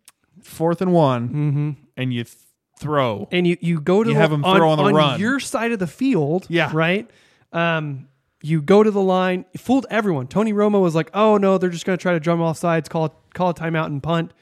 fourth 0.43 0.81
and 0.83 0.93
one, 0.93 1.29
Mm-hmm. 1.29 1.71
and 1.97 2.13
you 2.13 2.25
th- 2.25 2.35
throw. 2.79 3.29
and 3.31 3.47
you 3.47 3.57
you 3.61 3.81
go 3.81 4.03
to 4.03 4.09
You 4.11 4.15
the, 4.15 4.21
have 4.21 4.33
'em 4.33 4.43
throw 4.43 4.71
on 4.71 4.79
the 4.79 4.93
run. 4.93 5.21
your 5.21 5.39
side 5.41 5.71
of 5.73 5.79
the 5.79 5.87
field, 5.87 6.47
Yeah. 6.49 6.71
right. 6.75 7.09
Um, 7.53 8.08
you 8.43 8.63
go 8.63 8.83
to 8.83 8.91
the 8.91 9.01
line, 9.01 9.45
fooled 9.57 9.87
everyone. 9.91 10.29
Tony 10.29 10.53
Romo 10.53 10.81
was 10.81 10.95
like, 10.95 11.11
"Oh 11.15 11.37
no, 11.37 11.59
they're 11.59 11.71
just 11.71 11.85
going 11.85 11.99
to 11.99 12.03
try 12.03 12.13
to 12.13 12.21
drum 12.21 12.41
off 12.41 12.59
sides, 12.59 12.89
call 12.89 13.15
call 13.35 13.51
a 13.51 13.55
timeout 13.55 13.87
and 13.87 14.03
punt." 14.03 14.33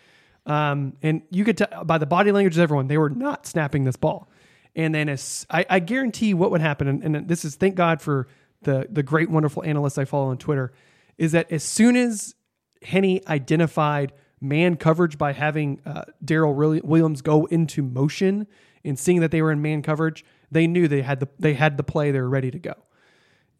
Um, 0.44 0.96
and 1.02 1.22
you 1.30 1.44
could 1.44 1.59
tell 1.59 1.85
by 1.85 1.98
the 1.98 2.06
body 2.06 2.30
language 2.30 2.56
of 2.56 2.62
everyone, 2.62 2.87
they 2.87 2.98
were 2.98 3.11
not 3.11 3.46
snapping 3.46 3.85
this 3.85 3.96
ball. 3.96 4.28
And 4.76 4.94
then 4.94 5.09
as 5.09 5.46
I, 5.50 5.64
I 5.68 5.78
guarantee 5.80 6.35
what 6.35 6.50
would 6.50 6.61
happen, 6.61 6.87
and, 6.87 7.16
and 7.16 7.28
this 7.28 7.44
is 7.44 7.56
thank 7.56 7.74
God 7.74 8.00
for 8.02 8.28
the 8.62 8.87
the 8.90 9.02
great 9.02 9.30
wonderful 9.30 9.64
analysts 9.64 9.98
I 9.98 10.04
follow 10.04 10.26
on 10.26 10.38
Twitter, 10.38 10.72
is 11.16 11.32
that 11.32 11.50
as 11.50 11.64
soon 11.64 11.96
as 11.96 12.35
Henne 12.82 13.20
identified 13.26 14.12
man 14.40 14.76
coverage 14.76 15.16
by 15.16 15.32
having 15.32 15.80
uh, 15.87 16.02
Darrel 16.22 16.54
Williams 16.54 17.22
go 17.22 17.46
into 17.46 17.82
motion 17.82 18.46
and 18.85 18.98
seeing 18.98 19.20
that 19.20 19.30
they 19.30 19.40
were 19.40 19.50
in 19.50 19.62
man 19.62 19.80
coverage, 19.82 20.24
they 20.50 20.66
knew 20.66 20.87
they 20.87 21.02
had 21.02 21.20
the 21.20 21.28
they 21.38 21.54
had 21.54 21.78
the 21.78 21.82
play. 21.82 22.11
They 22.11 22.20
were 22.20 22.28
ready 22.28 22.50
to 22.50 22.59
go. 22.59 22.74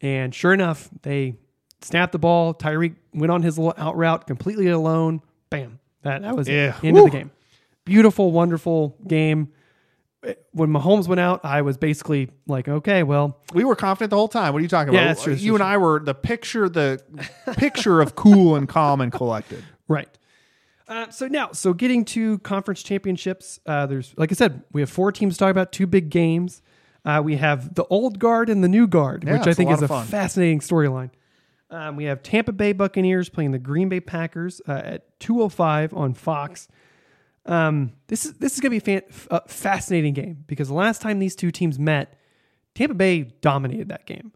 And 0.01 0.33
sure 0.33 0.53
enough, 0.53 0.89
they 1.01 1.35
snapped 1.81 2.11
the 2.11 2.19
ball. 2.19 2.53
Tyreek 2.53 2.95
went 3.13 3.31
on 3.31 3.41
his 3.43 3.57
little 3.57 3.73
out 3.77 3.95
route 3.97 4.27
completely 4.27 4.67
alone. 4.67 5.21
Bam. 5.49 5.79
That 6.03 6.21
that 6.21 6.35
was 6.35 6.47
Yeah. 6.47 6.77
End 6.83 6.97
of 6.97 7.05
the 7.05 7.09
game. 7.09 7.31
Beautiful, 7.85 8.31
wonderful 8.31 8.97
game. 9.07 9.49
When 10.51 10.69
Mahomes 10.71 11.07
went 11.07 11.19
out, 11.21 11.45
I 11.45 11.61
was 11.61 11.77
basically 11.77 12.29
like, 12.47 12.67
okay, 12.67 13.03
well, 13.03 13.39
We 13.53 13.63
were 13.63 13.75
confident 13.75 14.09
the 14.09 14.17
whole 14.17 14.27
time. 14.27 14.51
What 14.51 14.59
are 14.59 14.63
you 14.63 14.67
talking 14.67 14.93
Yeah, 14.93 15.01
about? 15.01 15.07
that's 15.09 15.23
true, 15.23 15.33
you 15.33 15.51
true, 15.51 15.55
and 15.55 15.63
I 15.63 15.77
were 15.77 15.99
the 15.99 16.15
picture, 16.15 16.67
the 16.67 17.01
picture 17.55 18.01
of 18.01 18.15
cool 18.15 18.55
and 18.55 18.67
calm 18.67 19.01
and 19.01 19.11
collected. 19.11 19.63
Right. 19.89 20.09
Uh, 20.89 21.09
so 21.11 21.27
now, 21.29 21.53
so 21.53 21.71
getting 21.73 22.03
to 22.05 22.39
conference 22.39 22.83
championships, 22.83 23.61
uh, 23.65 23.85
there's 23.85 24.13
like 24.17 24.33
I 24.33 24.35
said, 24.35 24.63
we 24.73 24.81
have 24.81 24.89
four 24.89 25.13
teams 25.13 25.37
talking 25.37 25.51
about 25.51 25.71
two 25.71 25.87
big 25.87 26.09
games. 26.09 26.61
Uh, 27.05 27.21
we 27.23 27.37
have 27.37 27.75
the 27.75 27.85
old 27.85 28.19
guard 28.19 28.49
and 28.49 28.63
the 28.63 28.67
new 28.67 28.87
guard, 28.87 29.23
Yeah, 29.25 29.33
which 29.33 29.41
I 29.47 29.49
it's 29.51 29.53
a 29.53 29.55
think 29.55 29.71
is 29.71 29.81
a 29.81 29.87
fun. 29.87 30.05
fascinating 30.07 30.59
storyline. 30.59 31.09
Um, 31.69 31.95
we 31.95 32.05
have 32.05 32.23
Tampa 32.23 32.51
Bay 32.53 32.71
Buccaneers 32.73 33.29
playing 33.29 33.51
the 33.51 33.59
Green 33.59 33.89
Bay 33.89 33.99
Packers 33.99 34.61
uh, 34.67 34.71
at 34.83 35.19
2:05 35.19 35.93
on 35.95 36.13
Fox. 36.13 36.67
Um, 37.45 37.93
this 38.07 38.25
is 38.25 38.33
this 38.33 38.53
is 38.55 38.59
going 38.59 38.77
to 38.77 38.83
be 38.85 38.95
a 38.97 39.01
fan, 39.01 39.27
uh, 39.31 39.39
fascinating 39.47 40.13
game 40.13 40.43
because 40.47 40.67
the 40.67 40.73
last 40.73 41.01
time 41.01 41.19
these 41.19 41.35
two 41.35 41.51
teams 41.51 41.79
met, 41.79 42.17
Tampa 42.75 42.93
Bay 42.93 43.23
dominated 43.41 43.89
that 43.89 44.05
game. 44.05 44.31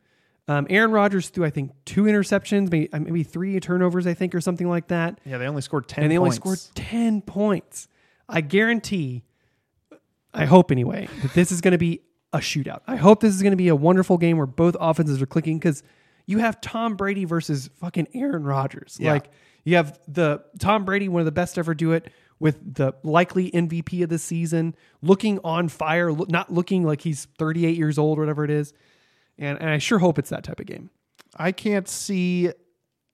Um, 0.47 0.65
Aaron 0.69 0.91
Rodgers 0.91 1.29
threw, 1.29 1.45
I 1.45 1.49
think, 1.49 1.71
two 1.85 2.03
interceptions, 2.03 2.69
maybe, 2.71 2.91
uh, 2.91 2.99
maybe 2.99 3.23
three 3.23 3.57
turnovers, 3.59 4.07
I 4.07 4.13
think, 4.13 4.33
or 4.35 4.41
something 4.41 4.67
like 4.67 4.87
that 4.87 5.19
Yeah, 5.23 5.37
they 5.37 5.47
only 5.47 5.61
scored 5.61 5.87
ten. 5.87 6.03
and 6.03 6.11
they 6.11 6.17
only 6.17 6.31
scored 6.31 6.59
10 6.75 7.21
points. 7.21 7.87
I 8.27 8.41
guarantee, 8.41 9.23
I 10.33 10.45
hope 10.45 10.71
anyway, 10.71 11.07
that 11.21 11.33
this 11.33 11.51
is 11.51 11.61
going 11.61 11.73
to 11.73 11.77
be 11.77 12.01
a 12.33 12.39
shootout. 12.39 12.81
I 12.87 12.95
hope 12.95 13.19
this 13.21 13.33
is 13.35 13.41
going 13.41 13.51
to 13.51 13.57
be 13.57 13.67
a 13.67 13.75
wonderful 13.75 14.17
game 14.17 14.37
where 14.37 14.45
both 14.45 14.75
offenses 14.79 15.21
are 15.21 15.25
clicking 15.25 15.57
because 15.59 15.83
you 16.25 16.37
have 16.39 16.61
Tom 16.61 16.95
Brady 16.95 17.25
versus 17.25 17.69
fucking 17.79 18.07
Aaron 18.13 18.43
Rodgers. 18.43 18.97
Yeah. 18.99 19.13
Like, 19.13 19.29
you 19.63 19.75
have 19.75 19.99
the 20.07 20.43
Tom 20.59 20.85
Brady, 20.85 21.07
one 21.09 21.19
of 21.21 21.25
the 21.25 21.31
best 21.31 21.57
ever 21.57 21.73
do 21.73 21.91
it, 21.91 22.09
with 22.39 22.73
the 22.75 22.93
likely 23.03 23.51
MVP 23.51 24.01
of 24.03 24.09
the 24.09 24.17
season, 24.17 24.75
looking 25.03 25.39
on 25.43 25.67
fire, 25.69 26.11
lo- 26.11 26.25
not 26.29 26.51
looking 26.51 26.83
like 26.83 27.01
he's 27.01 27.25
38 27.37 27.77
years 27.77 27.99
old 27.99 28.17
or 28.17 28.21
whatever 28.21 28.43
it 28.43 28.49
is. 28.49 28.73
And, 29.37 29.59
and 29.59 29.69
I 29.69 29.77
sure 29.77 29.99
hope 29.99 30.17
it's 30.17 30.29
that 30.31 30.43
type 30.43 30.59
of 30.59 30.65
game. 30.65 30.89
I 31.35 31.51
can't 31.51 31.87
see. 31.87 32.51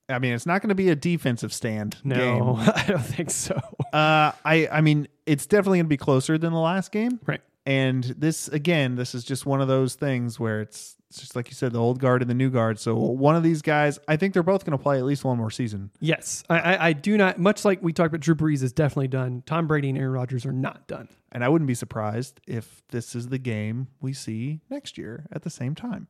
I 0.10 0.20
mean, 0.20 0.34
it's 0.34 0.46
not 0.46 0.62
going 0.62 0.70
to 0.70 0.76
be 0.76 0.90
a 0.90 0.96
defensive 0.96 1.52
stand 1.54 1.98
No, 2.06 2.16
game. 2.16 2.44
I 2.76 2.86
don't 2.88 3.06
think 3.06 3.30
so. 3.30 3.56
Uh, 3.92 4.32
I 4.46 4.70
I 4.72 4.80
mean, 4.82 5.08
it's 5.26 5.46
definitely 5.46 5.80
going 5.80 5.86
to 5.88 5.90
be 5.90 5.98
closer 5.98 6.38
than 6.38 6.54
the 6.54 6.60
last 6.60 6.94
game. 6.94 7.20
Right. 7.26 7.42
And 7.68 8.04
this 8.04 8.48
again, 8.48 8.96
this 8.96 9.14
is 9.14 9.24
just 9.26 9.46
one 9.46 9.60
of 9.62 9.68
those 9.68 9.96
things 9.96 10.40
where 10.40 10.62
it's, 10.62 10.96
it's 11.10 11.20
just 11.20 11.36
like 11.36 11.50
you 11.50 11.54
said, 11.54 11.74
the 11.74 11.80
old 11.80 12.00
guard 12.00 12.22
and 12.22 12.30
the 12.32 12.34
new 12.36 12.50
guard. 12.50 12.80
So 12.80 12.96
one 12.96 13.36
of 13.36 13.44
these 13.44 13.62
guys, 13.62 14.00
I 14.08 14.16
think 14.16 14.34
they're 14.34 14.42
both 14.42 14.64
going 14.66 14.78
to 14.78 14.82
play 14.82 14.98
at 14.98 15.04
least 15.04 15.24
one 15.26 15.38
more 15.38 15.52
season. 15.52 15.92
Yes, 16.00 16.44
I, 16.50 16.60
I, 16.60 16.88
I 16.88 16.94
do 16.94 17.18
not. 17.18 17.40
Much 17.40 17.66
like 17.66 17.84
we 17.84 17.92
talked 17.94 18.08
about, 18.08 18.22
Drew 18.22 18.36
Brees 18.36 18.64
is 18.64 18.72
definitely 18.72 19.10
done. 19.10 19.44
Tom 19.46 19.68
Brady 19.68 19.90
and 19.90 19.98
Aaron 19.98 20.14
Rodgers 20.14 20.46
are 20.46 20.54
not 20.54 20.88
done. 20.88 21.10
And 21.32 21.44
I 21.44 21.50
wouldn't 21.50 21.68
be 21.68 21.76
surprised 21.76 22.40
if 22.48 22.82
this 22.90 23.16
is 23.16 23.28
the 23.28 23.38
game 23.38 23.88
we 24.00 24.14
see 24.14 24.62
next 24.70 24.98
year 24.98 25.26
at 25.32 25.42
the 25.44 25.50
same 25.50 25.76
time. 25.76 26.08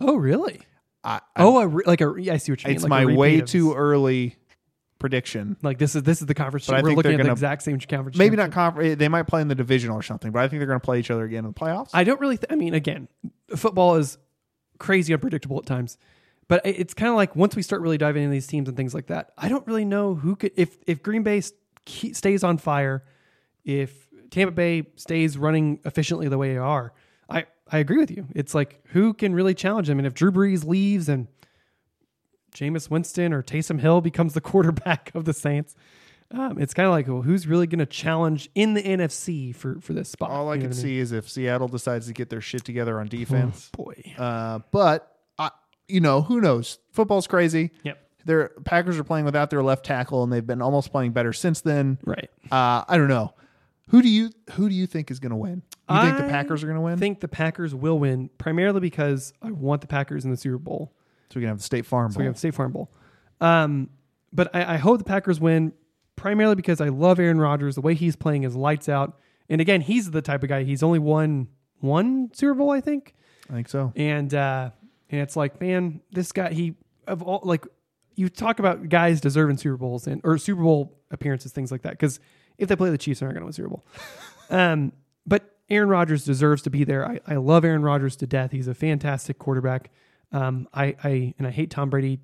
Oh, 0.00 0.16
really? 0.16 0.62
I, 1.04 1.20
I- 1.36 1.42
Oh, 1.42 1.58
a 1.60 1.66
re- 1.68 1.84
like 1.86 2.00
a. 2.00 2.14
Yeah, 2.18 2.32
I 2.32 2.36
see 2.38 2.50
what 2.52 2.62
you 2.62 2.68
mean. 2.68 2.76
it's 2.76 2.82
like 2.84 2.88
my 2.90 3.04
way 3.04 3.42
too 3.42 3.74
early 3.74 4.36
prediction. 5.04 5.56
Like 5.62 5.76
this 5.78 5.94
is 5.94 6.02
this 6.02 6.20
is 6.22 6.26
the 6.26 6.32
conference. 6.34 6.66
But 6.66 6.76
I 6.76 6.82
we're 6.82 6.88
think 6.88 6.96
looking 6.96 7.10
they're 7.10 7.14
at 7.14 7.18
the 7.18 7.22
gonna- 7.24 7.32
exact 7.32 7.62
same 7.62 7.78
conference. 7.78 8.16
Maybe 8.16 8.36
not 8.36 8.52
conference. 8.52 8.92
Eh, 8.92 8.94
they 8.94 9.08
might 9.08 9.24
play 9.24 9.42
in 9.42 9.48
the 9.48 9.54
division 9.54 9.90
or 9.90 10.02
something, 10.02 10.32
but 10.32 10.40
I 10.42 10.48
think 10.48 10.60
they're 10.60 10.66
going 10.66 10.80
to 10.80 10.84
play 10.84 10.98
each 10.98 11.10
other 11.10 11.24
again 11.24 11.44
in 11.44 11.50
the 11.50 11.52
playoffs. 11.52 11.90
I 11.92 12.04
don't 12.04 12.18
really. 12.20 12.38
Th- 12.38 12.46
I 12.50 12.56
mean, 12.56 12.72
again, 12.72 13.08
football 13.54 13.96
is 13.96 14.16
crazy 14.78 15.12
unpredictable 15.12 15.58
at 15.58 15.66
times. 15.66 15.98
But 16.48 16.64
it- 16.64 16.76
it's 16.80 16.94
kind 16.94 17.10
of 17.10 17.16
like 17.16 17.36
once 17.36 17.54
we 17.54 17.60
start 17.62 17.82
really 17.82 17.98
diving 17.98 18.22
into 18.22 18.32
these 18.32 18.46
teams 18.46 18.66
and 18.68 18.76
things 18.76 18.94
like 18.94 19.08
that, 19.08 19.32
I 19.36 19.48
don't 19.50 19.66
really 19.66 19.84
know 19.84 20.14
who 20.14 20.36
could. 20.36 20.52
If 20.56 20.78
if 20.86 21.02
Green 21.02 21.22
Bay 21.22 21.38
s- 21.38 21.52
ke- 21.84 22.14
stays 22.14 22.42
on 22.42 22.56
fire, 22.56 23.04
if 23.64 24.08
Tampa 24.30 24.52
Bay 24.52 24.86
stays 24.96 25.36
running 25.36 25.80
efficiently 25.84 26.28
the 26.28 26.38
way 26.38 26.52
they 26.52 26.58
are, 26.58 26.92
I 27.28 27.44
I 27.70 27.78
agree 27.78 27.98
with 27.98 28.10
you. 28.10 28.26
It's 28.34 28.54
like 28.54 28.80
who 28.88 29.12
can 29.14 29.34
really 29.34 29.54
challenge 29.54 29.88
them, 29.88 29.98
and 29.98 30.06
if 30.06 30.14
Drew 30.14 30.32
Brees 30.32 30.64
leaves 30.64 31.08
and 31.08 31.28
Jameis 32.54 32.88
Winston 32.90 33.32
or 33.32 33.42
Taysom 33.42 33.80
Hill 33.80 34.00
becomes 34.00 34.32
the 34.34 34.40
quarterback 34.40 35.10
of 35.14 35.24
the 35.24 35.32
Saints. 35.34 35.74
Um, 36.30 36.58
it's 36.58 36.72
kind 36.72 36.86
of 36.86 36.92
like, 36.92 37.06
well, 37.06 37.22
who's 37.22 37.46
really 37.46 37.66
going 37.66 37.78
to 37.80 37.86
challenge 37.86 38.48
in 38.54 38.74
the 38.74 38.82
NFC 38.82 39.54
for 39.54 39.78
for 39.80 39.92
this 39.92 40.08
spot? 40.08 40.30
All 40.30 40.48
I 40.48 40.54
You 40.54 40.60
know 40.60 40.62
can 40.62 40.70
what 40.70 40.76
mean? 40.76 40.82
see 40.82 40.98
is 40.98 41.12
if 41.12 41.28
Seattle 41.28 41.68
decides 41.68 42.06
to 42.06 42.12
get 42.12 42.30
their 42.30 42.40
shit 42.40 42.64
together 42.64 42.98
on 42.98 43.06
defense. 43.08 43.68
boy. 43.76 44.14
Uh, 44.18 44.60
but 44.70 45.16
I, 45.38 45.50
you 45.86 46.00
know, 46.00 46.22
who 46.22 46.40
knows? 46.40 46.78
Football's 46.92 47.26
crazy. 47.26 47.70
Yep. 47.82 48.00
Their 48.24 48.48
Packers 48.64 48.98
are 48.98 49.04
playing 49.04 49.26
without 49.26 49.50
their 49.50 49.62
left 49.62 49.84
tackle, 49.84 50.22
and 50.22 50.32
they've 50.32 50.46
been 50.46 50.62
almost 50.62 50.90
playing 50.90 51.12
better 51.12 51.34
since 51.34 51.60
then. 51.60 51.98
Right. 52.04 52.30
Uh, 52.50 52.82
I 52.88 52.96
don't 52.96 53.08
know. 53.08 53.34
Who 53.90 54.00
do 54.00 54.08
you 54.08 54.30
who 54.52 54.70
do 54.70 54.74
you 54.74 54.86
think 54.86 55.10
is 55.10 55.20
going 55.20 55.30
to 55.30 55.36
win? 55.36 55.62
You 55.90 56.00
think 56.00 56.16
the 56.16 56.24
Packers 56.24 56.64
are 56.64 56.66
going 56.66 56.78
to 56.78 56.80
win? 56.80 56.94
I 56.94 56.96
think 56.96 57.20
the 57.20 57.28
Packers 57.28 57.74
will 57.74 57.98
win 57.98 58.30
primarily 58.38 58.80
because 58.80 59.34
I 59.42 59.50
want 59.50 59.82
the 59.82 59.86
Packers 59.86 60.24
in 60.24 60.30
the 60.30 60.38
Super 60.38 60.56
Bowl. 60.56 60.94
So 61.34 61.40
we 61.40 61.42
can 61.42 61.48
have 61.48 61.58
the 61.58 61.64
State 61.64 61.84
Farm 61.84 62.12
So 62.12 62.20
we 62.20 62.24
have 62.26 62.34
the 62.34 62.38
State 62.38 62.54
Farm 62.54 62.72
Bowl. 62.72 62.90
Um, 63.40 63.90
but 64.32 64.54
I, 64.54 64.74
I 64.74 64.76
hope 64.76 64.98
the 64.98 65.04
Packers 65.04 65.40
win 65.40 65.72
primarily 66.16 66.54
because 66.54 66.80
I 66.80 66.88
love 66.88 67.18
Aaron 67.18 67.40
Rodgers. 67.40 67.74
The 67.74 67.80
way 67.80 67.94
he's 67.94 68.16
playing 68.16 68.44
is 68.44 68.54
lights 68.54 68.88
out. 68.88 69.18
And 69.48 69.60
again, 69.60 69.80
he's 69.80 70.10
the 70.10 70.22
type 70.22 70.42
of 70.42 70.48
guy. 70.48 70.62
He's 70.62 70.82
only 70.82 70.98
won 71.00 71.48
one 71.80 72.30
Super 72.32 72.54
Bowl, 72.54 72.70
I 72.70 72.80
think. 72.80 73.14
I 73.50 73.52
think 73.52 73.68
so. 73.68 73.92
and 73.94 74.32
uh 74.32 74.70
and 75.10 75.20
it's 75.20 75.36
like 75.36 75.60
man 75.60 76.00
this 76.12 76.32
guy 76.32 76.50
he 76.52 76.76
of 77.06 77.22
all 77.22 77.40
like 77.44 77.66
you 78.14 78.30
talk 78.30 78.58
about 78.58 78.88
guys 78.88 79.20
deserving 79.20 79.58
super 79.58 79.76
bowls 79.76 80.06
and 80.06 80.22
or 80.24 80.38
super 80.38 80.62
bowl 80.62 80.98
appearances 81.10 81.52
things 81.52 81.70
like 81.70 81.82
that 81.82 81.90
because 81.90 82.20
if 82.56 82.68
they 82.70 82.76
play 82.76 82.88
the 82.88 82.96
chiefs 82.96 83.20
they're 83.20 83.28
not 83.28 83.34
going 83.34 83.42
to 83.42 83.44
win 83.44 83.52
super 83.52 83.68
bowl 83.68 83.84
um 84.50 84.92
but 85.26 85.58
aaron 85.68 85.90
rodgers 85.90 86.24
deserves 86.24 86.62
to 86.62 86.70
be 86.70 86.84
there 86.84 87.06
I, 87.06 87.20
I 87.26 87.36
love 87.36 87.66
aaron 87.66 87.82
rodgers 87.82 88.16
to 88.16 88.26
death 88.26 88.52
he's 88.52 88.66
a 88.66 88.74
fantastic 88.74 89.38
quarterback 89.38 89.90
um 90.34 90.68
i 90.74 90.94
i 91.02 91.34
and 91.38 91.46
i 91.46 91.50
hate 91.50 91.70
tom 91.70 91.88
brady 91.88 92.20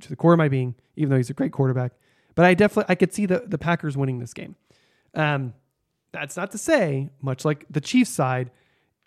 to 0.00 0.08
the 0.08 0.16
core 0.16 0.32
of 0.32 0.38
my 0.38 0.48
being 0.48 0.74
even 0.96 1.10
though 1.10 1.16
he's 1.16 1.30
a 1.30 1.34
great 1.34 1.52
quarterback 1.52 1.92
but 2.34 2.44
i 2.44 2.52
definitely 2.52 2.90
i 2.90 2.96
could 2.96 3.12
see 3.12 3.26
the 3.26 3.44
the 3.46 3.58
packers 3.58 3.96
winning 3.96 4.18
this 4.18 4.34
game 4.34 4.56
um 5.14 5.54
that's 6.10 6.36
not 6.36 6.50
to 6.50 6.58
say 6.58 7.10
much 7.22 7.44
like 7.44 7.64
the 7.70 7.80
chiefs 7.80 8.10
side 8.10 8.50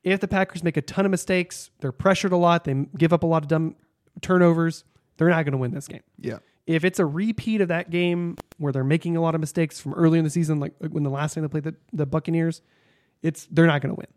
if 0.04 0.22
the 0.22 0.28
Packers 0.28 0.64
make 0.64 0.78
a 0.78 0.82
ton 0.82 1.06
of 1.06 1.12
mistakes, 1.12 1.70
they're 1.82 1.92
pressured 1.92 2.32
a 2.32 2.38
lot, 2.38 2.64
they 2.64 2.74
give 2.98 3.12
up 3.12 3.24
a 3.24 3.26
lot 3.26 3.44
of 3.44 3.50
dumb 3.50 3.76
turnovers, 4.22 4.86
they're 5.18 5.30
not 5.30 5.44
going 5.44 5.52
to 5.52 5.58
win 5.58 5.74
this 5.74 5.88
game. 5.88 6.04
Yeah. 6.20 6.38
If 6.66 6.86
it's 6.86 7.00
a 7.00 7.06
repeat 7.06 7.62
of 7.62 7.70
that 7.70 7.90
game 7.90 8.38
where 8.58 8.72
they're 8.72 8.84
making 8.84 9.18
a 9.18 9.22
lot 9.22 9.36
of 9.36 9.42
mistakes 9.42 9.80
from 9.80 9.94
early 9.94 10.18
in 10.18 10.24
the 10.24 10.30
season, 10.30 10.60
like 10.60 10.74
when 10.80 11.04
the 11.04 11.10
last 11.10 11.34
time 11.34 11.44
they 11.44 11.50
played 11.50 11.64
the, 11.64 11.76
the 11.92 12.06
Buccaneers, 12.06 12.62
it's 13.22 13.48
they're 13.52 13.68
not 13.68 13.82
going 13.82 13.96
to 13.96 14.00
win. 14.00 14.08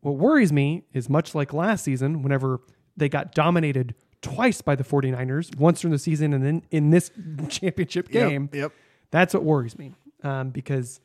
What 0.00 0.16
worries 0.16 0.52
me 0.52 0.84
is 0.92 1.10
much 1.10 1.34
like 1.34 1.52
last 1.52 1.84
season, 1.84 2.22
whenever 2.22 2.60
they 2.98 3.08
got 3.08 3.34
dominated 3.34 3.94
twice 4.20 4.60
by 4.60 4.74
the 4.74 4.84
49ers, 4.84 5.56
once 5.56 5.80
during 5.80 5.92
the 5.92 5.98
season 5.98 6.32
and 6.32 6.44
then 6.44 6.62
in 6.70 6.90
this 6.90 7.10
championship 7.48 8.08
game. 8.08 8.50
yep. 8.52 8.72
That's 9.10 9.32
what 9.32 9.44
worries 9.44 9.78
me 9.78 9.94
um, 10.22 10.50
because 10.50 11.00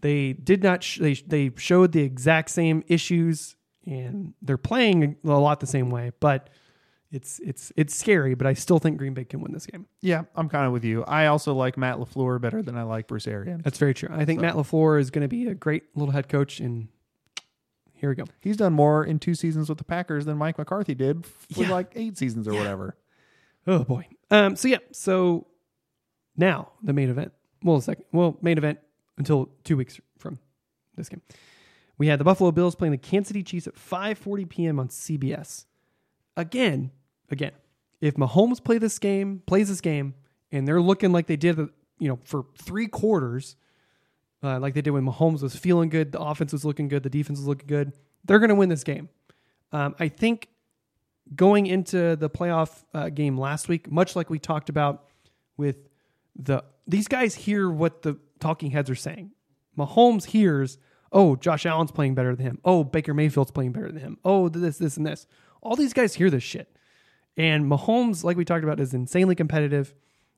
they 0.00 0.32
did 0.32 0.62
not. 0.62 0.82
Sh- 0.82 0.98
they 0.98 1.14
they 1.14 1.50
showed 1.56 1.92
the 1.92 2.02
exact 2.02 2.50
same 2.50 2.84
issues, 2.86 3.56
and 3.84 4.34
they're 4.42 4.56
playing 4.58 5.16
a 5.24 5.28
lot 5.28 5.58
the 5.60 5.66
same 5.66 5.90
way. 5.90 6.12
But 6.20 6.50
it's 7.10 7.40
it's 7.40 7.72
it's 7.76 7.96
scary. 7.96 8.34
But 8.34 8.46
I 8.46 8.52
still 8.52 8.78
think 8.78 8.98
Green 8.98 9.14
Bay 9.14 9.24
can 9.24 9.40
win 9.40 9.52
this 9.52 9.66
game. 9.66 9.86
Yeah, 10.00 10.22
I'm 10.36 10.48
kind 10.48 10.66
of 10.66 10.72
with 10.72 10.84
you. 10.84 11.02
I 11.04 11.26
also 11.26 11.54
like 11.54 11.76
Matt 11.76 11.98
LaFleur 11.98 12.40
better 12.40 12.62
than 12.62 12.76
I 12.76 12.84
like 12.84 13.08
Bruce 13.08 13.26
Arians. 13.26 13.64
That's 13.64 13.78
very 13.78 13.94
true. 13.94 14.08
I 14.12 14.24
think 14.24 14.40
Matt 14.40 14.54
LaFleur 14.54 15.00
is 15.00 15.10
going 15.10 15.22
to 15.22 15.28
be 15.28 15.48
a 15.48 15.54
great 15.54 15.84
little 15.96 16.12
head 16.12 16.28
coach, 16.28 16.60
and 16.60 16.88
here 18.02 18.10
we 18.10 18.16
go. 18.16 18.24
He's 18.40 18.56
done 18.58 18.74
more 18.74 19.02
in 19.04 19.18
two 19.18 19.34
seasons 19.34 19.70
with 19.70 19.78
the 19.78 19.84
Packers 19.84 20.26
than 20.26 20.36
Mike 20.36 20.58
McCarthy 20.58 20.94
did 20.94 21.24
for 21.24 21.62
Yeah. 21.62 21.70
like 21.70 21.92
eight 21.94 22.18
seasons 22.18 22.46
or 22.46 22.52
whatever. 22.52 22.96
Oh 23.66 23.84
boy. 23.84 24.06
Um. 24.30 24.56
So 24.56 24.68
yeah. 24.68 24.78
So 24.90 25.46
now 26.36 26.72
the 26.82 26.92
main 26.92 27.08
event. 27.08 27.32
Well, 27.62 27.76
a 27.76 27.82
second. 27.82 28.04
Well, 28.12 28.36
main 28.42 28.58
event 28.58 28.80
until 29.16 29.48
two 29.64 29.76
weeks 29.76 30.00
from 30.18 30.38
this 30.96 31.08
game. 31.08 31.22
We 31.96 32.08
had 32.08 32.18
the 32.18 32.24
Buffalo 32.24 32.50
Bills 32.50 32.74
playing 32.74 32.90
the 32.92 32.98
Kansas 32.98 33.28
City 33.28 33.42
Chiefs 33.44 33.66
at 33.68 33.76
5:40 33.76 34.48
p.m. 34.48 34.80
on 34.80 34.88
CBS. 34.88 35.66
Again, 36.36 36.90
again, 37.30 37.52
if 38.00 38.14
Mahomes 38.16 38.62
play 38.62 38.78
this 38.78 38.98
game, 38.98 39.42
plays 39.46 39.68
this 39.68 39.80
game, 39.80 40.14
and 40.50 40.66
they're 40.66 40.80
looking 40.82 41.12
like 41.12 41.26
they 41.28 41.36
did, 41.36 41.56
you 42.00 42.08
know, 42.08 42.18
for 42.24 42.46
three 42.58 42.88
quarters, 42.88 43.54
uh, 44.42 44.58
like 44.58 44.74
they 44.74 44.82
did 44.82 44.90
when 44.90 45.04
Mahomes 45.06 45.42
was 45.42 45.54
feeling 45.56 45.88
good, 45.88 46.12
the 46.12 46.20
offense 46.20 46.52
was 46.52 46.64
looking 46.64 46.88
good, 46.88 47.02
the 47.02 47.10
defense 47.10 47.38
was 47.38 47.48
looking 47.48 47.66
good, 47.66 47.92
they're 48.24 48.38
going 48.38 48.48
to 48.48 48.54
win 48.54 48.68
this 48.68 48.84
game. 48.84 49.08
Um, 49.72 49.94
I 49.98 50.08
think 50.08 50.48
going 51.34 51.66
into 51.66 52.16
the 52.16 52.28
playoff 52.28 52.84
uh, 52.92 53.08
game 53.08 53.38
last 53.38 53.68
week, 53.68 53.90
much 53.90 54.16
like 54.16 54.30
we 54.30 54.38
talked 54.38 54.68
about 54.68 55.04
with 55.56 55.88
the 56.36 56.64
these 56.86 57.08
guys 57.08 57.34
hear 57.34 57.70
what 57.70 58.02
the 58.02 58.18
talking 58.40 58.72
heads 58.72 58.90
are 58.90 58.96
saying. 58.96 59.30
Mahomes 59.78 60.26
hears, 60.26 60.78
oh, 61.12 61.36
Josh 61.36 61.64
Allen's 61.64 61.92
playing 61.92 62.14
better 62.14 62.34
than 62.34 62.44
him. 62.44 62.58
Oh, 62.64 62.84
Baker 62.84 63.14
Mayfield's 63.14 63.52
playing 63.52 63.72
better 63.72 63.90
than 63.90 64.00
him. 64.00 64.18
Oh, 64.24 64.48
this, 64.48 64.78
this, 64.78 64.96
and 64.96 65.06
this. 65.06 65.26
All 65.62 65.76
these 65.76 65.92
guys 65.92 66.14
hear 66.14 66.28
this 66.28 66.42
shit. 66.42 66.76
And 67.36 67.64
Mahomes, 67.64 68.24
like 68.24 68.36
we 68.36 68.44
talked 68.44 68.64
about, 68.64 68.80
is 68.80 68.92
insanely 68.92 69.34
competitive. 69.34 69.94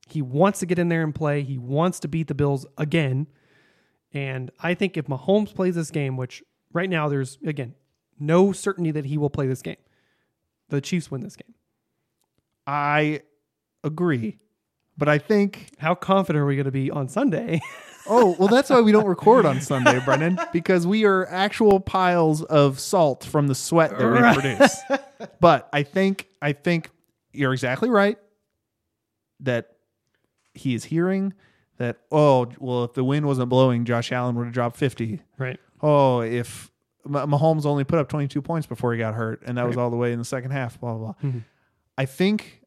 He 0.07 0.23
wants 0.23 0.61
to 0.61 0.67
get 0.67 0.79
in 0.79 0.91
there 0.91 1.03
and 1.03 1.15
play. 1.15 1.43
He 1.43 1.59
wants 1.59 1.99
to 2.01 2.09
beat 2.09 2.29
the 2.29 2.35
Bills 2.35 2.67
again. 2.77 3.27
And 4.15 4.51
I 4.61 4.75
think 4.75 4.97
if 4.97 5.07
Mahomes 5.07 5.55
plays 5.55 5.75
this 5.75 5.91
game, 5.91 6.17
which 6.17 6.43
right 6.73 6.89
now 6.89 7.09
there's 7.09 7.37
again 7.45 7.75
no 8.19 8.53
certainty 8.53 8.93
that 8.93 9.05
he 9.05 9.19
will 9.19 9.31
play 9.31 9.47
this 9.47 9.61
game, 9.61 9.77
the 10.69 10.81
Chiefs 10.81 11.11
win 11.11 11.21
this 11.21 11.37
game. 11.37 11.55
I 12.67 13.23
agree. 13.83 14.39
But 14.97 15.09
I 15.09 15.19
think 15.19 15.71
How 15.79 15.97
confident 15.97 16.41
are 16.41 16.47
we 16.47 16.55
going 16.55 16.67
to 16.67 16.71
be 16.71 16.91
on 16.91 17.09
Sunday? 17.09 17.61
Oh, 18.07 18.37
well, 18.39 18.49
that's 18.49 18.69
why 18.69 18.83
we 18.83 18.93
don't 18.93 19.07
record 19.07 19.47
on 19.47 19.63
Sunday, 19.63 19.99
Brennan, 20.05 20.39
because 20.53 20.87
we 20.87 21.07
are 21.07 21.27
actual 21.27 21.81
piles 21.81 22.43
of 22.43 22.79
salt 22.79 23.25
from 23.25 23.47
the 23.47 23.55
sweat 23.55 23.99
that 23.99 24.07
we 24.07 24.35
produce. 24.43 24.77
But 25.41 25.71
I 25.73 25.85
think 25.85 26.29
I 26.43 26.53
think 26.53 26.91
you're 27.33 27.55
exactly 27.55 27.89
right 27.89 28.19
that 29.41 29.71
he 30.53 30.75
is 30.75 30.85
hearing 30.85 31.33
that. 31.79 31.99
Oh, 32.13 32.47
well, 32.59 32.85
if 32.85 32.95
the 32.95 33.05
wind 33.05 33.27
wasn't 33.27 33.49
blowing, 33.49 33.85
Josh 33.85 34.13
Allen 34.13 34.35
would 34.37 34.45
have 34.45 34.55
dropped 34.55 34.77
fifty. 34.77 35.21
right. 35.39 35.59
Oh, 35.83 36.21
if 36.21 36.71
Mah- 37.05 37.27
Mahomes 37.27 37.67
only 37.67 37.85
put 37.85 37.99
up 37.99 38.09
22 38.09 38.41
points 38.41 38.67
before 38.67 38.93
he 38.95 38.99
got 38.99 39.13
hurt, 39.15 39.43
and 39.45 39.59
that 39.59 39.67
was 39.67 39.77
all 39.77 39.91
the 39.91 39.97
way 39.97 40.13
in 40.13 40.19
the 40.19 40.25
second 40.25 40.53
half. 40.53 40.81
Blah 40.81 40.95
blah 40.95 40.99
blah. 40.99 41.15
Mm-hmm. 41.31 41.39
I 41.99 42.07
think. 42.07 42.61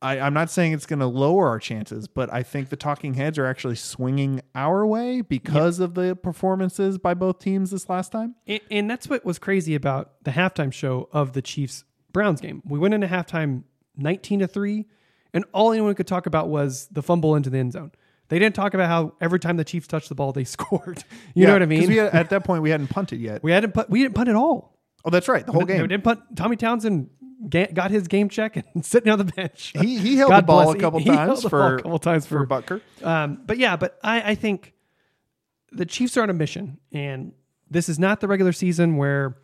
I, 0.00 0.20
I'm 0.20 0.32
not 0.32 0.48
saying 0.48 0.74
it's 0.74 0.86
going 0.86 1.00
to 1.00 1.06
lower 1.06 1.48
our 1.48 1.58
chances, 1.58 2.06
but 2.06 2.32
I 2.32 2.44
think 2.44 2.68
the 2.68 2.76
talking 2.76 3.14
heads 3.14 3.36
are 3.36 3.46
actually 3.46 3.74
swinging 3.74 4.42
our 4.54 4.86
way 4.86 5.22
because 5.22 5.80
of 5.80 5.94
the 5.94 6.14
performances 6.14 6.98
by 6.98 7.14
both 7.14 7.40
teams 7.40 7.72
this 7.72 7.88
last 7.88 8.12
time. 8.12 8.36
And, 8.46 8.60
and 8.70 8.88
that's 8.88 9.08
what 9.08 9.24
was 9.24 9.40
crazy 9.40 9.74
about 9.74 10.12
the 10.22 10.30
halftime 10.30 10.72
show 10.72 11.08
of 11.12 11.32
the 11.32 11.42
Chiefs 11.42 11.82
Browns 12.12 12.40
game. 12.40 12.62
We 12.64 12.78
went 12.78 12.94
into 12.94 13.08
halftime 13.08 13.64
19 13.96 14.38
to 14.38 14.46
3, 14.46 14.86
and 15.38 15.44
all 15.52 15.72
anyone 15.72 15.94
could 15.94 16.06
talk 16.08 16.26
about 16.26 16.48
was 16.48 16.88
the 16.88 17.02
fumble 17.02 17.36
into 17.36 17.48
the 17.48 17.58
end 17.58 17.72
zone. 17.72 17.92
They 18.28 18.38
didn't 18.38 18.56
talk 18.56 18.74
about 18.74 18.88
how 18.88 19.14
every 19.20 19.38
time 19.38 19.56
the 19.56 19.64
Chiefs 19.64 19.86
touched 19.86 20.08
the 20.08 20.14
ball, 20.14 20.32
they 20.32 20.44
scored. 20.56 21.02
You 21.34 21.46
know 21.46 21.52
what 21.52 21.62
I 21.62 21.66
mean? 21.66 21.88
We 21.88 21.96
had, 21.96 22.12
at 22.14 22.30
that 22.30 22.42
point, 22.44 22.62
we 22.62 22.70
hadn't 22.70 22.88
punted 22.88 23.20
yet. 23.20 23.42
we 23.42 23.52
hadn't 23.52 23.72
put 23.72 23.88
we 23.88 24.02
didn't 24.02 24.14
punt 24.16 24.28
at 24.28 24.34
all. 24.36 24.76
oh, 25.04 25.10
that's 25.10 25.28
right. 25.28 25.46
The 25.46 25.52
whole 25.52 25.64
game. 25.64 25.80
We 25.82 25.88
didn't 25.88 26.04
punt. 26.04 26.20
Tommy 26.36 26.56
Townsend 26.56 27.08
ga- 27.48 27.72
got 27.72 27.90
his 27.92 28.08
game 28.08 28.28
check 28.28 28.56
and 28.56 28.84
sitting 28.84 29.10
on 29.10 29.18
the 29.18 29.24
bench. 29.24 29.72
He, 29.80 29.96
he 29.98 30.16
held 30.16 30.30
God 30.30 30.42
the 30.42 30.46
ball 30.46 30.64
bless- 30.64 30.76
a 30.76 30.78
couple 30.80 30.98
he- 30.98 31.04
he 31.06 31.10
times 31.16 31.40
ball 31.42 31.48
for 31.50 31.74
a 31.76 31.82
couple 31.82 31.98
times 32.00 32.26
for 32.26 32.40
for 32.40 32.46
Butker. 32.46 32.80
Um, 33.06 33.40
but 33.46 33.56
yeah, 33.58 33.76
but 33.76 33.98
I, 34.02 34.32
I 34.32 34.34
think 34.34 34.74
the 35.72 35.86
Chiefs 35.86 36.16
are 36.16 36.22
on 36.22 36.30
a 36.30 36.34
mission, 36.34 36.78
and 36.92 37.32
this 37.70 37.88
is 37.88 37.98
not 37.98 38.20
the 38.20 38.28
regular 38.28 38.52
season 38.52 38.96
where 38.96 39.36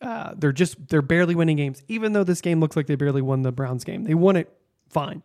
uh, 0.00 0.32
they're 0.36 0.52
just 0.52 0.88
they're 0.88 1.02
barely 1.02 1.34
winning 1.34 1.56
games. 1.56 1.82
Even 1.88 2.12
though 2.12 2.24
this 2.24 2.40
game 2.40 2.60
looks 2.60 2.76
like 2.76 2.86
they 2.86 2.94
barely 2.96 3.22
won 3.22 3.42
the 3.42 3.52
Browns 3.52 3.84
game, 3.84 4.04
they 4.04 4.14
won 4.14 4.36
it 4.36 4.52
fine. 4.90 5.22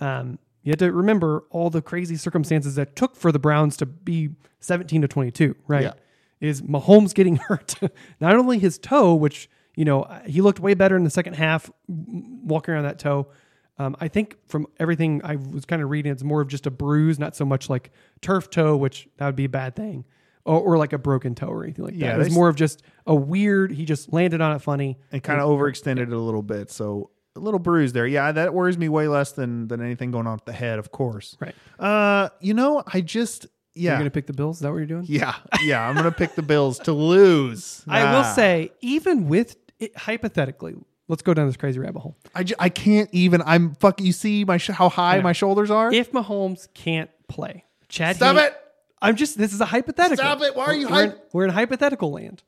Um, 0.00 0.38
you 0.62 0.70
have 0.70 0.78
to 0.78 0.92
remember 0.92 1.44
all 1.50 1.70
the 1.70 1.82
crazy 1.82 2.16
circumstances 2.16 2.74
that 2.76 2.96
took 2.96 3.16
for 3.16 3.30
the 3.32 3.38
Browns 3.38 3.76
to 3.78 3.86
be 3.86 4.30
seventeen 4.60 5.02
to 5.02 5.08
twenty-two. 5.08 5.54
Right? 5.66 5.82
Yeah. 5.84 5.92
Is 6.40 6.62
Mahomes 6.62 7.14
getting 7.14 7.36
hurt? 7.48 7.74
not 8.20 8.34
only 8.36 8.58
his 8.58 8.78
toe, 8.78 9.14
which 9.14 9.48
you 9.76 9.84
know 9.84 10.04
he 10.26 10.40
looked 10.40 10.60
way 10.60 10.74
better 10.74 10.96
in 10.96 11.04
the 11.04 11.10
second 11.10 11.34
half 11.34 11.70
walking 11.88 12.74
around 12.74 12.84
that 12.84 12.98
toe. 12.98 13.28
Um, 13.76 13.96
I 14.00 14.06
think 14.08 14.36
from 14.46 14.66
everything 14.78 15.20
I 15.24 15.34
was 15.36 15.64
kind 15.64 15.82
of 15.82 15.90
reading, 15.90 16.12
it's 16.12 16.22
more 16.22 16.40
of 16.40 16.46
just 16.48 16.64
a 16.66 16.70
bruise, 16.70 17.18
not 17.18 17.34
so 17.34 17.44
much 17.44 17.68
like 17.68 17.90
turf 18.20 18.48
toe, 18.48 18.76
which 18.76 19.08
that 19.16 19.26
would 19.26 19.34
be 19.36 19.46
a 19.46 19.48
bad 19.48 19.74
thing, 19.74 20.04
or, 20.44 20.60
or 20.60 20.78
like 20.78 20.92
a 20.92 20.98
broken 20.98 21.34
toe 21.34 21.48
or 21.48 21.64
anything 21.64 21.84
like 21.84 21.94
Yeah, 21.96 22.16
that. 22.16 22.24
It's 22.26 22.34
more 22.34 22.48
of 22.48 22.54
just 22.54 22.82
a 23.04 23.14
weird. 23.16 23.72
He 23.72 23.84
just 23.84 24.12
landed 24.12 24.40
on 24.40 24.54
it 24.54 24.60
funny. 24.60 24.96
and 25.10 25.20
kind 25.22 25.40
of 25.40 25.48
overextended 25.48 26.02
it 26.02 26.12
a 26.12 26.18
little 26.18 26.42
bit. 26.42 26.70
So 26.70 27.10
a 27.36 27.40
little 27.40 27.58
bruise 27.60 27.92
there. 27.92 28.06
Yeah, 28.06 28.32
that 28.32 28.54
worries 28.54 28.78
me 28.78 28.88
way 28.88 29.08
less 29.08 29.32
than 29.32 29.68
than 29.68 29.80
anything 29.82 30.10
going 30.10 30.26
on 30.26 30.34
with 30.34 30.44
the 30.44 30.52
head, 30.52 30.78
of 30.78 30.90
course. 30.92 31.36
Right. 31.40 31.54
Uh, 31.78 32.28
you 32.40 32.54
know, 32.54 32.82
I 32.92 33.00
just 33.00 33.46
yeah. 33.74 33.90
You're 33.92 33.98
gonna 33.98 34.10
pick 34.10 34.26
the 34.26 34.32
Bills. 34.32 34.56
Is 34.56 34.60
that 34.62 34.70
what 34.70 34.76
you're 34.78 34.86
doing? 34.86 35.04
yeah, 35.08 35.34
yeah, 35.62 35.88
I'm 35.88 35.94
gonna 35.96 36.12
pick 36.12 36.34
the 36.36 36.42
Bills 36.42 36.78
to 36.80 36.92
lose. 36.92 37.82
I 37.88 38.04
will 38.12 38.20
Ah. 38.20 38.32
say, 38.34 38.70
even 38.80 39.28
with 39.28 39.56
it, 39.80 39.96
hypothetically, 39.96 40.74
let's 41.08 41.22
go 41.22 41.34
down 41.34 41.46
this 41.48 41.56
crazy 41.56 41.80
rabbit 41.80 41.98
hole. 42.00 42.16
I, 42.34 42.44
I 42.58 42.68
can't 42.68 43.10
even. 43.12 43.42
I'm 43.44 43.74
fuck. 43.74 44.00
You 44.00 44.12
see 44.12 44.44
my 44.44 44.56
sh- 44.58 44.68
how 44.70 44.88
high 44.88 45.20
my 45.20 45.32
shoulders 45.32 45.70
are. 45.70 45.92
If 45.92 46.12
Mahomes 46.12 46.68
can't 46.74 47.10
play, 47.28 47.64
Chad, 47.88 48.16
Stop 48.16 48.36
Henne- 48.36 48.46
it! 48.46 48.56
I'm 49.02 49.16
just. 49.16 49.36
This 49.36 49.52
is 49.52 49.60
a 49.60 49.66
hypothetical. 49.66 50.16
Stop 50.18 50.40
it. 50.42 50.54
Why 50.54 50.66
are 50.66 50.74
you 50.74 50.88
We're, 50.88 51.02
in, 51.04 51.14
we're 51.32 51.44
in 51.44 51.50
hypothetical 51.50 52.12
land. 52.12 52.44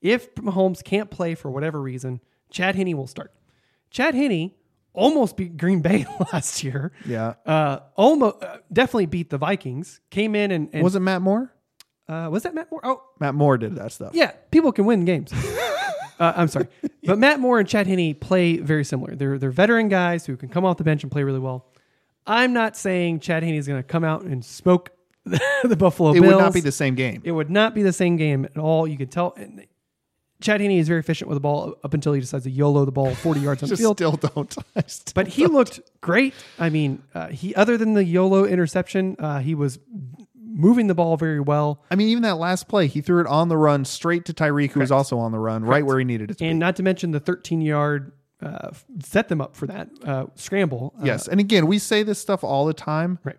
If 0.00 0.32
Mahomes 0.36 0.84
can't 0.84 1.10
play 1.10 1.34
for 1.34 1.50
whatever 1.50 1.80
reason, 1.82 2.20
Chad 2.50 2.76
Henne 2.76 2.96
will 2.96 3.06
start. 3.08 3.32
Chad 3.96 4.14
Henne 4.14 4.50
almost 4.92 5.38
beat 5.38 5.56
Green 5.56 5.80
Bay 5.80 6.04
last 6.32 6.62
year. 6.62 6.92
Yeah. 7.06 7.32
Uh, 7.46 7.78
almost 7.94 8.44
uh, 8.44 8.58
definitely 8.70 9.06
beat 9.06 9.30
the 9.30 9.38
Vikings. 9.38 10.02
Came 10.10 10.34
in 10.34 10.50
and, 10.50 10.68
and 10.74 10.82
Was 10.82 10.96
it 10.96 11.00
Matt 11.00 11.22
Moore? 11.22 11.50
uh, 12.06 12.28
was 12.30 12.42
that 12.42 12.54
Matt 12.54 12.70
Moore? 12.70 12.82
Oh, 12.84 13.02
Matt 13.20 13.34
Moore 13.34 13.56
did 13.56 13.76
that 13.76 13.92
stuff. 13.92 14.10
yeah, 14.12 14.32
people 14.50 14.70
can 14.70 14.84
win 14.84 15.06
games. 15.06 15.32
uh, 16.20 16.34
I'm 16.36 16.48
sorry, 16.48 16.68
but 17.04 17.18
Matt 17.18 17.40
Moore 17.40 17.58
and 17.58 17.66
Chad 17.66 17.86
Henne 17.86 18.14
play 18.14 18.58
very 18.58 18.84
similar. 18.84 19.16
They're 19.16 19.38
they're 19.38 19.50
veteran 19.50 19.88
guys 19.88 20.26
who 20.26 20.36
can 20.36 20.50
come 20.50 20.66
off 20.66 20.76
the 20.76 20.84
bench 20.84 21.02
and 21.02 21.10
play 21.10 21.24
really 21.24 21.38
well. 21.38 21.66
I'm 22.26 22.52
not 22.52 22.76
saying 22.76 23.20
Chad 23.20 23.42
Henne 23.44 23.54
is 23.54 23.66
going 23.66 23.82
to 23.82 23.86
come 23.86 24.04
out 24.04 24.24
and 24.24 24.44
smoke 24.44 24.90
the 25.24 25.76
Buffalo 25.78 26.10
It 26.10 26.20
Bills. 26.20 26.24
It 26.24 26.36
would 26.36 26.42
not 26.42 26.52
be 26.52 26.60
the 26.60 26.70
same 26.70 26.96
game. 26.96 27.22
It 27.24 27.32
would 27.32 27.48
not 27.50 27.74
be 27.74 27.82
the 27.82 27.94
same 27.94 28.16
game 28.16 28.44
at 28.44 28.58
all. 28.58 28.86
You 28.86 28.98
could 28.98 29.10
tell. 29.10 29.32
And 29.38 29.66
Chad 30.40 30.60
Henne 30.60 30.72
is 30.72 30.88
very 30.88 31.00
efficient 31.00 31.28
with 31.28 31.36
the 31.36 31.40
ball 31.40 31.76
up 31.82 31.94
until 31.94 32.12
he 32.12 32.20
decides 32.20 32.44
to 32.44 32.50
YOLO 32.50 32.84
the 32.84 32.92
ball 32.92 33.14
40 33.14 33.40
yards 33.40 33.62
on 33.62 33.68
the 33.68 33.76
field. 33.76 33.96
still 33.96 34.12
don't. 34.12 34.56
Still 34.86 35.12
But 35.14 35.28
he 35.28 35.46
looked 35.46 35.80
great. 36.00 36.34
I 36.58 36.68
mean, 36.70 37.02
uh, 37.14 37.28
he 37.28 37.54
other 37.54 37.76
than 37.76 37.94
the 37.94 38.04
YOLO 38.04 38.44
interception, 38.44 39.16
uh, 39.18 39.38
he 39.40 39.54
was 39.54 39.78
moving 40.56 40.86
the 40.86 40.94
ball 40.94 41.16
very 41.16 41.40
well. 41.40 41.82
I 41.90 41.96
mean, 41.96 42.08
even 42.08 42.22
that 42.22 42.36
last 42.38 42.68
play, 42.68 42.86
he 42.86 43.00
threw 43.00 43.20
it 43.20 43.26
on 43.26 43.48
the 43.48 43.56
run 43.56 43.84
straight 43.84 44.24
to 44.26 44.34
Tyreek, 44.34 44.72
who 44.72 44.80
was 44.80 44.90
also 44.90 45.18
on 45.18 45.32
the 45.32 45.38
run, 45.38 45.64
right 45.64 45.84
where 45.84 45.98
he 45.98 46.04
needed 46.04 46.30
it 46.30 46.38
to 46.38 46.46
And 46.46 46.58
not 46.58 46.76
to 46.76 46.82
mention 46.82 47.10
the 47.10 47.20
13 47.20 47.60
yard 47.60 48.12
uh, 48.42 48.70
set 49.02 49.28
them 49.28 49.40
up 49.40 49.56
for 49.56 49.66
that 49.66 49.88
uh, 50.04 50.26
scramble. 50.34 50.94
be. 51.00 51.06
Yes. 51.06 51.28
And 51.28 51.40
again, 51.40 51.66
we 51.66 51.78
say 51.78 52.02
this 52.02 52.18
stuff 52.18 52.44
all 52.44 52.66
the 52.66 52.74
time. 52.74 53.18
Right. 53.24 53.36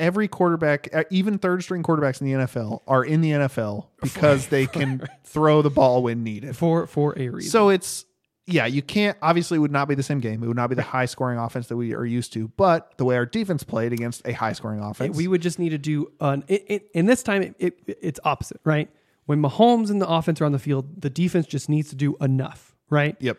Every 0.00 0.26
quarterback, 0.26 0.88
uh, 0.94 1.04
even 1.10 1.38
third 1.38 1.62
string 1.62 1.82
quarterbacks 1.82 2.20
in 2.20 2.26
the 2.26 2.46
NFL, 2.46 2.82
are 2.88 3.04
in 3.04 3.20
the 3.20 3.30
NFL 3.30 3.86
because 4.02 4.48
they 4.48 4.66
can 4.78 5.06
throw 5.24 5.62
the 5.62 5.70
ball 5.70 6.02
when 6.02 6.24
needed. 6.24 6.56
For 6.56 6.86
for 6.86 7.16
a 7.18 7.28
reason. 7.28 7.50
So 7.50 7.68
it's 7.68 8.06
yeah, 8.46 8.66
you 8.66 8.82
can't 8.82 9.16
obviously 9.22 9.56
it 9.56 9.60
would 9.60 9.70
not 9.70 9.88
be 9.88 9.94
the 9.94 10.02
same 10.02 10.20
game. 10.20 10.42
It 10.42 10.46
would 10.46 10.56
not 10.56 10.68
be 10.68 10.74
the 10.74 10.82
high 10.82 11.04
scoring 11.04 11.38
offense 11.38 11.68
that 11.68 11.76
we 11.76 11.94
are 11.94 12.04
used 12.04 12.32
to. 12.32 12.48
But 12.48 12.96
the 12.96 13.04
way 13.04 13.16
our 13.16 13.26
defense 13.26 13.62
played 13.62 13.92
against 13.92 14.26
a 14.26 14.32
high 14.32 14.52
scoring 14.52 14.80
offense, 14.80 15.16
we 15.16 15.28
would 15.28 15.42
just 15.42 15.58
need 15.58 15.70
to 15.70 15.78
do 15.78 16.10
an 16.20 16.44
it, 16.48 16.64
it, 16.66 16.90
and 16.94 17.08
this 17.08 17.22
time 17.22 17.42
it, 17.42 17.54
it, 17.58 17.98
it's 18.00 18.20
opposite, 18.24 18.60
right? 18.64 18.90
When 19.26 19.40
Mahomes 19.40 19.90
and 19.90 20.02
the 20.02 20.08
offense 20.08 20.40
are 20.40 20.44
on 20.44 20.52
the 20.52 20.58
field, 20.58 21.02
the 21.02 21.10
defense 21.10 21.46
just 21.46 21.68
needs 21.68 21.90
to 21.90 21.94
do 21.94 22.16
enough, 22.20 22.74
right? 22.88 23.16
yep. 23.20 23.38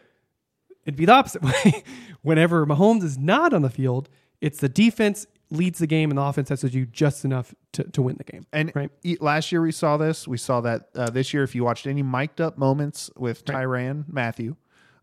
It'd 0.85 0.95
be 0.95 1.05
the 1.05 1.13
opposite 1.13 1.41
way. 1.65 1.83
Whenever 2.21 2.65
Mahomes 2.65 3.03
is 3.03 3.17
not 3.17 3.53
on 3.53 3.61
the 3.61 3.69
field, 3.69 4.09
it's 4.39 4.59
the 4.59 4.69
defense 4.69 5.27
leads 5.51 5.79
the 5.79 5.87
game 5.87 6.09
and 6.09 6.17
the 6.17 6.21
offense 6.23 6.49
has 6.49 6.61
to 6.61 6.69
do 6.69 6.85
just 6.85 7.23
enough 7.25 7.53
to, 7.73 7.83
to 7.83 8.01
win 8.01 8.15
the 8.17 8.23
game. 8.23 8.47
And 8.53 8.71
right. 8.73 8.89
last 9.21 9.51
year 9.51 9.61
we 9.61 9.71
saw 9.71 9.97
this. 9.97 10.27
We 10.27 10.37
saw 10.37 10.61
that 10.61 10.89
uh, 10.95 11.09
this 11.09 11.33
year. 11.33 11.43
If 11.43 11.53
you 11.53 11.63
watched 11.63 11.85
any 11.85 12.01
mic'd 12.01 12.39
up 12.41 12.57
moments 12.57 13.11
with 13.17 13.45
Tyrann 13.45 14.05
Mathieu, 14.07 14.55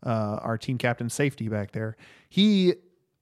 uh, 0.05 0.39
our 0.43 0.57
team 0.59 0.79
captain 0.79 1.11
safety 1.11 1.49
back 1.49 1.73
there, 1.73 1.97
he 2.29 2.75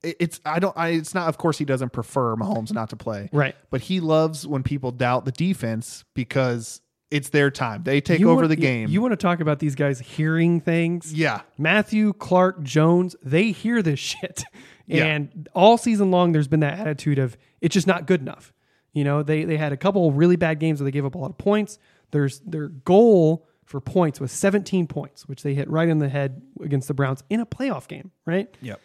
it's 0.03 0.41
I 0.47 0.59
don't 0.61 0.77
I 0.77 0.89
it's 0.91 1.15
not 1.15 1.29
of 1.29 1.37
course 1.39 1.59
he 1.59 1.65
doesn't 1.65 1.91
prefer 1.93 2.37
Mahomes 2.37 2.73
not 2.73 2.91
to 2.91 2.97
play 2.97 3.29
Right. 3.33 3.57
but 3.71 3.81
he 3.81 3.99
loves 3.99 4.47
when 4.47 4.63
people 4.63 4.93
doubt 4.93 5.25
the 5.25 5.33
defense 5.33 6.05
because 6.15 6.81
it's 7.11 7.31
their 7.31 7.51
time 7.51 7.83
they 7.83 8.01
take 8.01 8.21
You 8.21 8.29
over 8.31 8.43
want- 8.43 8.51
the 8.51 8.57
you- 8.57 8.61
game 8.61 8.89
You, 8.91 9.01
want 9.01 9.13
to 9.13 9.17
talk 9.17 9.41
about 9.41 9.59
these 9.59 9.75
guys 9.75 9.99
hearing 9.99 10.61
things? 10.61 11.13
yeah 11.15 11.41
Matthew, 11.59 12.13
Clark, 12.13 12.63
Jones, 12.63 13.17
they 13.23 13.51
hear 13.53 13.83
this 13.83 13.99
shit. 14.11 14.45
Yeah. 14.87 15.05
And 15.05 15.49
all 15.55 15.79
season 15.79 16.11
long, 16.11 16.33
there's 16.33 16.49
been 16.49 16.61
that 16.61 16.79
attitude 16.79 17.19
of 17.19 17.37
it's 17.61 17.75
just 17.75 17.87
not 17.87 18.07
good 18.07 18.21
enough. 18.21 18.53
You 18.93 19.05
know, 19.05 19.23
they 19.23 19.45
they 19.45 19.57
had 19.57 19.73
a 19.73 19.77
couple 19.77 20.11
really 20.13 20.37
bad 20.37 20.59
games 20.59 20.81
where 20.81 20.85
they 20.85 20.91
gave 20.91 21.05
up 21.05 21.15
a 21.15 21.19
lot 21.19 21.31
of 21.31 21.39
points. 21.39 21.79
There's 22.13 22.41
their 22.41 22.69
goal 22.69 23.47
for 23.65 23.81
points 23.81 24.21
was 24.21 24.31
17 24.31 24.87
points, 24.87 25.29
which 25.29 25.43
they 25.43 25.53
hit 25.53 25.69
right 25.69 25.89
in 25.89 25.99
the 25.99 26.09
head 26.09 26.41
against 26.63 26.87
the 26.89 26.95
Browns 26.95 27.25
in 27.29 27.41
a 27.41 27.47
playoff 27.47 27.89
game, 27.89 28.13
right? 28.25 28.57
yep 28.61 28.81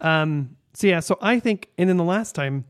Um, 0.00 0.56
so 0.74 0.86
yeah, 0.86 1.00
so 1.00 1.18
I 1.20 1.38
think, 1.38 1.68
and 1.76 1.88
then 1.88 1.98
the 1.98 2.04
last 2.04 2.34
time, 2.34 2.64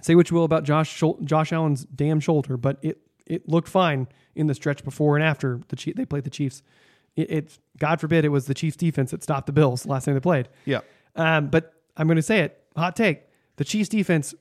say 0.00 0.14
what 0.14 0.30
you 0.30 0.36
will 0.36 0.44
about 0.44 0.64
Josh 0.64 1.02
Josh 1.22 1.52
Allen's 1.52 1.84
damn 1.84 2.18
shoulder, 2.18 2.56
but 2.56 2.78
it 2.82 2.98
it 3.26 3.48
looked 3.48 3.68
fine 3.68 4.08
in 4.34 4.46
the 4.46 4.54
stretch 4.54 4.82
before 4.82 5.16
and 5.16 5.24
after 5.24 5.60
the 5.68 5.76
Chief, 5.76 5.94
they 5.94 6.04
played 6.04 6.24
the 6.24 6.30
Chiefs. 6.30 6.62
It, 7.14 7.30
it 7.30 7.58
God 7.78 8.00
forbid 8.00 8.24
it 8.24 8.30
was 8.30 8.46
the 8.46 8.54
Chiefs 8.54 8.76
defense 8.76 9.10
that 9.10 9.22
stopped 9.22 9.46
the 9.46 9.52
Bills 9.52 9.86
last 9.86 10.04
time 10.04 10.14
they 10.14 10.20
played. 10.20 10.48
Yeah. 10.64 10.80
Um, 11.14 11.48
but 11.48 11.74
I'm 11.96 12.06
going 12.06 12.16
to 12.16 12.22
say 12.22 12.40
it, 12.40 12.62
hot 12.76 12.96
take: 12.96 13.22
the 13.56 13.64
Chiefs 13.64 13.88
defense 13.88 14.34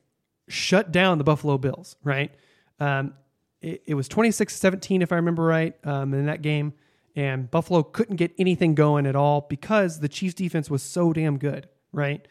shut 0.47 0.91
down 0.91 1.17
the 1.17 1.23
Buffalo 1.23 1.57
Bills. 1.57 1.95
Right? 2.03 2.33
Um, 2.79 3.13
it, 3.61 3.83
it 3.87 3.93
was 3.93 4.07
26-17 4.07 5.01
if 5.03 5.11
I 5.11 5.17
remember 5.17 5.43
right 5.43 5.75
um, 5.85 6.13
in 6.13 6.27
that 6.27 6.41
game, 6.41 6.73
and 7.15 7.51
Buffalo 7.51 7.83
couldn't 7.83 8.15
get 8.15 8.33
anything 8.39 8.73
going 8.73 9.05
at 9.05 9.15
all 9.15 9.45
because 9.49 9.99
the 9.99 10.07
Chiefs 10.07 10.35
defense 10.35 10.69
was 10.69 10.81
so 10.81 11.13
damn 11.13 11.37
good. 11.37 11.67
Right? 11.91 12.27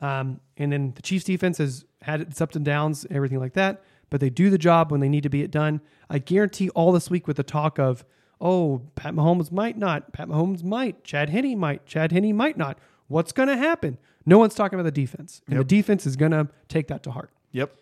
Um, 0.00 0.40
and 0.56 0.72
then 0.72 0.92
the 0.96 1.02
Chiefs 1.02 1.24
defense 1.24 1.58
has 1.58 1.84
had 2.02 2.20
its 2.20 2.40
ups 2.40 2.56
and 2.56 2.64
downs, 2.64 3.06
everything 3.10 3.38
like 3.38 3.54
that, 3.54 3.82
but 4.10 4.20
they 4.20 4.28
do 4.30 4.50
the 4.50 4.58
job 4.58 4.90
when 4.90 5.00
they 5.00 5.08
need 5.08 5.22
to 5.22 5.30
be 5.30 5.42
it 5.42 5.50
done. 5.50 5.80
I 6.10 6.18
guarantee 6.18 6.68
all 6.70 6.92
this 6.92 7.08
week 7.08 7.26
with 7.26 7.38
the 7.38 7.42
talk 7.42 7.78
of, 7.78 8.04
oh, 8.40 8.82
Pat 8.94 9.14
Mahomes 9.14 9.50
might 9.50 9.78
not, 9.78 10.12
Pat 10.12 10.28
Mahomes 10.28 10.62
might, 10.62 11.04
Chad 11.04 11.30
Henne 11.30 11.58
might, 11.58 11.86
Chad 11.86 12.12
Henne 12.12 12.36
might 12.36 12.58
not. 12.58 12.78
What's 13.08 13.32
going 13.32 13.48
to 13.48 13.56
happen? 13.56 13.98
No 14.26 14.38
one's 14.38 14.54
talking 14.54 14.78
about 14.78 14.86
the 14.86 15.00
defense. 15.00 15.42
And 15.46 15.56
Yep. 15.56 15.68
the 15.68 15.76
defense 15.76 16.06
is 16.06 16.16
going 16.16 16.32
to 16.32 16.48
take 16.68 16.88
that 16.88 17.02
to 17.04 17.10
heart. 17.10 17.30
Yep. 17.52 17.74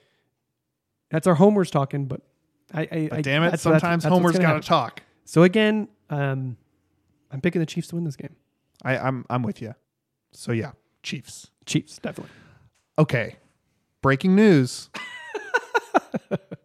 That's 1.11 1.26
our 1.26 1.35
homers 1.35 1.70
talking, 1.70 2.07
but 2.07 2.20
I, 2.74 2.81
I, 2.90 3.07
But 3.11 3.18
I 3.18 3.22
damn 3.22 3.42
it, 3.42 3.46
that's- 3.46 3.61
sometimes 3.62 4.02
that's 4.05 4.12
Homer's 4.12 4.33
gonna 4.33 4.44
got 4.44 4.62
to 4.62 4.68
talk. 4.68 5.02
So 5.24 5.42
again, 5.42 5.88
um, 6.11 6.57
I'm 7.31 7.40
picking 7.40 7.61
the 7.61 7.66
Chiefs 7.66 7.88
to 7.88 7.94
win 7.96 8.05
this 8.05 8.16
game. 8.16 8.35
I, 8.83 8.96
I'm 8.98 9.24
I'm 9.31 9.42
with 9.42 9.62
you. 9.62 9.74
So 10.33 10.52
yeah, 10.52 10.72
Chiefs. 11.02 11.50
Chiefs, 11.66 11.98
definitely. 11.98 12.33
Okay. 12.98 13.37
Breaking 14.00 14.35
news. 14.35 14.90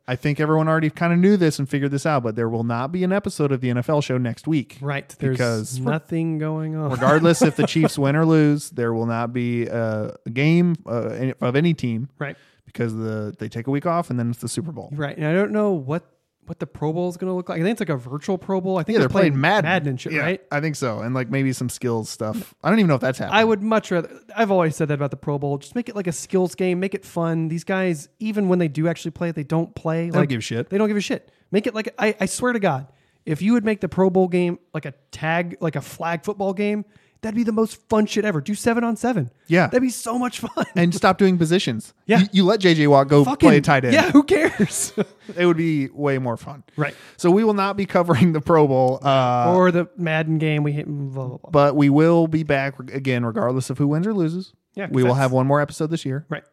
I 0.09 0.15
think 0.15 0.39
everyone 0.39 0.69
already 0.69 0.89
kind 0.89 1.11
of 1.11 1.19
knew 1.19 1.35
this 1.35 1.59
and 1.59 1.67
figured 1.69 1.91
this 1.91 2.05
out, 2.05 2.23
but 2.23 2.35
there 2.37 2.47
will 2.47 2.63
not 2.63 2.93
be 2.93 3.03
an 3.03 3.11
episode 3.11 3.51
of 3.51 3.59
the 3.59 3.69
NFL 3.69 4.01
show 4.03 4.17
next 4.17 4.47
week. 4.47 4.77
Right. 4.79 5.07
There's 5.19 5.35
Because- 5.37 5.79
nothing 5.79 6.37
going 6.37 6.75
on. 6.75 6.91
Regardless 6.91 7.41
if 7.41 7.57
the 7.57 7.67
Chiefs 7.67 7.97
win 7.99 8.15
or 8.15 8.25
lose, 8.25 8.69
there 8.69 8.93
will 8.93 9.05
not 9.05 9.33
be 9.33 9.65
a, 9.67 10.15
game 10.31 10.75
uh, 10.85 11.33
of 11.41 11.55
any 11.57 11.73
team 11.73 12.07
right. 12.19 12.37
because 12.65 12.93
the 12.93 13.35
they 13.37 13.49
take 13.49 13.67
a 13.67 13.71
week 13.71 13.85
off 13.85 14.09
and 14.09 14.17
then 14.17 14.29
it's 14.29 14.39
the 14.39 14.47
Super 14.47 14.71
Bowl. 14.71 14.89
Right. 14.93 15.17
And 15.17 15.25
I 15.25 15.33
don't 15.33 15.51
know 15.51 15.71
what 15.73 16.03
what 16.47 16.59
the 16.59 16.67
Pro 16.67 16.93
Bowl 16.93 17.09
is 17.09 17.17
going 17.17 17.29
to 17.29 17.33
look 17.33 17.49
like. 17.49 17.59
I 17.59 17.63
think 17.63 17.73
it's 17.73 17.81
like 17.81 17.89
a 17.89 17.97
virtual 17.97 18.37
Pro 18.37 18.61
Bowl. 18.61 18.77
I 18.77 18.83
think 18.83 18.95
Yeah, 18.95 18.99
they're 18.99 19.09
playing 19.09 19.39
Madden. 19.39 19.67
Madden 19.69 19.89
and 19.89 20.01
shit, 20.01 20.13
Yeah, 20.13 20.21
right? 20.21 20.41
I 20.51 20.61
think 20.61 20.75
so, 20.75 20.99
and 20.99 21.13
like 21.13 21.29
maybe 21.29 21.53
some 21.53 21.69
skills 21.69 22.09
stuff. 22.09 22.53
I 22.63 22.69
don't 22.69 22.79
even 22.79 22.87
know 22.89 22.95
if 22.95 23.01
that's 23.01 23.19
happening. 23.19 23.39
I 23.39 23.43
would 23.43 23.61
much 23.61 23.91
rather. 23.91 24.09
I've 24.35 24.51
always 24.51 24.75
said 24.75 24.87
that 24.87 24.95
about 24.95 25.11
the 25.11 25.17
Pro 25.17 25.37
Bowl. 25.37 25.57
Just 25.57 25.75
make 25.75 25.89
it 25.89 25.95
like 25.95 26.07
a 26.07 26.11
skills 26.11 26.55
game. 26.55 26.79
Make 26.79 26.93
it 26.93 27.05
fun. 27.05 27.47
These 27.47 27.63
guys, 27.63 28.09
even 28.19 28.47
when 28.49 28.59
they 28.59 28.67
do 28.67 28.87
actually 28.87 29.11
play, 29.11 29.31
they 29.31 29.43
don't 29.43 29.73
play. 29.75 30.09
They 30.09 30.17
don't 30.17 30.29
give 30.29 30.39
a 30.39 30.41
shit. 30.41 30.69
They 30.69 30.77
don't 30.77 30.87
give 30.87 30.97
a 30.97 31.01
shit. 31.01 31.31
Make 31.51 31.67
it 31.67 31.75
like 31.75 31.93
I, 31.97 32.15
I 32.19 32.25
swear 32.25 32.53
to 32.53 32.59
God, 32.59 32.87
if 33.25 33.41
you 33.41 33.53
would 33.53 33.65
make 33.65 33.81
the 33.81 33.89
Pro 33.89 34.09
Bowl 34.09 34.27
game 34.27 34.59
like 34.73 34.85
a 34.85 34.93
tag, 35.11 35.57
like 35.59 35.75
a 35.75 35.81
flag 35.81 36.23
football 36.23 36.53
game, 36.53 36.85
that'd 37.21 37.35
be 37.35 37.43
the 37.43 37.51
most 37.51 37.77
fun 37.89 38.05
shit 38.05 38.25
ever. 38.25 38.41
Do 38.41 38.53
seven 38.55 38.83
on 38.83 38.95
seven. 38.95 39.31
Yeah. 39.47 39.67
that'd 39.67 39.81
be 39.81 39.89
so 39.89 40.17
much 40.19 40.39
fun. 40.39 40.65
and 40.75 40.93
stop 40.93 41.17
doing 41.17 41.37
positions. 41.37 41.93
Yeah. 42.05 42.19
you, 42.19 42.27
you 42.31 42.45
let 42.45 42.61
JJ 42.61 42.87
Watt 42.87 43.09
go 43.09 43.25
Fucking 43.25 43.49
play 43.49 43.59
tight 43.59 43.83
end. 43.83 43.93
Yeah, 43.93 44.11
who 44.11 44.23
cares? 44.23 44.93
it 45.35 45.45
would 45.45 45.57
be 45.57 45.89
way 45.89 46.17
more 46.19 46.37
fun. 46.37 46.63
Right. 46.77 46.95
So 47.17 47.29
we 47.29 47.43
will 47.43 47.53
not 47.53 47.75
be 47.75 47.85
covering 47.85 48.31
the 48.31 48.39
Pro 48.39 48.65
Bowl, 48.67 48.99
uh, 49.03 49.53
or 49.53 49.71
the 49.71 49.89
Madden 49.97 50.37
game. 50.37 50.63
We 50.63 50.71
hit 50.71 50.85
blah 50.87 51.27
blah 51.27 51.37
blah. 51.37 51.49
but 51.51 51.75
we 51.75 51.89
will 51.89 52.27
be 52.27 52.43
back 52.43 52.79
again, 52.93 53.25
regardless 53.25 53.69
of 53.69 53.77
who 53.77 53.87
wins 53.87 54.07
or 54.07 54.13
loses. 54.13 54.53
Yeah, 54.73 54.87
we 54.89 55.03
will 55.03 55.15
have 55.15 55.31
one 55.33 55.47
more 55.47 55.59
episode 55.59 55.87
this 55.89 56.05
year, 56.05 56.25
right. 56.29 56.43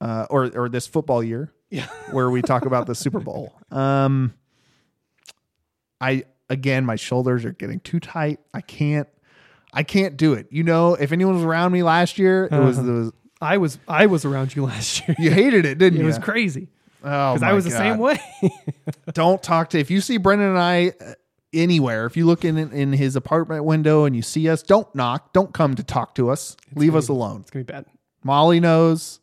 uh, 0.00 0.26
or 0.28 0.50
or 0.58 0.68
this 0.68 0.86
football 0.88 1.22
year, 1.22 1.52
Yeah. 1.70 1.86
where 2.10 2.28
we 2.30 2.42
talk 2.42 2.64
about 2.66 2.86
the 2.88 2.94
Super 2.96 3.20
Bowl. 3.20 3.52
Um, 3.70 4.34
I 6.00 6.24
again, 6.50 6.84
my 6.84 6.96
shoulders 6.96 7.44
are 7.44 7.52
getting 7.52 7.80
too 7.80 8.00
tight. 8.00 8.40
I 8.52 8.60
can't. 8.60 9.08
I 9.72 9.82
can't 9.82 10.16
do 10.16 10.32
it. 10.34 10.46
You 10.50 10.62
know, 10.64 10.94
if 10.94 11.12
anyone 11.12 11.34
was 11.34 11.44
around 11.44 11.72
me 11.72 11.82
last 11.82 12.18
year, 12.18 12.46
it 12.50 12.58
was 12.58 12.78
Uh-huh. 12.78 12.86
the 12.86 13.12
I 13.40 13.58
was 13.58 13.78
I 13.86 14.06
was 14.06 14.24
around 14.24 14.54
you 14.56 14.64
last 14.72 15.06
year. 15.06 15.14
you 15.18 15.30
hated 15.30 15.64
it, 15.66 15.76
didn't 15.78 15.94
you? 15.94 16.00
it 16.00 16.02
you? 16.02 16.06
was 16.06 16.18
crazy 16.18 16.68
Oh, 17.04 17.34
because 17.34 17.42
I 17.42 17.52
was 17.52 17.64
the 17.64 17.70
same 17.70 17.98
way. 17.98 18.18
don't 19.12 19.42
talk 19.42 19.70
to 19.70 19.78
if 19.78 19.90
you 19.90 20.00
see 20.00 20.16
Brendan 20.16 20.48
and 20.48 20.58
I 20.58 20.92
uh, 21.00 21.12
anywhere. 21.52 22.06
If 22.06 22.16
you 22.16 22.26
look 22.26 22.44
in 22.44 22.56
in 22.58 22.92
his 22.92 23.14
apartment 23.16 23.64
window 23.64 24.04
and 24.06 24.16
you 24.16 24.22
see 24.22 24.48
us, 24.48 24.62
don't 24.62 24.92
knock. 24.94 25.32
Don't 25.32 25.52
come 25.54 25.74
to 25.76 25.84
talk 25.84 26.14
to 26.16 26.30
us. 26.30 26.56
Leave 26.74 26.96
us 26.96 27.08
alone. 27.08 27.42
it's 27.42 27.50
gonna 27.50 27.64
be 27.64 27.72
bad. 27.72 27.84
Molly 28.24 28.58
knows. 28.58 29.20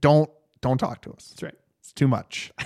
Don't 0.00 0.30
don't 0.60 0.78
talk 0.78 1.02
to 1.02 1.10
us. 1.12 1.30
That's 1.30 1.42
right. 1.42 1.54
It's 1.80 1.92
too 1.92 2.06
much. 2.08 2.52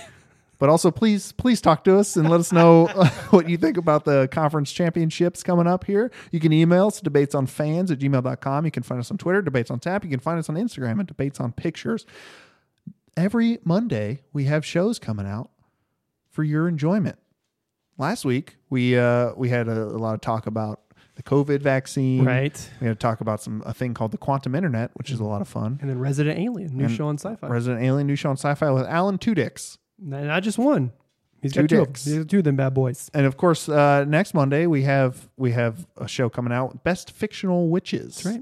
But 0.61 0.69
also, 0.69 0.91
please, 0.91 1.31
please 1.31 1.59
talk 1.59 1.83
to 1.85 1.97
us 1.97 2.15
and 2.15 2.29
let 2.29 2.39
us 2.39 2.51
know 2.51 2.85
what 3.31 3.49
you 3.49 3.57
think 3.57 3.77
about 3.77 4.05
the 4.05 4.27
conference 4.31 4.71
championships 4.71 5.41
coming 5.41 5.65
up 5.65 5.85
here. 5.85 6.11
You 6.29 6.39
can 6.39 6.53
email 6.53 6.85
us 6.85 7.01
debates 7.01 7.33
on 7.33 7.47
fans 7.47 7.89
at 7.89 7.97
gmail.com. 7.97 8.65
You 8.65 8.69
can 8.69 8.83
find 8.83 8.99
us 8.99 9.09
on 9.09 9.17
Twitter, 9.17 9.41
debates 9.41 9.71
on 9.71 9.79
tap. 9.79 10.03
You 10.03 10.11
can 10.11 10.19
find 10.19 10.37
us 10.37 10.49
on 10.49 10.55
Instagram 10.57 10.99
at 10.99 11.07
debates 11.07 11.39
on 11.39 11.51
pictures. 11.51 12.05
Every 13.17 13.57
Monday, 13.63 14.21
we 14.33 14.43
have 14.43 14.63
shows 14.63 14.99
coming 14.99 15.25
out 15.25 15.49
for 16.29 16.43
your 16.43 16.67
enjoyment. 16.67 17.17
Last 17.97 18.23
week, 18.23 18.57
we 18.69 18.95
uh, 18.95 19.31
we 19.35 19.49
had 19.49 19.67
a, 19.67 19.81
a 19.81 19.97
lot 19.97 20.13
of 20.13 20.21
talk 20.21 20.45
about 20.45 20.81
the 21.15 21.23
COVID 21.23 21.61
vaccine. 21.61 22.23
Right. 22.23 22.69
We 22.79 22.85
had 22.85 22.99
to 22.99 23.01
talk 23.01 23.21
about 23.21 23.41
some 23.41 23.63
a 23.65 23.73
thing 23.73 23.95
called 23.95 24.11
the 24.11 24.19
quantum 24.19 24.53
internet, 24.53 24.91
which 24.93 25.09
is 25.09 25.19
a 25.19 25.25
lot 25.25 25.41
of 25.41 25.47
fun. 25.47 25.79
And 25.81 25.89
then 25.89 25.97
Resident 25.97 26.37
Alien, 26.37 26.77
new 26.77 26.85
And 26.85 26.93
show 26.93 27.07
on 27.07 27.17
Sci-Fi. 27.17 27.47
Resident 27.47 27.83
Alien 27.83 28.05
new 28.05 28.15
show 28.15 28.29
on 28.29 28.37
Sci-Fi 28.37 28.69
with 28.69 28.85
Alan 28.85 29.17
Tudyk. 29.17 29.79
Not 30.01 30.41
just 30.43 30.57
one. 30.57 30.91
He's 31.41 31.53
Two 31.53 31.61
got 31.61 31.69
two 31.69 31.81
of 31.81 31.87
dicks. 31.87 32.05
them. 32.05 32.17
He's 32.17 32.25
two 32.25 32.37
of 32.39 32.43
them 32.43 32.55
bad 32.55 32.73
boys. 32.73 33.09
And 33.13 33.25
of 33.25 33.35
course, 33.37 33.67
uh, 33.69 34.03
next 34.05 34.33
Monday 34.33 34.67
we 34.67 34.83
have 34.83 35.29
we 35.37 35.51
have 35.51 35.87
a 35.97 36.07
show 36.07 36.29
coming 36.29 36.53
out, 36.53 36.83
Best 36.83 37.11
Fictional 37.11 37.69
Witches. 37.69 38.15
That's 38.15 38.25
right. 38.37 38.41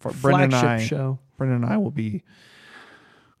For 0.00 0.12
Brendan 0.12 0.44
and 0.44 0.54
I, 0.54 0.84
show 0.84 1.18
Brendan 1.38 1.62
and 1.62 1.72
I 1.72 1.76
will 1.76 1.90
be 1.92 2.22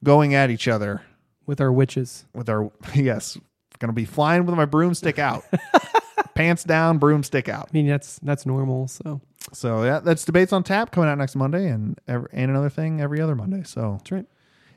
going 0.02 0.34
at 0.34 0.50
each 0.50 0.68
other 0.68 1.02
with 1.46 1.60
our 1.60 1.72
witches. 1.72 2.24
with 2.34 2.48
our 2.48 2.70
yes, 2.94 3.36
going 3.78 3.88
to 3.88 3.92
be 3.94 4.04
flying 4.04 4.46
with 4.46 4.54
my 4.54 4.64
broomstick 4.64 5.18
out, 5.18 5.44
pants 6.34 6.64
down, 6.64 6.98
broomstick 6.98 7.48
out. 7.48 7.68
I 7.70 7.74
mean, 7.74 7.86
that's 7.88 8.18
that's 8.20 8.46
normal. 8.46 8.88
So 8.88 9.20
So 9.52 9.82
yeah, 9.84 10.00
that's 10.00 10.24
debates 10.24 10.52
on 10.52 10.62
tap 10.62 10.90
coming 10.92 11.08
out 11.10 11.18
next 11.18 11.34
Monday, 11.36 11.68
and 11.68 11.98
ev- 12.08 12.26
and 12.32 12.50
another 12.50 12.70
thing 12.70 13.00
every 13.00 13.20
other 13.20 13.34
Monday. 13.34 13.62
So 13.64 13.96
that's 13.98 14.12
right. 14.12 14.26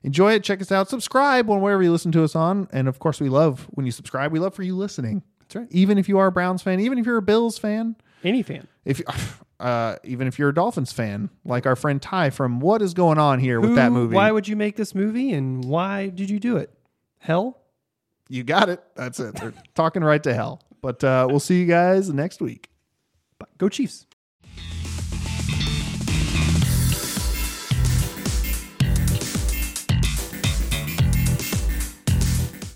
Enjoy 0.03 0.33
it, 0.33 0.43
check 0.43 0.61
us 0.61 0.71
out, 0.71 0.89
subscribe 0.89 1.49
on 1.49 1.61
wherever 1.61 1.81
you 1.83 1.91
listen 1.91 2.11
to 2.13 2.23
us 2.23 2.35
on, 2.35 2.67
and 2.71 2.87
of 2.87 2.99
course 2.99 3.19
we 3.19 3.29
love 3.29 3.67
when 3.71 3.85
you 3.85 3.91
subscribe. 3.91 4.31
We 4.31 4.39
love 4.39 4.53
for 4.53 4.63
you 4.63 4.75
listening. 4.75 5.23
That's 5.41 5.55
right. 5.55 5.67
Even 5.71 5.97
if 5.97 6.09
you 6.09 6.17
are 6.19 6.27
a 6.27 6.31
Browns 6.31 6.61
fan, 6.61 6.79
even 6.79 6.97
if 6.97 7.05
you're 7.05 7.17
a 7.17 7.21
Bills 7.21 7.57
fan, 7.57 7.95
Any 8.23 8.43
fan. 8.43 8.67
if 8.85 9.01
uh, 9.59 9.95
even 10.03 10.27
if 10.27 10.37
you're 10.37 10.49
a 10.49 10.53
Dolphins 10.53 10.91
fan, 10.91 11.29
like 11.45 11.65
our 11.65 11.75
friend 11.75 12.01
Ty 12.01 12.29
from 12.31 12.59
What 12.59 12.81
Is 12.81 12.93
Going 12.93 13.17
On 13.17 13.39
Here 13.39 13.59
with 13.61 13.75
that 13.75 13.91
movie, 13.91 14.15
Why 14.15 14.31
would 14.31 14.47
you 14.47 14.55
make 14.55 14.75
this 14.75 14.93
movie, 14.93 15.33
and 15.33 15.63
why 15.65 16.09
did 16.09 16.29
you 16.29 16.39
do 16.39 16.57
it? 16.57 16.71
Hell. 17.19 17.59
you 18.29 18.43
got 18.43 18.69
it. 18.69 18.83
That's 18.95 19.19
it. 19.19 19.35
They're 19.35 19.53
talking 19.75 20.03
right 20.03 20.21
to 20.23 20.33
hell. 20.33 20.61
But 20.81 21.03
uh, 21.03 21.27
we'll 21.29 21.39
see 21.39 21.59
you 21.59 21.65
guys 21.65 22.09
next 22.09 22.39
week. 22.41 22.69
Go 23.57 23.67
Chiefs. 23.69 24.05